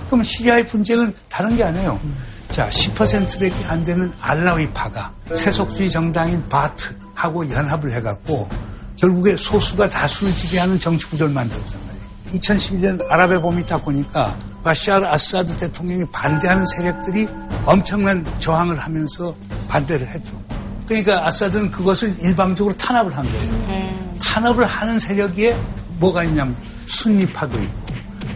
그러면 0.06 0.22
시리아의 0.22 0.68
분쟁은 0.68 1.12
다른 1.28 1.56
게 1.56 1.64
아니에요. 1.64 2.00
자, 2.52 2.68
10%밖에 2.68 3.52
안 3.66 3.82
되는 3.82 4.12
알라위파가 4.20 5.12
세속주의 5.34 5.90
정당인 5.90 6.48
바트하고 6.48 7.50
연합을 7.50 7.92
해갖고 7.94 8.48
결국에 9.02 9.36
소수가 9.36 9.88
다수를 9.88 10.32
지배하는 10.32 10.78
정치 10.78 11.06
구조를 11.06 11.34
만들었단 11.34 11.72
말이에요. 11.86 12.40
2011년 12.40 13.10
아랍의 13.10 13.42
봄이 13.42 13.66
딱 13.66 13.84
보니까 13.84 14.38
바샤르 14.62 15.04
아사드 15.04 15.56
대통령이 15.56 16.04
반대하는 16.12 16.64
세력들이 16.66 17.26
엄청난 17.64 18.24
저항을 18.38 18.78
하면서 18.78 19.34
반대를 19.68 20.06
했죠. 20.06 20.40
그러니까 20.86 21.26
아사드는 21.26 21.72
그것을 21.72 22.16
일방적으로 22.20 22.76
탄압을 22.76 23.16
한 23.16 23.28
거예요. 23.28 24.18
탄압을 24.22 24.64
하는 24.64 25.00
세력에 25.00 25.58
뭐가 25.98 26.22
있냐면 26.22 26.56
순니파도 26.86 27.60
있고 27.60 27.86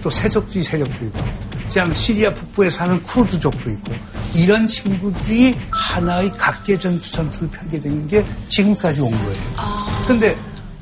또 0.03 0.11
세속주의 0.11 0.65
세력도 0.65 1.05
있고 1.07 1.25
그다음 1.69 1.95
시리아 1.95 2.35
북부에 2.35 2.71
사는 2.71 3.01
쿠르드족도 3.05 3.71
있고 3.71 3.95
이런 4.35 4.67
친구들이 4.67 5.57
하나의 5.71 6.31
각계 6.37 6.77
전투 6.77 7.13
전투를 7.13 7.51
펼게 7.51 7.79
되는 7.79 8.09
게 8.09 8.27
지금까지 8.49 9.01
온 9.01 9.11
거예요. 9.11 9.41
그런데 10.05 10.37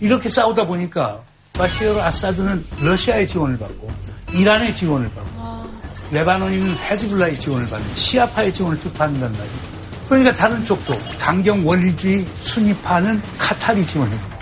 이렇게 0.04 0.28
싸우다 0.28 0.66
보니까 0.66 1.18
바시르 1.54 1.98
아사드는 1.98 2.62
러시아의 2.80 3.26
지원을 3.26 3.58
받고 3.58 3.90
이란의 4.34 4.74
지원을 4.74 5.10
받고 5.14 5.64
레바논이는 6.10 6.76
헤즈블라의 6.76 7.40
지원을 7.40 7.66
받는 7.70 7.94
시아파의 7.94 8.52
지원을 8.52 8.78
쭉 8.78 8.92
받는단 8.92 9.32
말이에요. 9.32 9.74
그러니까 10.06 10.34
다른 10.34 10.62
쪽도 10.66 10.94
강경 11.18 11.66
원리주의 11.66 12.26
순위파는 12.42 13.22
카타리 13.38 13.86
지원해주고 13.86 14.34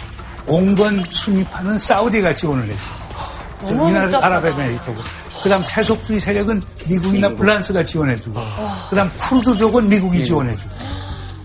온건 0.48 1.00
순위파는 1.08 1.78
사우디가 1.78 2.34
지원을 2.34 2.64
해주고 2.64 3.68
저 3.68 3.88
이날 3.88 4.12
아랍에미리트고 4.12 4.96
그다음 5.44 5.62
세속주의 5.62 6.18
세력은 6.18 6.60
미국이나 6.88 7.28
불란스가 7.28 7.84
지원해주고 7.84 8.40
그다음 8.90 9.08
쿠르드족은 9.16 9.88
미국이 9.88 10.24
지원해주고 10.24 10.74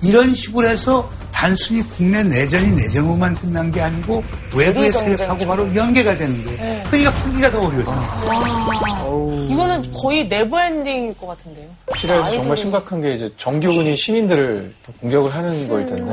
이런 0.02 0.34
식으로 0.34 0.68
해서 0.68 1.08
단순히 1.42 1.84
국내 1.84 2.24
내전이 2.24 2.72
내전으로만 2.72 3.36
끝난 3.36 3.72
게 3.72 3.80
아니고 3.80 4.24
외부의 4.56 4.92
세력하고 4.92 5.46
바로 5.46 5.76
연계가 5.76 6.18
되는 6.18 6.44
거예요. 6.44 6.84
그러니까 6.90 7.12
풀기가 7.14 7.52
더 7.52 7.60
어려워져요. 7.60 9.48
이거는 9.48 9.94
거의 9.94 10.28
네버엔딩일 10.28 11.16
것 11.16 11.28
같은데요. 11.28 11.68
시리아에서 11.96 12.28
아이들이- 12.30 12.38
정말 12.40 12.58
심각한 12.58 13.02
게 13.02 13.14
이제 13.14 13.30
정규군이 13.38 13.96
시민들을 13.96 14.74
공격을 15.00 15.34
하는 15.36 15.68
거일 15.68 15.86
텐데. 15.86 16.12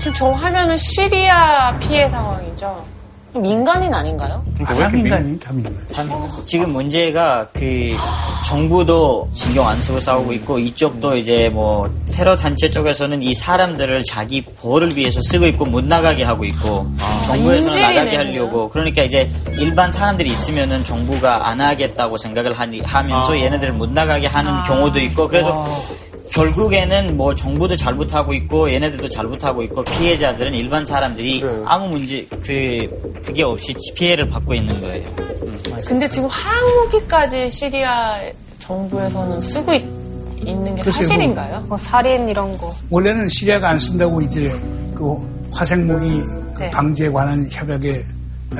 지금 0.00 0.12
저 0.16 0.30
화면은 0.30 0.76
시리아 0.76 1.78
피해 1.78 2.08
상황이죠. 2.10 2.84
민간인 3.34 3.92
아닌가요? 3.94 4.44
다 4.64 4.88
민간이 4.90 5.38
다 5.38 5.52
민간. 5.52 5.74
지금 6.44 6.70
문제가 6.72 7.46
그 7.52 7.96
정부도 8.44 9.28
신경 9.32 9.66
안 9.66 9.80
쓰고 9.80 10.00
싸우고 10.00 10.32
있고 10.34 10.58
이쪽도 10.58 11.16
이제 11.16 11.48
뭐 11.48 11.90
테러 12.12 12.36
단체 12.36 12.70
쪽에서는 12.70 13.22
이 13.22 13.32
사람들을 13.34 14.02
자기 14.04 14.42
벌을 14.42 14.94
위해서 14.96 15.20
쓰고 15.22 15.46
있고 15.46 15.64
못 15.64 15.82
나가게 15.84 16.24
하고 16.24 16.44
있고 16.44 16.86
정부에서는 17.26 17.62
인질이네, 17.62 17.94
나가게 17.94 18.16
하려고. 18.16 18.68
그러니까 18.68 19.02
이제 19.02 19.30
일반 19.52 19.90
사람들이 19.90 20.30
있으면은 20.30 20.84
정부가 20.84 21.48
안 21.48 21.60
하겠다고 21.60 22.18
생각을 22.18 22.52
하니, 22.58 22.80
하면서 22.82 23.38
얘네들을 23.38 23.72
못 23.72 23.90
나가게 23.90 24.26
하는 24.26 24.62
경우도 24.64 25.00
있고 25.00 25.26
그래서 25.26 25.66
결국에는 26.32 27.16
뭐 27.16 27.34
정부도 27.34 27.76
잘못하고 27.76 28.32
있고 28.34 28.72
얘네들도 28.72 29.08
잘못하고 29.08 29.62
있고 29.64 29.84
피해자들은 29.84 30.54
일반 30.54 30.84
사람들이 30.84 31.44
아무 31.66 31.88
문제 31.88 32.26
그 32.30 33.20
그게 33.24 33.42
없이 33.42 33.74
피해를 33.94 34.28
받고 34.28 34.54
있는 34.54 34.80
거예요. 34.80 35.02
근데 35.86 36.08
지금 36.08 36.28
화학무기까지 36.28 37.50
시리아 37.50 38.20
정부에서는 38.60 39.40
쓰고 39.40 39.74
있, 39.74 39.84
는게 40.44 40.82
글쎄요, 40.82 41.06
사실인가요? 41.06 41.60
뭐 41.68 41.78
살인 41.78 42.28
이런 42.28 42.56
거. 42.58 42.74
원래는 42.90 43.28
시리아가 43.28 43.70
안 43.70 43.78
쓴다고 43.78 44.20
이제 44.22 44.50
그 44.94 45.48
화생무기 45.52 46.20
그 46.54 46.62
네. 46.62 46.70
방지에 46.70 47.08
관한 47.10 47.46
협약에 47.50 48.04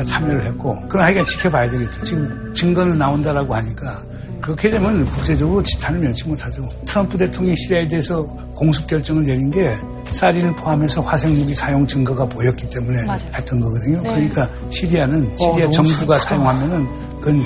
참여를 0.06 0.44
했고 0.44 0.80
그럼 0.88 1.04
하여간 1.04 1.26
지켜봐야 1.26 1.70
되겠죠. 1.70 2.02
지금 2.04 2.52
증거는 2.54 2.98
나온다라고 2.98 3.54
하니까 3.54 4.02
그렇게 4.42 4.70
되면 4.70 5.06
국제적으로 5.06 5.62
지탄을 5.62 6.00
면치 6.00 6.26
못하죠. 6.26 6.68
트럼프 6.84 7.16
대통령이 7.16 7.56
시리아에 7.56 7.86
대해서 7.86 8.22
공습 8.54 8.86
결정을 8.88 9.24
내린 9.24 9.50
게 9.50 9.72
사리를 10.10 10.54
포함해서 10.56 11.00
화생무기 11.00 11.54
사용 11.54 11.86
증거가 11.86 12.26
보였기 12.26 12.68
때문에 12.68 13.04
맞아요. 13.06 13.20
했던 13.34 13.60
거거든요. 13.60 14.02
네. 14.02 14.10
그러니까 14.10 14.50
시리아는 14.70 15.22
어, 15.22 15.36
시리아 15.38 15.70
너무 15.70 15.72
정부가 15.72 16.18
슬프다. 16.18 16.36
사용하면은 16.36 16.88
그건 17.20 17.44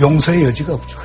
용서의 0.00 0.44
여지가 0.44 0.74
없죠. 0.74 0.98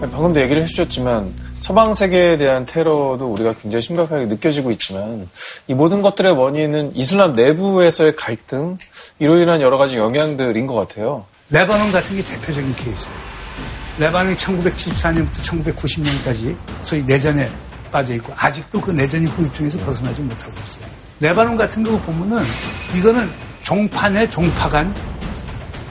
방금도 0.00 0.40
얘기를 0.40 0.62
해주셨지만 0.62 1.48
서방 1.58 1.92
세계에 1.92 2.38
대한 2.38 2.64
테러도 2.64 3.32
우리가 3.32 3.54
굉장히 3.60 3.82
심각하게 3.82 4.26
느껴지고 4.26 4.70
있지만 4.70 5.28
이 5.66 5.74
모든 5.74 6.02
것들의 6.02 6.32
원인은 6.32 6.94
이슬람 6.94 7.34
내부에서의 7.34 8.14
갈등 8.14 8.78
이로 9.18 9.40
인한 9.42 9.60
여러 9.60 9.76
가지 9.76 9.96
영향들인 9.96 10.68
것 10.68 10.74
같아요. 10.74 11.24
레바논 11.50 11.90
같은 11.90 12.16
게 12.16 12.22
대표적인 12.22 12.74
케이스예요. 12.76 13.27
레바논이 13.98 14.36
1974년부터 14.36 15.32
1990년까지 15.42 16.56
소위 16.82 17.02
내전에 17.02 17.50
빠져 17.90 18.14
있고 18.14 18.32
아직도 18.36 18.80
그 18.80 18.90
내전의 18.92 19.28
후유증에서 19.32 19.78
벗어나지 19.80 20.22
못하고 20.22 20.52
있어요. 20.62 20.84
레바논 21.20 21.56
같은 21.56 21.82
거 21.82 21.98
보면은 22.02 22.44
이거는 22.96 23.28
종파 23.62 24.08
내 24.08 24.28
종파 24.28 24.68
간 24.68 24.94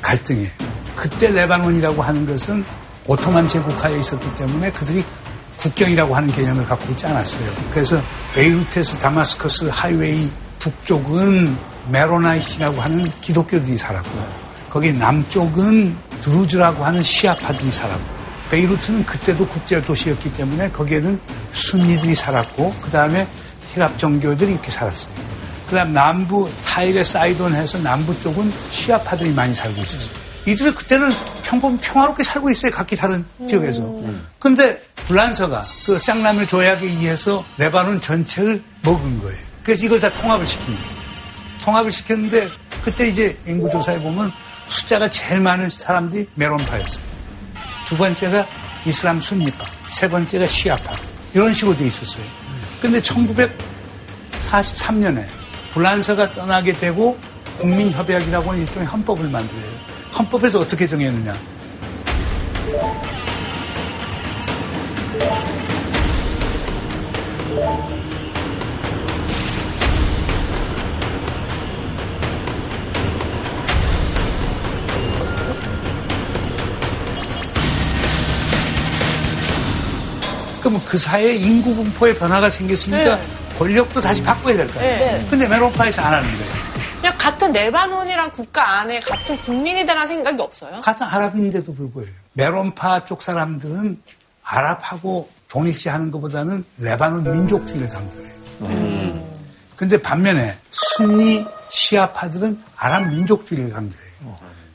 갈등이에요. 0.02 0.50
그때 0.96 1.30
레바논이라고 1.30 2.02
하는 2.02 2.26
것은 2.26 2.64
오토만 3.06 3.48
제국하에 3.48 3.98
있었기 4.00 4.34
때문에 4.36 4.72
그들이 4.72 5.04
국경이라고 5.58 6.16
하는 6.16 6.32
개념을 6.32 6.66
갖고 6.66 6.90
있지 6.92 7.06
않았어요. 7.08 7.52
그래서 7.72 8.02
베이루트에서 8.34 9.00
다마스커스 9.00 9.70
하이웨이 9.72 10.30
북쪽은 10.60 11.58
Maronite라고 11.90 12.82
하는 12.82 13.06
기독교들이 13.22 13.78
살았고 13.78 14.48
거기 14.70 14.94
남쪽은 14.94 16.07
Druze라고 16.22 16.84
하는 16.84 17.04
시아파들이 17.04 17.72
살았고 17.72 18.18
베이루트는 18.50 19.06
그때도 19.06 19.48
국제 19.48 19.82
도시였기 19.82 20.34
때문에 20.34 20.72
거기에는 20.72 21.20
순니들이 21.52 22.16
살았고 22.16 22.74
그 22.82 22.90
다음에 22.90 23.28
희랍 23.74 23.98
정교들이 23.98 24.54
이렇게 24.54 24.72
살았어요. 24.72 25.14
그 25.70 25.76
다음 25.76 25.92
남부 25.94 26.50
타이어 26.66 27.04
사이돈 27.04 27.42
해서 27.42 27.80
남부 27.80 28.18
쪽은 28.22 28.52
시아파들이 28.70 29.32
많이 29.32 29.54
살고 29.54 29.82
있었어요. 29.82 30.18
이들은 30.46 30.76
그때는 30.76 31.12
평범 31.44 31.78
평화롭게 31.82 32.24
살고 32.24 32.50
있어요. 32.50 32.72
각기 32.72 32.96
다른 32.96 33.26
지역에서. 33.50 33.84
근데 34.40 34.82
불란서가 35.06 35.62
그 35.86 36.00
산레모 36.00 36.48
조약에 36.48 36.86
의해서 36.86 37.44
레바논 37.58 38.00
전체를 38.00 38.64
먹은 38.84 39.22
거예요. 39.22 39.38
그래서 39.64 39.86
이걸 39.86 40.00
다 40.00 40.12
통합을 40.12 40.46
시킨 40.46 40.74
거예요. 40.76 40.90
통합을 41.62 41.92
시켰는데 41.92 42.50
그때 42.82 43.10
이제 43.10 43.38
인구조사에 43.46 44.00
보면 44.00 44.32
숫자가 44.68 45.10
제일 45.10 45.42
많은 45.42 45.70
사람들이 45.70 46.28
메론파였어요. 46.36 47.04
두 47.86 47.98
번째가 47.98 48.48
이슬람 48.86 49.20
순니파, 49.22 49.66
세 49.90 50.10
번째가 50.10 50.46
시아파. 50.46 50.94
이런 51.34 51.54
식으로 51.54 51.76
돼 51.76 51.88
있었어요. 51.88 52.24
근데 52.82 53.00
1943년에 53.00 55.26
불란서가 55.72 56.32
떠나게 56.32 56.74
되고 56.74 57.18
국민협약이라고 57.58 58.52
하는 58.52 58.64
일종의 58.64 58.88
헌법을 58.88 59.30
만들어요. 59.30 59.70
헌법에서 60.18 60.60
어떻게 60.60 60.88
정했느냐. 60.88 61.38
그러면 80.68 80.84
그 80.84 80.98
사회에 80.98 81.34
인구 81.36 81.74
분포의 81.76 82.16
변화가 82.16 82.50
생겼으니까 82.50 83.16
네. 83.16 83.22
권력도 83.58 84.02
다시 84.02 84.22
바꿔야 84.22 84.58
될 84.58 84.68
거예요. 84.68 85.00
네. 85.00 85.28
근데 85.30 85.48
메론파에서 85.48 86.02
안 86.02 86.16
하는 86.16 86.30
거예요. 86.30 86.54
그냥 87.00 87.18
같은 87.18 87.54
레바논이란 87.54 88.32
국가 88.34 88.82
안에 88.82 89.00
같은 89.00 89.38
국민이다라는 89.40 90.08
생각이 90.10 90.42
없어요. 90.42 90.80
같은 90.80 91.06
아랍인데도 91.06 91.74
불구해요. 91.74 92.12
메론파 92.34 93.06
쪽 93.06 93.22
사람들은 93.22 94.02
아랍하고 94.44 95.30
동일시 95.48 95.88
하는 95.88 96.12
것보다는 96.12 96.66
레바논 96.80 97.32
민족주의를 97.32 97.88
강조해요. 97.88 98.87
근데 99.78 100.02
반면에 100.02 100.58
순니 100.72 101.46
시아파들은 101.70 102.62
아랍 102.76 103.10
민족주의를 103.10 103.72
강조해요. 103.72 104.08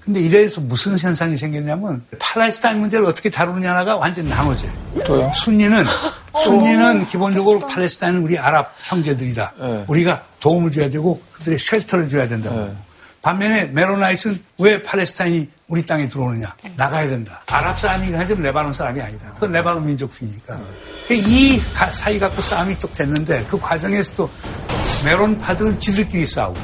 근데 0.05 0.21
이래서 0.21 0.61
무슨 0.61 0.99
현상이 0.99 1.37
생겼냐면 1.37 2.05
팔레스타인 2.19 2.81
문제를 2.81 3.05
어떻게 3.07 3.31
다루느냐가 3.31 3.97
완전 3.97 4.29
나눠져요. 4.29 4.73
또요? 5.05 5.31
순니는 5.35 5.85
순니는 6.45 7.07
기본적으로 7.07 7.61
팔레스타인은 7.69 8.21
우리 8.23 8.37
아랍 8.39 8.75
형제들이다. 8.81 9.53
네. 9.61 9.85
우리가 9.87 10.25
도움을 10.41 10.73
줘야 10.73 10.89
되고 10.89 11.21
그들의 11.35 11.59
shelter를 11.59 12.09
줘야 12.09 12.27
된다고. 12.27 12.75
반면에 13.23 13.67
Maronite는 13.67 14.43
왜 14.59 14.83
팔레스타인이 14.83 15.49
우리 15.69 15.87
땅에 15.87 16.09
들어오느냐? 16.09 16.57
나가야 16.77 17.09
된다. 17.09 17.43
아랍 17.47 17.79
사람이 17.79 18.09
하지만 18.13 18.43
레바논 18.43 18.73
사람이 18.73 19.01
아니다. 19.01 19.33
그건 19.35 19.53
레바논 19.53 19.87
민족주의니까. 19.87 20.59
이 21.15 21.61
가- 21.75 21.91
사이 21.91 22.19
갖고 22.19 22.41
싸움이 22.43 22.79
또 22.79 22.91
됐는데 22.93 23.45
그 23.49 23.59
과정에서 23.59 24.13
또 24.17 24.31
메론파들은 25.05 25.79
지들끼리 25.81 26.27
싸우고 26.27 26.59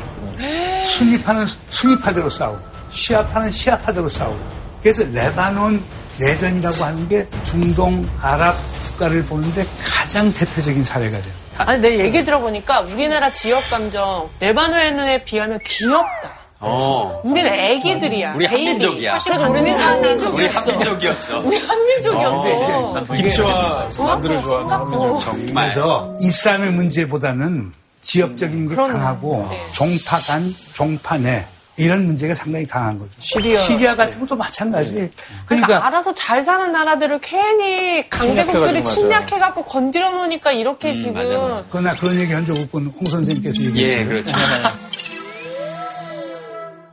순니파는 0.85 1.47
순니파대로 1.71 2.31
싸우고 2.31 2.61
시아파는 2.91 3.51
시아파대로 3.51 4.09
싸우고 4.09 4.39
그래서 4.83 5.05
레바논 5.05 5.83
내전이라고 6.19 6.85
하는 6.85 7.09
게 7.09 7.29
중동 7.45 8.09
아랍 8.21 8.57
국가를 8.83 9.25
보는데 9.25 9.65
가장 9.85 10.33
대표적인 10.33 10.83
사례가 10.83 11.21
돼요. 11.21 11.35
아니, 11.59 11.81
내 11.81 11.99
얘기 12.05 12.25
들어보니까 12.25 12.81
우리나라 12.83 13.31
지역 13.33 13.61
감정 13.71 14.29
레바논에 14.41 15.25
비하면 15.25 15.59
귀엽다. 15.65 16.38
어. 16.61 17.21
우리는 17.25 17.53
애기들이야. 17.53 18.35
우리. 18.35 18.47
한민족이야. 18.47 19.19
그래서 19.19 19.49
우리는 19.49 19.79
한민족이었어. 19.79 20.33
우리 20.35 20.47
한민족이었어. 20.49 21.39
우리 21.41 21.59
한민족이었어. 21.59 23.15
김치와 23.15 23.89
만두를 23.99 24.41
좋아하는. 24.43 25.21
정말. 25.21 25.65
그래서 25.65 26.13
이슬람의 26.21 26.73
문제보다는 26.73 27.73
지역적인 28.01 28.69
게 28.69 28.75
강하고 28.75 29.49
종파 29.73 30.19
간, 30.21 30.53
종파 30.73 31.19
내 31.19 31.45
이런 31.77 32.07
문제가 32.07 32.35
상당히 32.35 32.67
강한 32.67 32.99
거죠. 32.99 33.11
시리아. 33.21 33.95
같은 33.95 34.19
것도 34.19 34.35
마찬가지. 34.35 34.95
그러니까, 34.95 35.13
그러니까 35.47 35.87
알아서 35.87 36.13
잘 36.13 36.43
사는 36.43 36.73
나라들을 36.73 37.21
괜히 37.21 38.09
강대국들이 38.11 38.83
침략해갖고 38.83 39.63
건드려 39.63 40.11
놓으니까 40.11 40.51
이렇게 40.51 40.97
지금 40.97 41.15
그러나 41.71 41.95
그런 41.95 42.19
얘기 42.19 42.33
한 42.33 42.45
적 42.45 42.59
없고 42.59 42.81
홍 42.81 43.09
선생님께서 43.09 43.63
얘기했어요. 43.63 44.01
예, 44.01 44.05
그렇죠. 44.05 44.33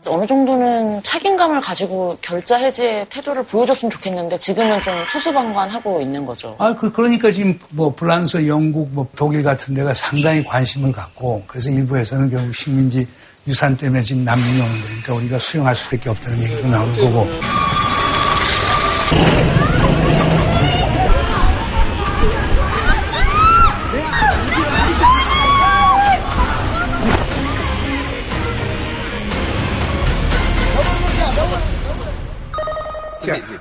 어느 0.08 0.26
정도는 0.26 1.02
책임감을 1.04 1.62
가지고 1.62 2.18
결자 2.22 2.58
해지의 2.58 3.06
태도를 3.10 3.44
보여줬으면 3.44 3.90
좋겠는데 3.90 4.38
지금은 4.38 4.82
좀 4.82 4.94
소수방관하고 5.12 6.02
있는 6.02 6.26
거죠. 6.26 6.56
아, 6.60 6.74
그, 6.76 6.92
그러니까 6.92 7.32
지금 7.32 7.58
뭐 7.70 7.94
프랑스, 7.94 8.48
영국, 8.48 8.90
뭐 8.92 9.08
독일 9.16 9.44
같은 9.44 9.74
데가 9.74 9.94
상당히 9.94 10.44
관심을 10.44 10.92
갖고 10.92 11.44
그래서 11.48 11.70
일부에서는 11.70 12.30
결국 12.30 12.54
식민지 12.54 13.08
유산 13.48 13.78
때문에 13.78 14.02
지금 14.02 14.24
난민이 14.24 14.60
오는 14.60 14.82
거니까 14.82 15.14
우리가 15.14 15.40
수용할 15.40 15.76
수밖에 15.76 16.10
없다는 16.10 16.44
얘기도 16.44 16.68
나올 16.68 16.92
거고. 16.94 17.28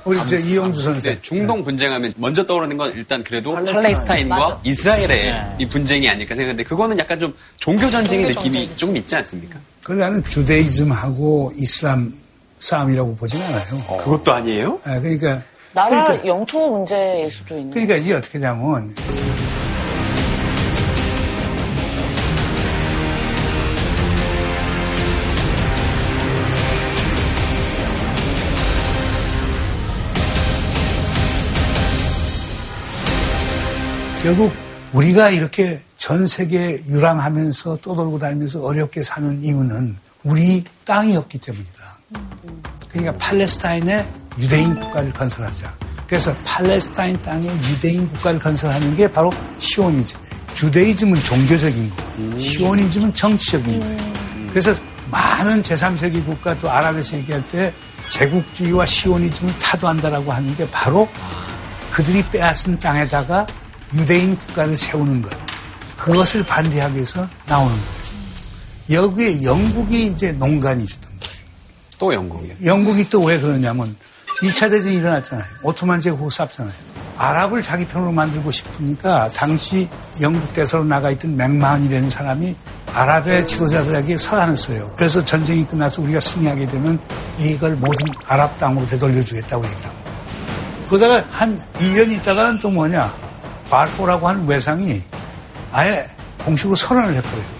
우리 0.05 0.19
저 0.27 0.37
이영주 0.37 0.79
선생. 0.81 1.13
네, 1.15 1.19
중동 1.21 1.63
분쟁하면 1.63 2.13
먼저 2.17 2.45
떠오르는 2.45 2.77
건 2.77 2.93
일단 2.95 3.23
그래도 3.23 3.53
팔레스타인. 3.53 4.27
맞아. 4.29 4.59
이스라엘의 4.63 5.45
이 5.59 5.67
분쟁이 5.67 6.07
아닐까 6.07 6.35
생각하는데 6.35 6.63
그거는 6.63 6.97
약간 6.99 7.19
좀 7.19 7.33
종교 7.57 7.89
전쟁의 7.89 8.27
느낌이 8.35 8.69
조금 8.75 8.95
있지 8.97 9.15
않습니까? 9.15 9.57
그걸 9.81 9.97
나는 9.97 10.23
주데이즘하고 10.23 11.53
이슬람 11.55 12.13
싸움이라고 12.59 13.15
보진 13.15 13.41
않아요. 13.41 13.97
그것도 14.03 14.31
아니에요? 14.31 14.79
아, 14.83 14.99
그러니까 14.99 15.41
나라 15.73 16.03
그러니까- 16.05 16.27
영토 16.27 16.69
문제일 16.69 17.29
수도 17.31 17.57
있는. 17.57 17.71
그러니까 17.71 17.95
이게 17.95 18.13
어떻게 18.13 18.39
되냐면 18.39 18.93
결국 34.25 34.51
우리가 34.93 35.29
이렇게 35.29 35.79
전 35.97 36.25
세계 36.25 36.81
유랑하면서 36.87 37.77
떠돌고 37.77 38.17
다니면서 38.17 38.59
어렵게 38.59 39.03
사는 39.03 39.43
이유는 39.43 39.95
우리 40.23 40.63
땅이 40.83 41.15
없기 41.15 41.37
때문이다. 41.37 41.99
그러니까 42.89 43.15
팔레스타인에 43.19 44.03
유대인 44.39 44.73
국가를 44.73 45.13
건설하자. 45.13 45.71
그래서 46.07 46.35
팔레스타인 46.43 47.21
땅에 47.21 47.45
유대인 47.69 48.09
국가를 48.13 48.39
건설하는 48.39 48.95
게 48.95 49.11
바로 49.11 49.31
시오니즘이에요. 49.59 50.29
주데이즘은 50.55 51.19
종교적인 51.21 51.91
거고 51.91 52.39
시오니즘은 52.39 53.13
정치적인 53.13 53.79
거예요. 53.79 54.13
그래서 54.49 54.73
많은 55.11 55.61
제3세기 55.61 56.25
국가 56.25 56.57
또 56.57 56.71
아랍에서 56.71 57.17
얘기할 57.17 57.47
때 57.47 57.71
제국주의와 58.09 58.87
시오니즘을 58.87 59.55
타도한다라고 59.59 60.33
하는 60.33 60.57
게 60.57 60.67
바로 60.71 61.07
그들이 61.91 62.23
빼앗은 62.31 62.79
땅에다가 62.79 63.45
유대인 63.95 64.35
국가를 64.37 64.75
세우는 64.75 65.21
것. 65.21 65.31
그것을 65.97 66.45
반대하기 66.45 66.95
위해서 66.95 67.27
나오는 67.47 67.75
거예요. 67.75 69.03
여기에 69.03 69.43
영국이 69.43 70.07
이제 70.07 70.31
농간이 70.33 70.83
있었던 70.83 71.09
거예요. 71.09 71.35
또 71.97 72.13
영국이요? 72.13 72.53
영국이 72.63 73.09
또 73.09 73.23
왜 73.23 73.39
그러냐면 73.39 73.95
2차 74.41 74.69
대전이 74.69 74.95
일어났잖아요. 74.95 75.47
오토만 75.63 76.01
제국 76.01 76.31
쌌잖아요. 76.31 76.73
아랍을 77.17 77.61
자기 77.61 77.85
편으로 77.87 78.11
만들고 78.11 78.51
싶으니까 78.51 79.29
당시 79.29 79.87
영국 80.19 80.51
대사로 80.53 80.83
나가 80.83 81.09
있던 81.11 81.37
맥마흔이라는 81.37 82.09
사람이 82.09 82.55
아랍의 82.93 83.47
지도자들에게 83.47 84.17
서한을 84.17 84.57
써요. 84.57 84.93
그래서 84.97 85.23
전쟁이 85.23 85.65
끝나서 85.65 86.01
우리가 86.01 86.19
승리하게 86.19 86.67
되면 86.67 86.99
이걸 87.39 87.75
모든 87.77 88.05
아랍 88.27 88.59
땅으로 88.59 88.85
되돌려주겠다고 88.85 89.65
얘기를 89.65 89.85
합니다. 89.85 90.11
그러다가 90.89 91.25
한 91.31 91.57
2년 91.79 92.11
있다가는 92.11 92.59
또 92.59 92.69
뭐냐. 92.69 93.13
발포어라고 93.69 94.27
하는 94.27 94.47
외상이 94.47 95.01
아예 95.71 96.07
공식으로 96.43 96.75
선언을 96.75 97.15
해버려요. 97.15 97.55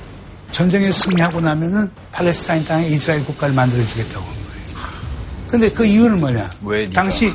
전쟁에 0.51 0.91
승리하고 0.91 1.41
나면은 1.41 1.91
팔레스타인 2.12 2.64
땅에 2.64 2.88
이스라엘 2.88 3.26
국가를 3.26 3.53
만들어주겠다고 3.56 4.26
한 4.26 4.34
거예요. 4.34 4.45
근데 5.47 5.70
그 5.70 5.86
이유는 5.86 6.20
뭐냐? 6.20 6.49
왜 6.64 6.89
당시 6.89 7.34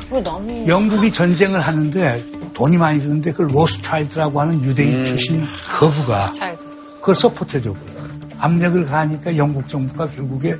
영국이 0.67 1.11
전쟁을 1.11 1.59
하는데 1.59 2.23
돈이 2.53 2.77
많이 2.77 2.99
드는데 2.99 3.31
그걸 3.31 3.53
로스차일드라고 3.55 4.41
하는 4.41 4.63
유대인 4.63 5.05
출신 5.05 5.45
거부가 5.79 6.31
그걸 6.99 7.15
support해줬거든. 7.15 8.01
압력을 8.39 8.85
가하니까 8.85 9.37
영국 9.37 9.67
정부가 9.67 10.07
결국에 10.09 10.57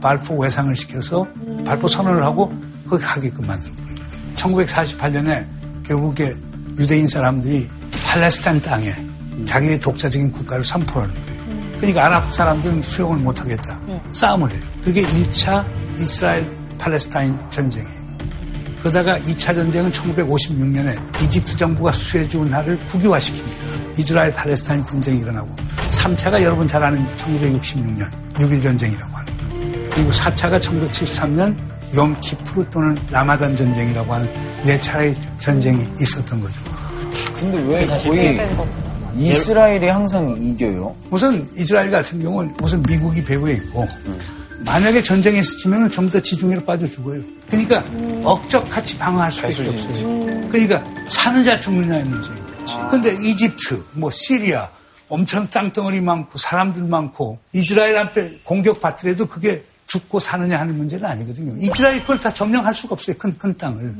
발포 0.00 0.36
외상을 0.38 0.74
시켜서 0.76 1.26
발포 1.66 1.88
선언을 1.88 2.22
하고 2.22 2.52
거기 2.88 3.04
가게끔 3.04 3.46
만들어버린 3.46 3.94
거예요. 3.94 4.34
1948년에 4.36 5.46
결국에 5.84 6.34
유대인 6.78 7.08
사람들이 7.08 7.68
팔레스타인 8.06 8.60
땅에 8.62 8.94
자기의 9.44 9.80
독자적인 9.80 10.32
국가를 10.32 10.64
선포하는 10.64 11.14
거예요. 11.14 11.38
그러니까 11.78 12.06
아랍 12.06 12.32
사람들은 12.32 12.82
수용을 12.82 13.18
못하겠다. 13.18 13.80
싸움을 14.12 14.50
해요. 14.50 14.62
그게 14.84 15.02
1차 15.02 15.64
이스라엘 15.98 16.50
팔레스타인 16.78 17.38
전쟁이에요. 17.50 17.98
그러다가 18.80 19.18
2차 19.18 19.54
전쟁은 19.54 19.90
1956년에 19.90 21.22
이집트 21.22 21.56
정부가 21.56 21.90
수해준 21.92 22.48
날을 22.48 22.78
국유화시키니까 22.86 23.66
이스라엘 23.96 24.32
팔레스타인 24.32 24.84
분쟁이 24.84 25.20
일어나고 25.20 25.48
3차가 25.88 26.40
여러분 26.42 26.66
잘 26.66 26.82
아는 26.82 27.04
1966년 27.16 28.08
6.1 28.34 28.62
전쟁이라고 28.62 29.16
하는 29.16 29.36
거예요. 29.38 29.90
그리고 29.90 30.10
4차가 30.10 30.60
1973년 30.60 31.56
용키프르 31.94 32.70
또는 32.70 32.98
라마단 33.10 33.56
전쟁이라고 33.56 34.14
하는 34.14 34.57
네 34.64 34.78
차례의 34.80 35.14
전쟁이 35.38 35.86
있었던 36.00 36.40
거죠. 36.40 36.54
근데 37.36 37.62
왜 37.62 37.84
사실 37.84 38.10
거의 38.10 38.36
그게 38.36 38.48
이스라엘이 39.16 39.88
항상 39.88 40.36
이겨요? 40.40 40.94
우선 41.10 41.48
이스라엘 41.56 41.90
같은 41.90 42.20
경우는 42.22 42.54
우선 42.60 42.82
미국이 42.82 43.24
배후에 43.24 43.54
있고 43.54 43.88
만약에 44.64 45.02
전쟁에 45.02 45.42
스치면 45.42 45.90
전부 45.90 46.12
다 46.12 46.20
지중해로 46.20 46.64
빠져 46.64 46.86
죽어요. 46.86 47.20
그러니까 47.48 47.84
억적 48.24 48.68
같이 48.68 48.96
방어할 48.98 49.30
수밖에 49.32 49.68
없어요. 49.68 50.48
그러니까 50.50 50.84
사느냐 51.08 51.58
죽느냐의 51.58 52.04
문제예요. 52.04 52.48
근데 52.90 53.14
이집트, 53.14 53.82
뭐 53.92 54.10
시리아 54.10 54.68
엄청 55.08 55.48
땅덩어리 55.48 56.00
많고 56.00 56.38
사람들 56.38 56.82
많고 56.82 57.38
이스라엘 57.52 57.96
앞에 57.96 58.40
공격받더라도 58.44 59.26
그게 59.26 59.64
죽고 59.86 60.20
사느냐 60.20 60.60
하는 60.60 60.76
문제는 60.76 61.06
아니거든요. 61.06 61.56
이스라엘이 61.58 62.02
그걸 62.02 62.20
다 62.20 62.32
점령할 62.32 62.74
수가 62.74 62.92
없어요. 62.92 63.16
큰, 63.16 63.36
큰 63.38 63.56
땅을. 63.56 63.94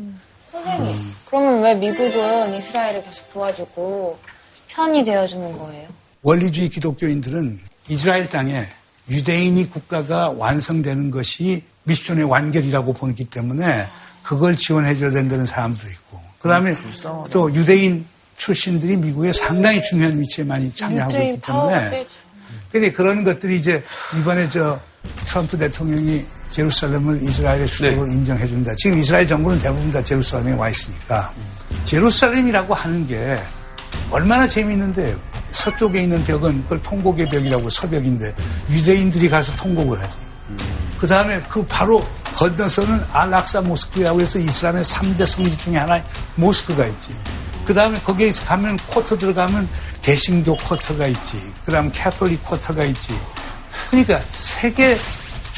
선생님, 0.76 1.12
그러면 1.26 1.62
왜 1.62 1.74
미국은 1.74 2.54
이스라엘을 2.54 3.02
계속 3.04 3.32
도와주고 3.32 4.18
편이 4.68 5.04
되어주는 5.04 5.58
거예요? 5.58 5.88
원리주의 6.22 6.68
기독교인들은 6.68 7.60
이스라엘 7.88 8.28
땅에 8.28 8.66
유대인이 9.10 9.70
국가가 9.70 10.30
완성되는 10.30 11.10
것이 11.10 11.62
미션의 11.84 12.24
완결이라고 12.24 12.92
보기 12.92 13.24
때문에 13.24 13.86
그걸 14.22 14.56
지원해줘야 14.56 15.10
된다는 15.10 15.46
사람도 15.46 15.88
있고 15.88 16.20
그 16.38 16.48
다음에 16.48 16.72
또 17.30 17.52
유대인 17.54 18.04
출신들이 18.36 18.96
미국에 18.96 19.32
상당히 19.32 19.82
중요한 19.82 20.20
위치에 20.20 20.44
많이 20.44 20.72
참여하고 20.72 21.16
있기 21.16 21.40
때문에. 21.40 22.06
근데 22.70 22.92
그런 22.92 23.24
것들이 23.24 23.56
이제 23.56 23.82
이번에 24.18 24.48
저 24.48 24.78
트럼프 25.26 25.56
대통령이 25.56 26.24
제루살렘을 26.50 27.22
이스라엘의 27.22 27.68
수도로 27.68 28.06
인정해준다. 28.06 28.74
지금 28.76 28.98
이스라엘 28.98 29.26
정부는 29.26 29.58
대부분 29.58 29.90
다 29.90 30.02
제루살렘에 30.02 30.54
와 30.54 30.68
있으니까 30.68 31.32
제루살렘이라고 31.84 32.74
하는 32.74 33.06
게 33.06 33.40
얼마나 34.10 34.46
재미있는데요. 34.46 35.16
서쪽에 35.50 36.02
있는 36.02 36.22
벽은 36.24 36.62
그걸 36.62 36.82
통곡의 36.82 37.26
벽이라고 37.26 37.70
서벽인데 37.70 38.34
유대인들이 38.70 39.28
가서 39.28 39.54
통곡을 39.56 40.00
하지. 40.00 40.16
그 41.00 41.06
다음에 41.06 41.40
그 41.48 41.64
바로 41.66 42.04
건너서는 42.34 43.04
알락사 43.12 43.60
모스크라고 43.62 44.20
해서 44.20 44.38
이슬람의 44.38 44.82
3대 44.82 45.26
성지 45.26 45.56
중에 45.58 45.76
하나의 45.76 46.04
모스크가 46.36 46.86
있지. 46.86 47.14
그 47.64 47.74
다음에 47.74 48.00
거기에 48.00 48.30
가면 48.30 48.78
quarter 48.88 49.16
들어가면 49.16 49.68
개신교 50.02 50.56
quarter가 50.56 51.06
있지. 51.08 51.52
그 51.64 51.72
다음 51.72 51.90
Catholic 51.92 52.42
quarter가 52.44 52.84
있지. 52.84 53.12
그러니까 53.90 54.20
세계 54.28 54.96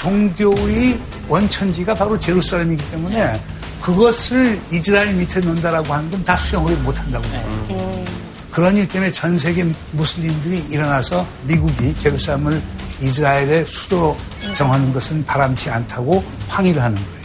종교의 0.01 0.99
원천지가 1.29 1.95
바로 1.95 2.19
제루살렘이기 2.19 2.87
때문에 2.89 3.39
그것을 3.83 4.59
이스라엘 4.73 5.13
밑에 5.15 5.41
놓는다라고 5.41 5.93
하는 5.93 6.11
건 6.11 6.25
다 6.25 6.37
수용을 6.37 6.75
못한다고. 6.79 7.23
봐요. 7.29 8.05
그런 8.51 8.77
일 8.79 8.89
때문에 8.89 9.13
전 9.13 9.39
세계 9.39 9.65
무슬림들이 9.93 10.59
일어나서 10.71 11.27
미국이 11.45 11.97
제루살렘을 11.99 12.63
이스라엘의 13.01 13.65
수도로 13.67 14.17
정하는 14.57 14.91
것은 14.93 15.25
바람치 15.27 15.69
않다고 15.71 16.23
항의를 16.49 16.83
하는 16.83 16.97
거예요. 16.97 17.21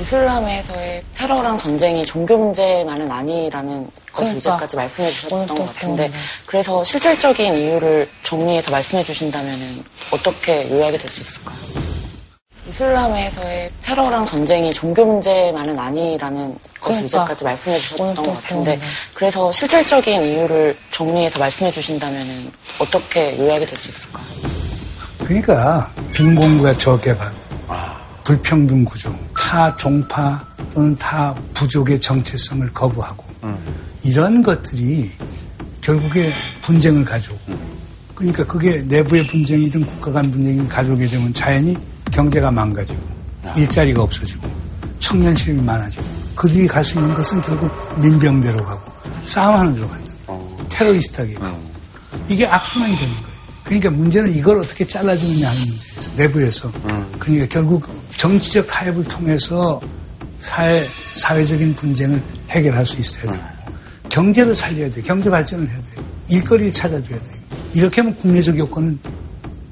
이슬람에서의 0.00 1.02
테러랑 1.14 1.56
전쟁이 1.58 2.04
종교 2.04 2.36
문제만은 2.36 3.08
아니라는 3.10 3.84
것을 3.84 3.92
그러니까. 4.12 4.36
이제까지 4.38 4.76
말씀해 4.76 5.10
주셨던 5.10 5.46
것 5.46 5.66
같은데. 5.74 6.10
그래서 6.46 6.82
실질적인 6.84 7.54
이유를 7.54 8.08
정리해서 8.24 8.70
말씀해 8.70 9.04
주신다면 9.04 9.84
어떻게 10.10 10.68
요약이 10.70 10.98
될 10.98 11.08
수 11.10 11.20
있을까요? 11.20 11.81
이슬람에서의 12.68 13.70
테러랑 13.82 14.24
전쟁이 14.24 14.72
종교 14.72 15.04
문제만은 15.04 15.78
아니라는 15.78 16.52
것을 16.52 16.60
그러니까. 16.80 17.04
이제까지 17.06 17.44
말씀해 17.44 17.76
주셨던 17.78 18.14
것 18.14 18.34
같은데. 18.34 18.80
그래서 19.14 19.50
실질적인 19.52 20.22
이유를 20.22 20.76
정리해서 20.90 21.38
말씀해 21.38 21.70
주신다면 21.72 22.52
어떻게 22.78 23.36
요약이 23.38 23.66
될 23.66 23.76
수 23.78 23.88
있을까요? 23.88 24.24
그러니까 25.18 25.92
빈공부가 26.12 26.76
저개발, 26.76 27.32
불평등 28.24 28.84
구조, 28.84 29.14
타 29.36 29.74
종파 29.76 30.44
또는 30.72 30.96
타 30.96 31.34
부족의 31.54 32.00
정체성을 32.00 32.72
거부하고 32.72 33.24
이런 34.04 34.42
것들이 34.42 35.10
결국에 35.80 36.30
분쟁을 36.62 37.04
가져오고 37.04 37.52
그러니까 38.14 38.44
그게 38.46 38.82
내부의 38.82 39.24
분쟁이든 39.24 39.84
국가 39.86 40.12
간 40.12 40.30
분쟁이든 40.30 40.68
가져오게 40.68 41.06
되면 41.06 41.32
자연히 41.34 41.76
경제가 42.12 42.50
망가지고 42.50 43.00
일자리가 43.56 44.02
없어지고 44.02 44.48
청년 45.00 45.34
실업이 45.34 45.60
많아지고 45.62 46.04
그들이 46.36 46.66
갈 46.68 46.84
수 46.84 46.98
있는 46.98 47.12
것은 47.14 47.40
결국 47.42 47.70
민병대로 48.00 48.64
가고 48.64 48.92
싸움하는 49.24 49.74
데로 49.74 49.88
간다. 49.88 50.12
테러리스트하게 50.68 51.34
가고 51.34 51.60
이게 52.28 52.46
악순환이 52.46 52.96
되는 52.96 53.14
거예요. 53.14 53.32
그러니까 53.64 53.90
문제는 53.90 54.32
이걸 54.34 54.58
어떻게 54.58 54.86
잘라주느냐 54.86 55.48
하는 55.48 55.60
문제에서 55.60 56.12
내부에서 56.16 56.72
그러니까 57.18 57.46
결국 57.48 57.86
정치적 58.16 58.66
타협을 58.66 59.04
통해서 59.04 59.80
사회 60.40 60.82
사회적인 60.84 61.74
분쟁을 61.74 62.20
해결할 62.50 62.84
수 62.86 62.98
있어야 62.98 63.32
되고 63.32 63.44
경제를 64.08 64.54
살려야 64.54 64.90
돼요. 64.90 65.04
경제 65.06 65.30
발전을 65.30 65.66
해야 65.68 65.76
돼요. 65.76 66.04
일거리를 66.28 66.72
찾아줘야 66.72 67.18
돼요. 67.18 67.42
이렇게 67.74 68.00
하면 68.00 68.14
국내적 68.16 68.58
여건은 68.58 68.98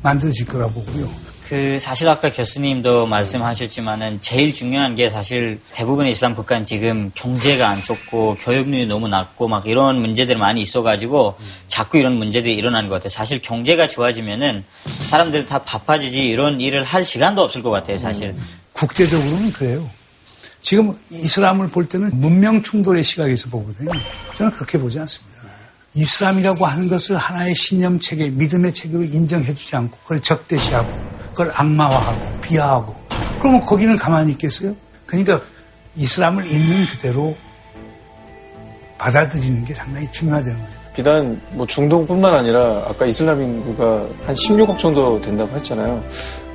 만들어질 0.03 0.47
거라고 0.47 0.82
보고요. 0.84 1.11
그 1.51 1.80
사실 1.80 2.09
아까 2.09 2.30
교수님도 2.30 3.07
말씀하셨지만은 3.07 4.20
제일 4.20 4.55
중요한 4.55 4.94
게 4.94 5.09
사실 5.09 5.61
대부분의 5.72 6.12
이슬람 6.12 6.36
국가는 6.36 6.64
지금 6.64 7.11
경제가 7.16 7.68
안 7.68 7.82
좋고 7.82 8.36
교육률이 8.38 8.86
너무 8.86 9.09
낮고 9.09 9.48
막 9.48 9.66
이런 9.66 10.01
문제들이 10.01 10.38
많이 10.38 10.62
있어가지고 10.62 11.34
자꾸 11.66 11.98
이런 11.98 12.18
문제들이 12.18 12.55
일어나는 12.55 12.88
것 12.88 12.94
같아요. 12.94 13.09
사실 13.09 13.42
경제가 13.42 13.88
좋아지면은 13.88 14.62
사람들이 15.09 15.48
다 15.48 15.64
바빠지지 15.64 16.24
이런 16.24 16.61
일을 16.61 16.84
할 16.84 17.05
시간도 17.05 17.42
없을 17.42 17.64
것 17.64 17.70
같아요. 17.70 17.98
사실. 17.98 18.32
국제적으로는 18.70 19.53
그래요. 19.53 19.90
지금 20.61 20.96
이슬람을 21.11 21.70
볼 21.70 21.88
때는 21.88 22.11
문명 22.12 22.62
충돌의 22.62 23.03
시각에서 23.03 23.51
보거든요. 23.51 23.90
저는 24.36 24.53
그렇게 24.53 24.78
보지 24.78 25.01
않습니다. 25.01 25.40
이슬람이라고 25.94 26.64
하는 26.64 26.88
것을 26.88 27.16
하나의 27.16 27.57
신념 27.57 27.98
체계, 27.98 28.30
믿음의 28.30 28.72
체계로 28.72 29.03
인정해주지 29.03 29.74
않고 29.74 29.98
그걸 30.05 30.22
적대시하고 30.22 31.20
그걸 31.31 31.53
악마화하고 31.55 32.41
비하하고 32.41 32.95
그러면 33.39 33.64
거기는 33.64 33.97
가만히 33.97 34.33
있겠어요? 34.33 34.74
그러니까 35.07 35.41
이슬람을 35.97 36.47
있는 36.47 36.87
그대로 36.87 37.37
받아들이는 38.99 39.64
게 39.64 39.74
상당히 39.74 40.11
중요하다는 40.12 40.57
거예요. 40.57 40.81
비단 40.95 41.41
뭐 41.53 41.66
중동뿐만 41.66 42.35
아니라 42.35 42.85
아까 42.87 43.07
이슬람 43.07 43.41
인구가 43.41 44.05
한 44.26 44.35
16억 44.35 44.76
정도 44.76 45.20
된다고 45.20 45.55
했잖아요. 45.57 46.03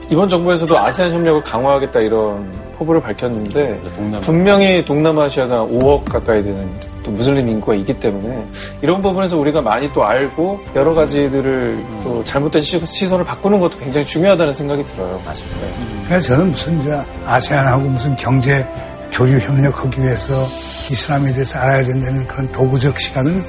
이번 0.10 0.30
정부에서도 0.30 0.78
아세안 0.78 1.14
협력을 1.14 1.42
강화하겠다 1.42 2.00
이런 2.02 2.52
포부를 2.78 3.02
밝혔는데 3.02 3.82
분명히 4.22 4.86
동남아시아가 4.86 5.66
5억 5.66 6.06
가까이 6.06 6.44
되는 6.44 6.70
또 7.06 7.12
무슬림 7.12 7.48
인구가 7.48 7.76
있기 7.76 7.94
때문에 8.00 8.44
이런 8.82 9.02
부분에서 9.02 9.38
우리가 9.38 9.62
많이 9.62 9.92
또 9.94 10.04
알고 10.04 10.60
여러 10.76 10.94
가지들을 10.96 11.86
또 12.04 12.24
잘못된 12.24 12.62
시- 12.62 12.84
시선을 12.84 13.24
바꾸는 13.24 13.60
것도 13.60 13.78
굉장히 13.78 14.06
중요하다는 14.06 14.54
생각이 14.54 14.84
들어요. 14.88 15.22
맞습니다. 15.26 15.60
그래서 16.08 16.28
저는 16.36 16.50
무슨 16.52 16.82
이제 16.82 16.92
아세안하고 17.26 17.84
무슨 17.90 18.16
경제 18.16 18.66
교류 19.12 19.38
협력하기 19.38 20.02
위해서 20.02 20.34
이슬람에 20.92 21.32
대해서 21.32 21.60
알아야 21.60 21.86
된다는 21.86 22.28
그런 22.28 22.52
도구적 22.52 23.00
시각은 23.00 23.42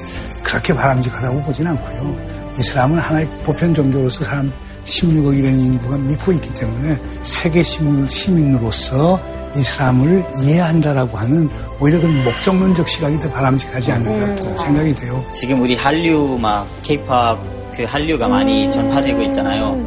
그렇게 0.43 0.73
바람직하다고 0.73 1.41
보진 1.43 1.67
않고요. 1.67 2.15
이슬람은 2.57 2.99
하나의 2.99 3.27
보편 3.43 3.73
종교로서 3.73 4.23
사람 4.23 4.51
16억 4.85 5.37
이라는 5.37 5.59
인구가 5.59 5.97
믿고 5.97 6.31
있기 6.31 6.53
때문에 6.53 6.97
세계 7.21 7.61
시민- 7.61 8.07
시민으로서 8.07 9.19
이슬람을 9.57 10.25
이해한다라고 10.43 11.17
하는 11.17 11.49
오히려 11.79 11.99
그 11.99 12.07
목적론적 12.07 12.87
시각이 12.87 13.19
더 13.19 13.29
바람직하지 13.29 13.91
않는가 13.91 14.55
생각이 14.57 14.95
돼요. 14.95 15.23
지금 15.31 15.61
우리 15.61 15.75
한류 15.75 16.37
막 16.39 16.67
케이팝 16.83 17.39
그 17.75 17.83
한류가 17.83 18.27
많이 18.27 18.71
전파되고 18.71 19.21
있잖아요. 19.23 19.77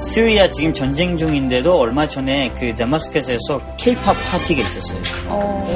시리아 0.00 0.48
지금 0.48 0.72
전쟁 0.72 1.16
중인데도 1.16 1.76
얼마 1.76 2.06
전에 2.06 2.52
그 2.58 2.74
데마스커스에서 2.76 3.60
케이팝 3.76 4.16
파티가 4.30 4.60
있었어요. 4.60 5.02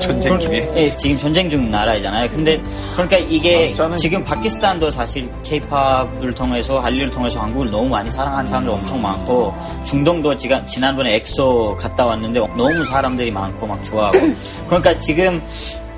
전쟁 0.00 0.38
중에? 0.38 0.60
네, 0.72 0.96
지금 0.96 1.18
전쟁 1.18 1.50
중 1.50 1.68
나라잖아요. 1.68 2.28
근데 2.30 2.60
그러니까 2.92 3.18
이게 3.18 3.74
지금 3.98 4.22
파키스탄도 4.22 4.90
사실 4.92 5.28
케이팝을 5.42 6.34
통해서 6.34 6.78
한류를 6.78 7.10
통해서 7.10 7.40
한국을 7.40 7.70
너무 7.70 7.88
많이 7.88 8.10
사랑하는 8.10 8.46
사람들 8.46 8.72
엄청 8.72 9.02
많고 9.02 9.54
중동도 9.84 10.36
제가 10.36 10.64
지난번에 10.66 11.16
엑소 11.16 11.76
갔다 11.80 12.06
왔는데 12.06 12.40
너무 12.56 12.84
사람들이 12.84 13.30
많고 13.32 13.66
막 13.66 13.84
좋아하고 13.84 14.18
그러니까 14.68 14.96
지금 14.98 15.42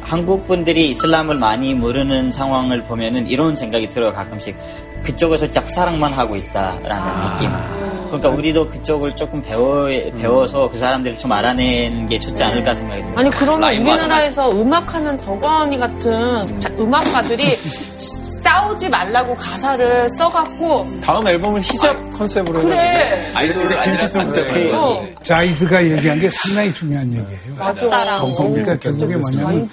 한국 0.01 0.47
분들이 0.47 0.91
이슬람을 0.91 1.37
많이 1.37 1.75
모르는 1.75 2.31
상황을 2.31 2.83
보면은 2.85 3.27
이런 3.27 3.57
생각이 3.57 3.89
들어요 3.91 4.13
가끔씩 4.13 4.57
그쪽에서 5.03 5.51
짝사랑만 5.51 6.13
하고 6.13 6.37
있다라는 6.37 7.37
느낌. 7.37 7.94
그러니까 8.19 8.29
우리도 8.31 8.69
그쪽을 8.69 9.17
조금 9.17 9.43
배워 9.43 9.87
배워서 10.19 10.69
그 10.71 10.79
사람들을 10.79 11.19
좀 11.19 11.33
알아내는 11.33 12.09
게 12.09 12.19
좋지 12.19 12.43
않을까 12.43 12.75
생각이 12.75 13.01
듭니다. 13.03 13.21
아니 13.21 13.31
그러면 13.31 13.75
우리나라에서 13.77 14.51
음악하는 14.53 15.19
덕원이 15.21 15.79
같은 15.79 16.59
자- 16.59 16.71
음악가들이 16.79 17.57
싸우지 18.45 18.91
말라고 18.91 19.35
가사를 19.37 20.11
써갖고 20.11 20.85
다음 21.03 21.27
앨범은 21.27 21.63
히잡 21.63 22.13
컨셉으로 22.13 22.61
그래. 22.61 23.09
아이돌 23.35 23.65
이제 23.65 23.81
김치 23.83 24.07
쏠 24.07 24.31
때. 24.35 24.45
그 24.47 24.71
어. 24.75 25.03
자이드가 25.23 25.83
얘기한 25.83 26.19
게 26.19 26.29
상당히 26.29 26.71
중요한 26.75 27.07
얘기예요. 27.11 27.55
맞아. 27.59 27.81
그러니까 28.21 28.77
결국에 28.77 29.17
뭐냐면 29.17 29.67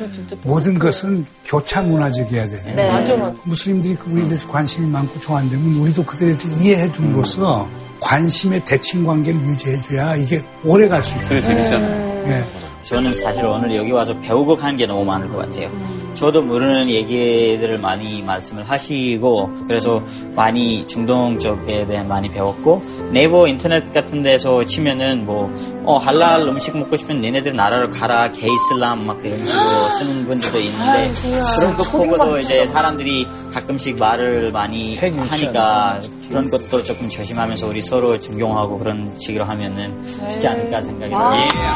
모든 0.44 0.80
것은 0.80 1.26
교차 1.44 1.82
문화적이어야 1.82 2.48
되는 2.48 2.76
네. 2.78 2.89
맞아, 2.89 3.14
맞아. 3.18 3.36
무슬림들이 3.44 3.98
우리에 4.08 4.24
대해서 4.26 4.48
관심이 4.48 4.88
많고 4.88 5.20
좋아한다면 5.20 5.76
우리도 5.76 6.06
그들에 6.06 6.38
대해서 6.38 6.48
이해해 6.64 6.89
줌으로써 6.94 7.68
관심의 8.02 8.66
대칭 8.66 9.06
관계를 9.06 9.39
유지해줘야 9.41 10.16
이게 10.18 10.43
오래 10.66 10.88
갈 10.88 11.02
수 11.04 11.16
있다. 11.16 11.30
그게 11.30 11.41
재밌잖아요. 11.41 12.24
예. 12.28 12.43
저는 12.84 13.14
사실 13.16 13.45
오늘 13.45 13.76
여기 13.76 13.91
와서 13.91 14.14
배우고 14.22 14.58
가는 14.58 14.76
게 14.76 14.86
너무 14.86 15.06
많을 15.06 15.30
것 15.30 15.38
같아요. 15.38 15.70
저도 16.14 16.41
모르는 16.41 16.89
얘기들을 16.89 17.78
많이 17.78 18.22
말씀을 18.22 18.70
하시고 18.70 19.49
그래서 19.68 20.04
많이 20.36 20.86
중동 20.88 21.39
쪽에 21.39 21.86
대해 21.88 22.04
많이 22.04 22.30
배웠고 22.30 22.82
네이버 23.14 23.47
인터넷 23.47 23.93
같은 23.93 24.22
데서 24.22 24.66
치면은 24.66 25.26
뭐 25.26 25.49
어, 25.86 25.97
할랄 25.97 26.41
음식 26.41 26.76
먹고 26.78 26.97
싶으면 26.97 27.22
니네들 27.22 27.56
나라로 27.56 27.89
가라 27.91 28.30
게이슬람 28.32 29.06
막 29.06 29.20
이런 29.24 29.38
식으로 29.47 29.89
쓰는 29.89 30.26
분들도 30.26 30.60
있는데 30.60 31.12
그런 31.60 31.78
거 31.78 31.84
보고서 31.91 32.39
이제 32.39 32.68
사람들이 32.68 33.26
가끔씩 33.54 33.97
말을 33.97 34.52
많이 34.52 34.97
하니까 34.97 36.02
그런 36.32 36.50
것도 36.50 36.84
조금 36.84 37.10
조심하면서 37.10 37.68
우리 37.68 37.82
서로 37.82 38.20
존경하고 38.20 38.80
그런 38.80 39.14
식으로 39.20 39.44
하면은 39.46 40.02
쉽지 40.30 40.48
않을까 40.48 40.82
생각이 40.82 41.14
아. 41.14 41.48
들어요. 41.52 41.74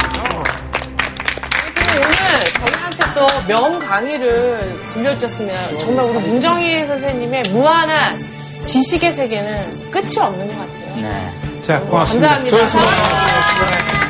그리고 1.75 2.05
오늘 2.05 2.15
저희한테 2.53 3.13
또 3.13 3.25
명 3.47 3.79
강의를 3.79 4.89
들려주셨으면 4.93 5.79
정말 5.79 6.05
우리 6.05 6.19
문정희 6.19 6.87
선생님의 6.87 7.43
무한한 7.51 8.15
지식의 8.65 9.13
세계는 9.13 9.91
끝이 9.91 10.17
없는 10.19 10.47
것 10.47 10.57
같아요. 10.57 10.95
네. 11.01 11.61
자, 11.61 11.79
고맙습니다. 11.81 12.39
감사합니다. 12.43 14.05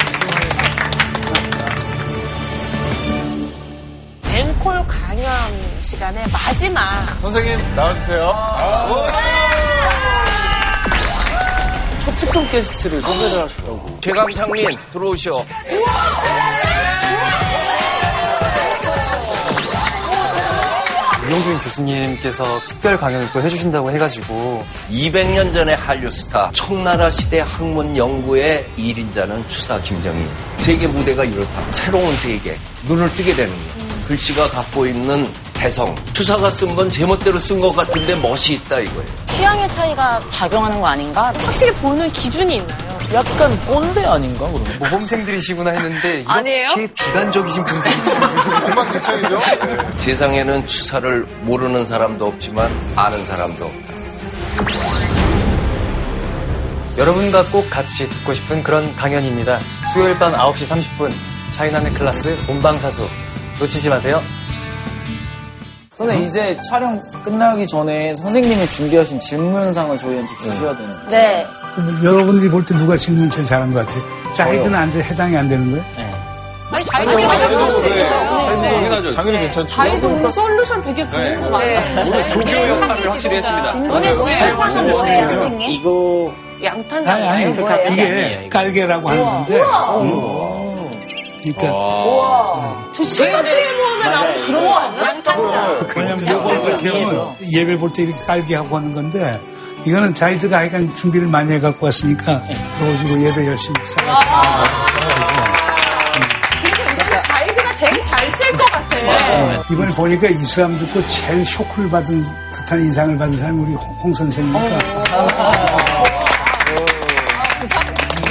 앵콜 4.27 4.85
강연 4.87 5.29
시간의 5.79 6.25
마지막 6.31 6.81
선생님 7.21 7.57
나와주세요. 7.75 8.25
초 8.27 9.44
특급 12.17 12.51
게스트를 12.51 13.01
섭외를 13.01 13.43
하시더라고. 13.43 13.99
최강창민 14.01 14.69
들어오시오. 14.91 15.45
유영준 21.27 21.59
교수님께서 21.59 22.59
특별 22.67 22.97
강연을 22.97 23.27
또 23.33 23.41
해주신다고 23.41 23.89
해가지고 23.91 24.63
200년 24.91 25.51
전의 25.53 25.75
한류 25.75 26.11
스타 26.11 26.51
청나라 26.51 27.09
시대 27.09 27.39
학문 27.39 27.97
연구의 27.97 28.67
1인자는 28.77 29.47
추사 29.49 29.81
김정희. 29.81 30.23
세계 30.57 30.85
무대가 30.87 31.23
이렇다. 31.23 31.71
새로운 31.71 32.15
세계. 32.17 32.55
눈을 32.87 33.11
뜨게 33.15 33.35
되는 33.35 33.51
거야. 33.51 34.07
글씨가 34.07 34.51
갖고 34.51 34.85
있는 34.85 35.27
개성. 35.65 35.95
추사가 36.13 36.47
쓴 36.47 36.75
건 36.75 36.91
제멋대로 36.91 37.39
쓴 37.39 37.59
것 37.59 37.75
같은데 37.75 38.13
멋이 38.17 38.53
있다 38.53 38.79
이거예요. 38.81 39.09
취향의 39.35 39.67
차이가 39.69 40.21
작용하는 40.29 40.79
거 40.79 40.85
아닌가? 40.85 41.33
확실히 41.43 41.73
보는 41.73 42.11
기준이 42.11 42.57
있나요? 42.57 42.99
약간 43.11 43.59
꼰대 43.65 44.05
아닌가 44.05 44.45
그럼? 44.45 44.63
모범생들이시구나 44.77 45.71
했는데 45.71 46.23
아니에요? 46.27 46.67
이렇게 46.77 46.93
비관적이신 46.93 47.65
분들이 47.65 47.93
엉망진창이죠? 48.65 49.41
세상에는 49.97 50.67
추사를 50.67 51.25
모르는 51.41 51.83
사람도 51.83 52.27
없지만 52.27 52.69
아는 52.95 53.25
사람도 53.25 53.65
없다. 53.65 53.95
여러분과 56.99 57.43
꼭 57.47 57.67
같이 57.71 58.07
듣고 58.07 58.35
싶은 58.35 58.61
그런 58.61 58.95
강연입니다. 58.95 59.59
수요일 59.91 60.17
밤 60.19 60.31
9시 60.31 60.67
30분 60.99 61.11
차이나는 61.51 61.91
클래스 61.95 62.37
본방사수 62.45 63.09
놓치지 63.59 63.89
마세요. 63.89 64.21
선생님 65.97 66.27
이제 66.27 66.57
촬영 66.69 66.99
끝나기 67.23 67.65
전에 67.65 68.15
선생님이 68.15 68.67
준비하신 68.67 69.17
질문상을 69.19 69.97
저희한테 69.97 70.33
주셔야 70.41 70.75
되는 70.75 70.93
거예요. 70.93 71.09
네. 71.09 71.45
여러분들이 72.03 72.49
볼 72.49 72.65
때 72.65 72.75
누가 72.75 72.97
질문 72.97 73.29
제일 73.29 73.45
잘한 73.45 73.71
것 73.73 73.85
같아요? 73.85 74.03
자이드는 74.33 74.75
안 74.77 74.89
돼, 74.89 74.99
해당이 75.01 75.37
안 75.37 75.47
되는 75.47 75.71
거예요? 75.71 75.83
아니 76.71 76.83
자이도 76.83 77.15
괜찮죠. 77.15 77.47
당연하죠. 77.77 79.13
당연히 79.13 79.39
괜찮죠. 79.39 79.67
자이도 79.67 80.07
오늘 80.09 80.31
솔루션 80.31 80.81
되게 80.81 81.09
좋은 81.09 81.41
거 81.41 81.49
많아요. 81.49 81.79
오늘 82.05 82.29
조교 82.29 82.51
역할을 82.51 83.09
확실히 83.11 83.37
했습니다. 83.37 83.67
진도의 83.69 84.19
지혜사는 84.19 84.91
뭐예요, 84.91 85.27
선생님? 85.29 85.69
이거 85.71 86.33
양탄 86.63 87.07
아니, 87.07 87.27
아니, 87.27 87.55
그 87.55 87.65
아니에요, 87.65 87.91
이게. 88.41 88.49
깔개라고 88.49 89.09
하는 89.09 89.23
건데. 89.23 89.61
그러니까 91.53 92.83
저 92.95 93.03
시간대에 93.03 93.73
모으면 93.77 94.11
나오는 94.11 94.45
그런 94.47 94.63
거 94.65 94.73
아니야? 94.75 95.07
양탄자. 95.07 95.85
왜냐면 95.95 96.27
요걸 96.27 96.63
이렇게 96.65 96.89
하면 96.89 97.35
예배 97.53 97.77
볼 97.77 97.91
때 97.93 98.03
이렇게 98.03 98.19
깔게 98.23 98.55
하고 98.55 98.77
하는 98.77 98.93
건데 98.93 99.39
이거는 99.85 100.15
자이드가 100.15 100.57
하여간 100.57 100.95
준비를 100.95 101.27
많이 101.27 101.51
해갖고 101.53 101.85
왔으니까 101.85 102.41
지고 102.99 103.21
예배 103.21 103.47
열심히 103.47 103.75
쌓아. 103.85 104.63
이거는 106.65 107.21
자이드가 107.23 107.73
제일 107.75 108.03
잘 108.03 108.31
쓸 108.39 108.51
것 108.57 108.65
같아. 108.71 109.63
이번에 109.71 109.93
보니까 109.93 110.27
이슬람 110.29 110.77
듣고 110.77 111.05
제일 111.07 111.45
쇼크를 111.45 111.89
받은 111.89 112.23
듯한 112.53 112.81
인상을 112.81 113.17
받은 113.17 113.37
사람이 113.37 113.59
우리 113.61 113.73
홍, 113.75 113.95
홍 114.01 114.13
선생이니까. 114.13 114.59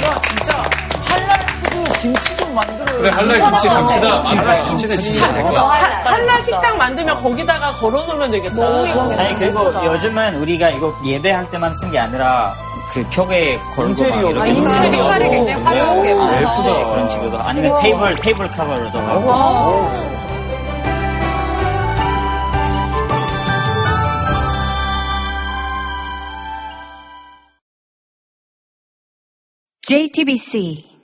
야 0.03 0.15
진짜. 0.27 0.63
할랄 1.07 1.45
food 1.63 1.99
김치. 2.01 2.34
그래, 3.05 3.11
할랄 3.15 3.41
김치 3.41 3.67
갑시다. 3.69 4.23
할랄 4.23 4.67
김치는 4.69 4.97
진짜 4.97 5.31
될 5.33 5.43
거야. 5.43 6.01
할랄 6.03 6.41
식당 6.41 6.77
만들면 6.77 7.21
거기다가 7.21 7.73
걸어놓으면 7.75 8.31
되겠다. 8.31 8.55
아니 8.67 9.33
그리고 9.39 9.85
요즘은 9.85 10.35
우리가 10.41 10.69
이거 10.69 10.93
예배할 11.05 11.49
때만 11.51 11.75
쓴 11.75 11.91
게 11.91 11.99
아니라 11.99 12.55
그 12.91 13.03
벽에 13.09 13.57
걸고 13.75 13.93
막 14.03 14.19
이렇게 14.19 14.39
아, 14.39 14.45
인테리어. 14.47 14.89
색깔이 14.91 15.29
굉장히 15.29 15.63
화려하게 15.63 16.13
아. 16.13 16.39
예쁘다. 16.39 16.89
그런 16.89 17.09
식으로 17.09 17.37
아니면 17.39 17.75
테이블 17.81 18.15
테이블 18.17 18.47
커버로도 18.51 18.99
하고. 18.99 19.91
JTBC 29.81 30.94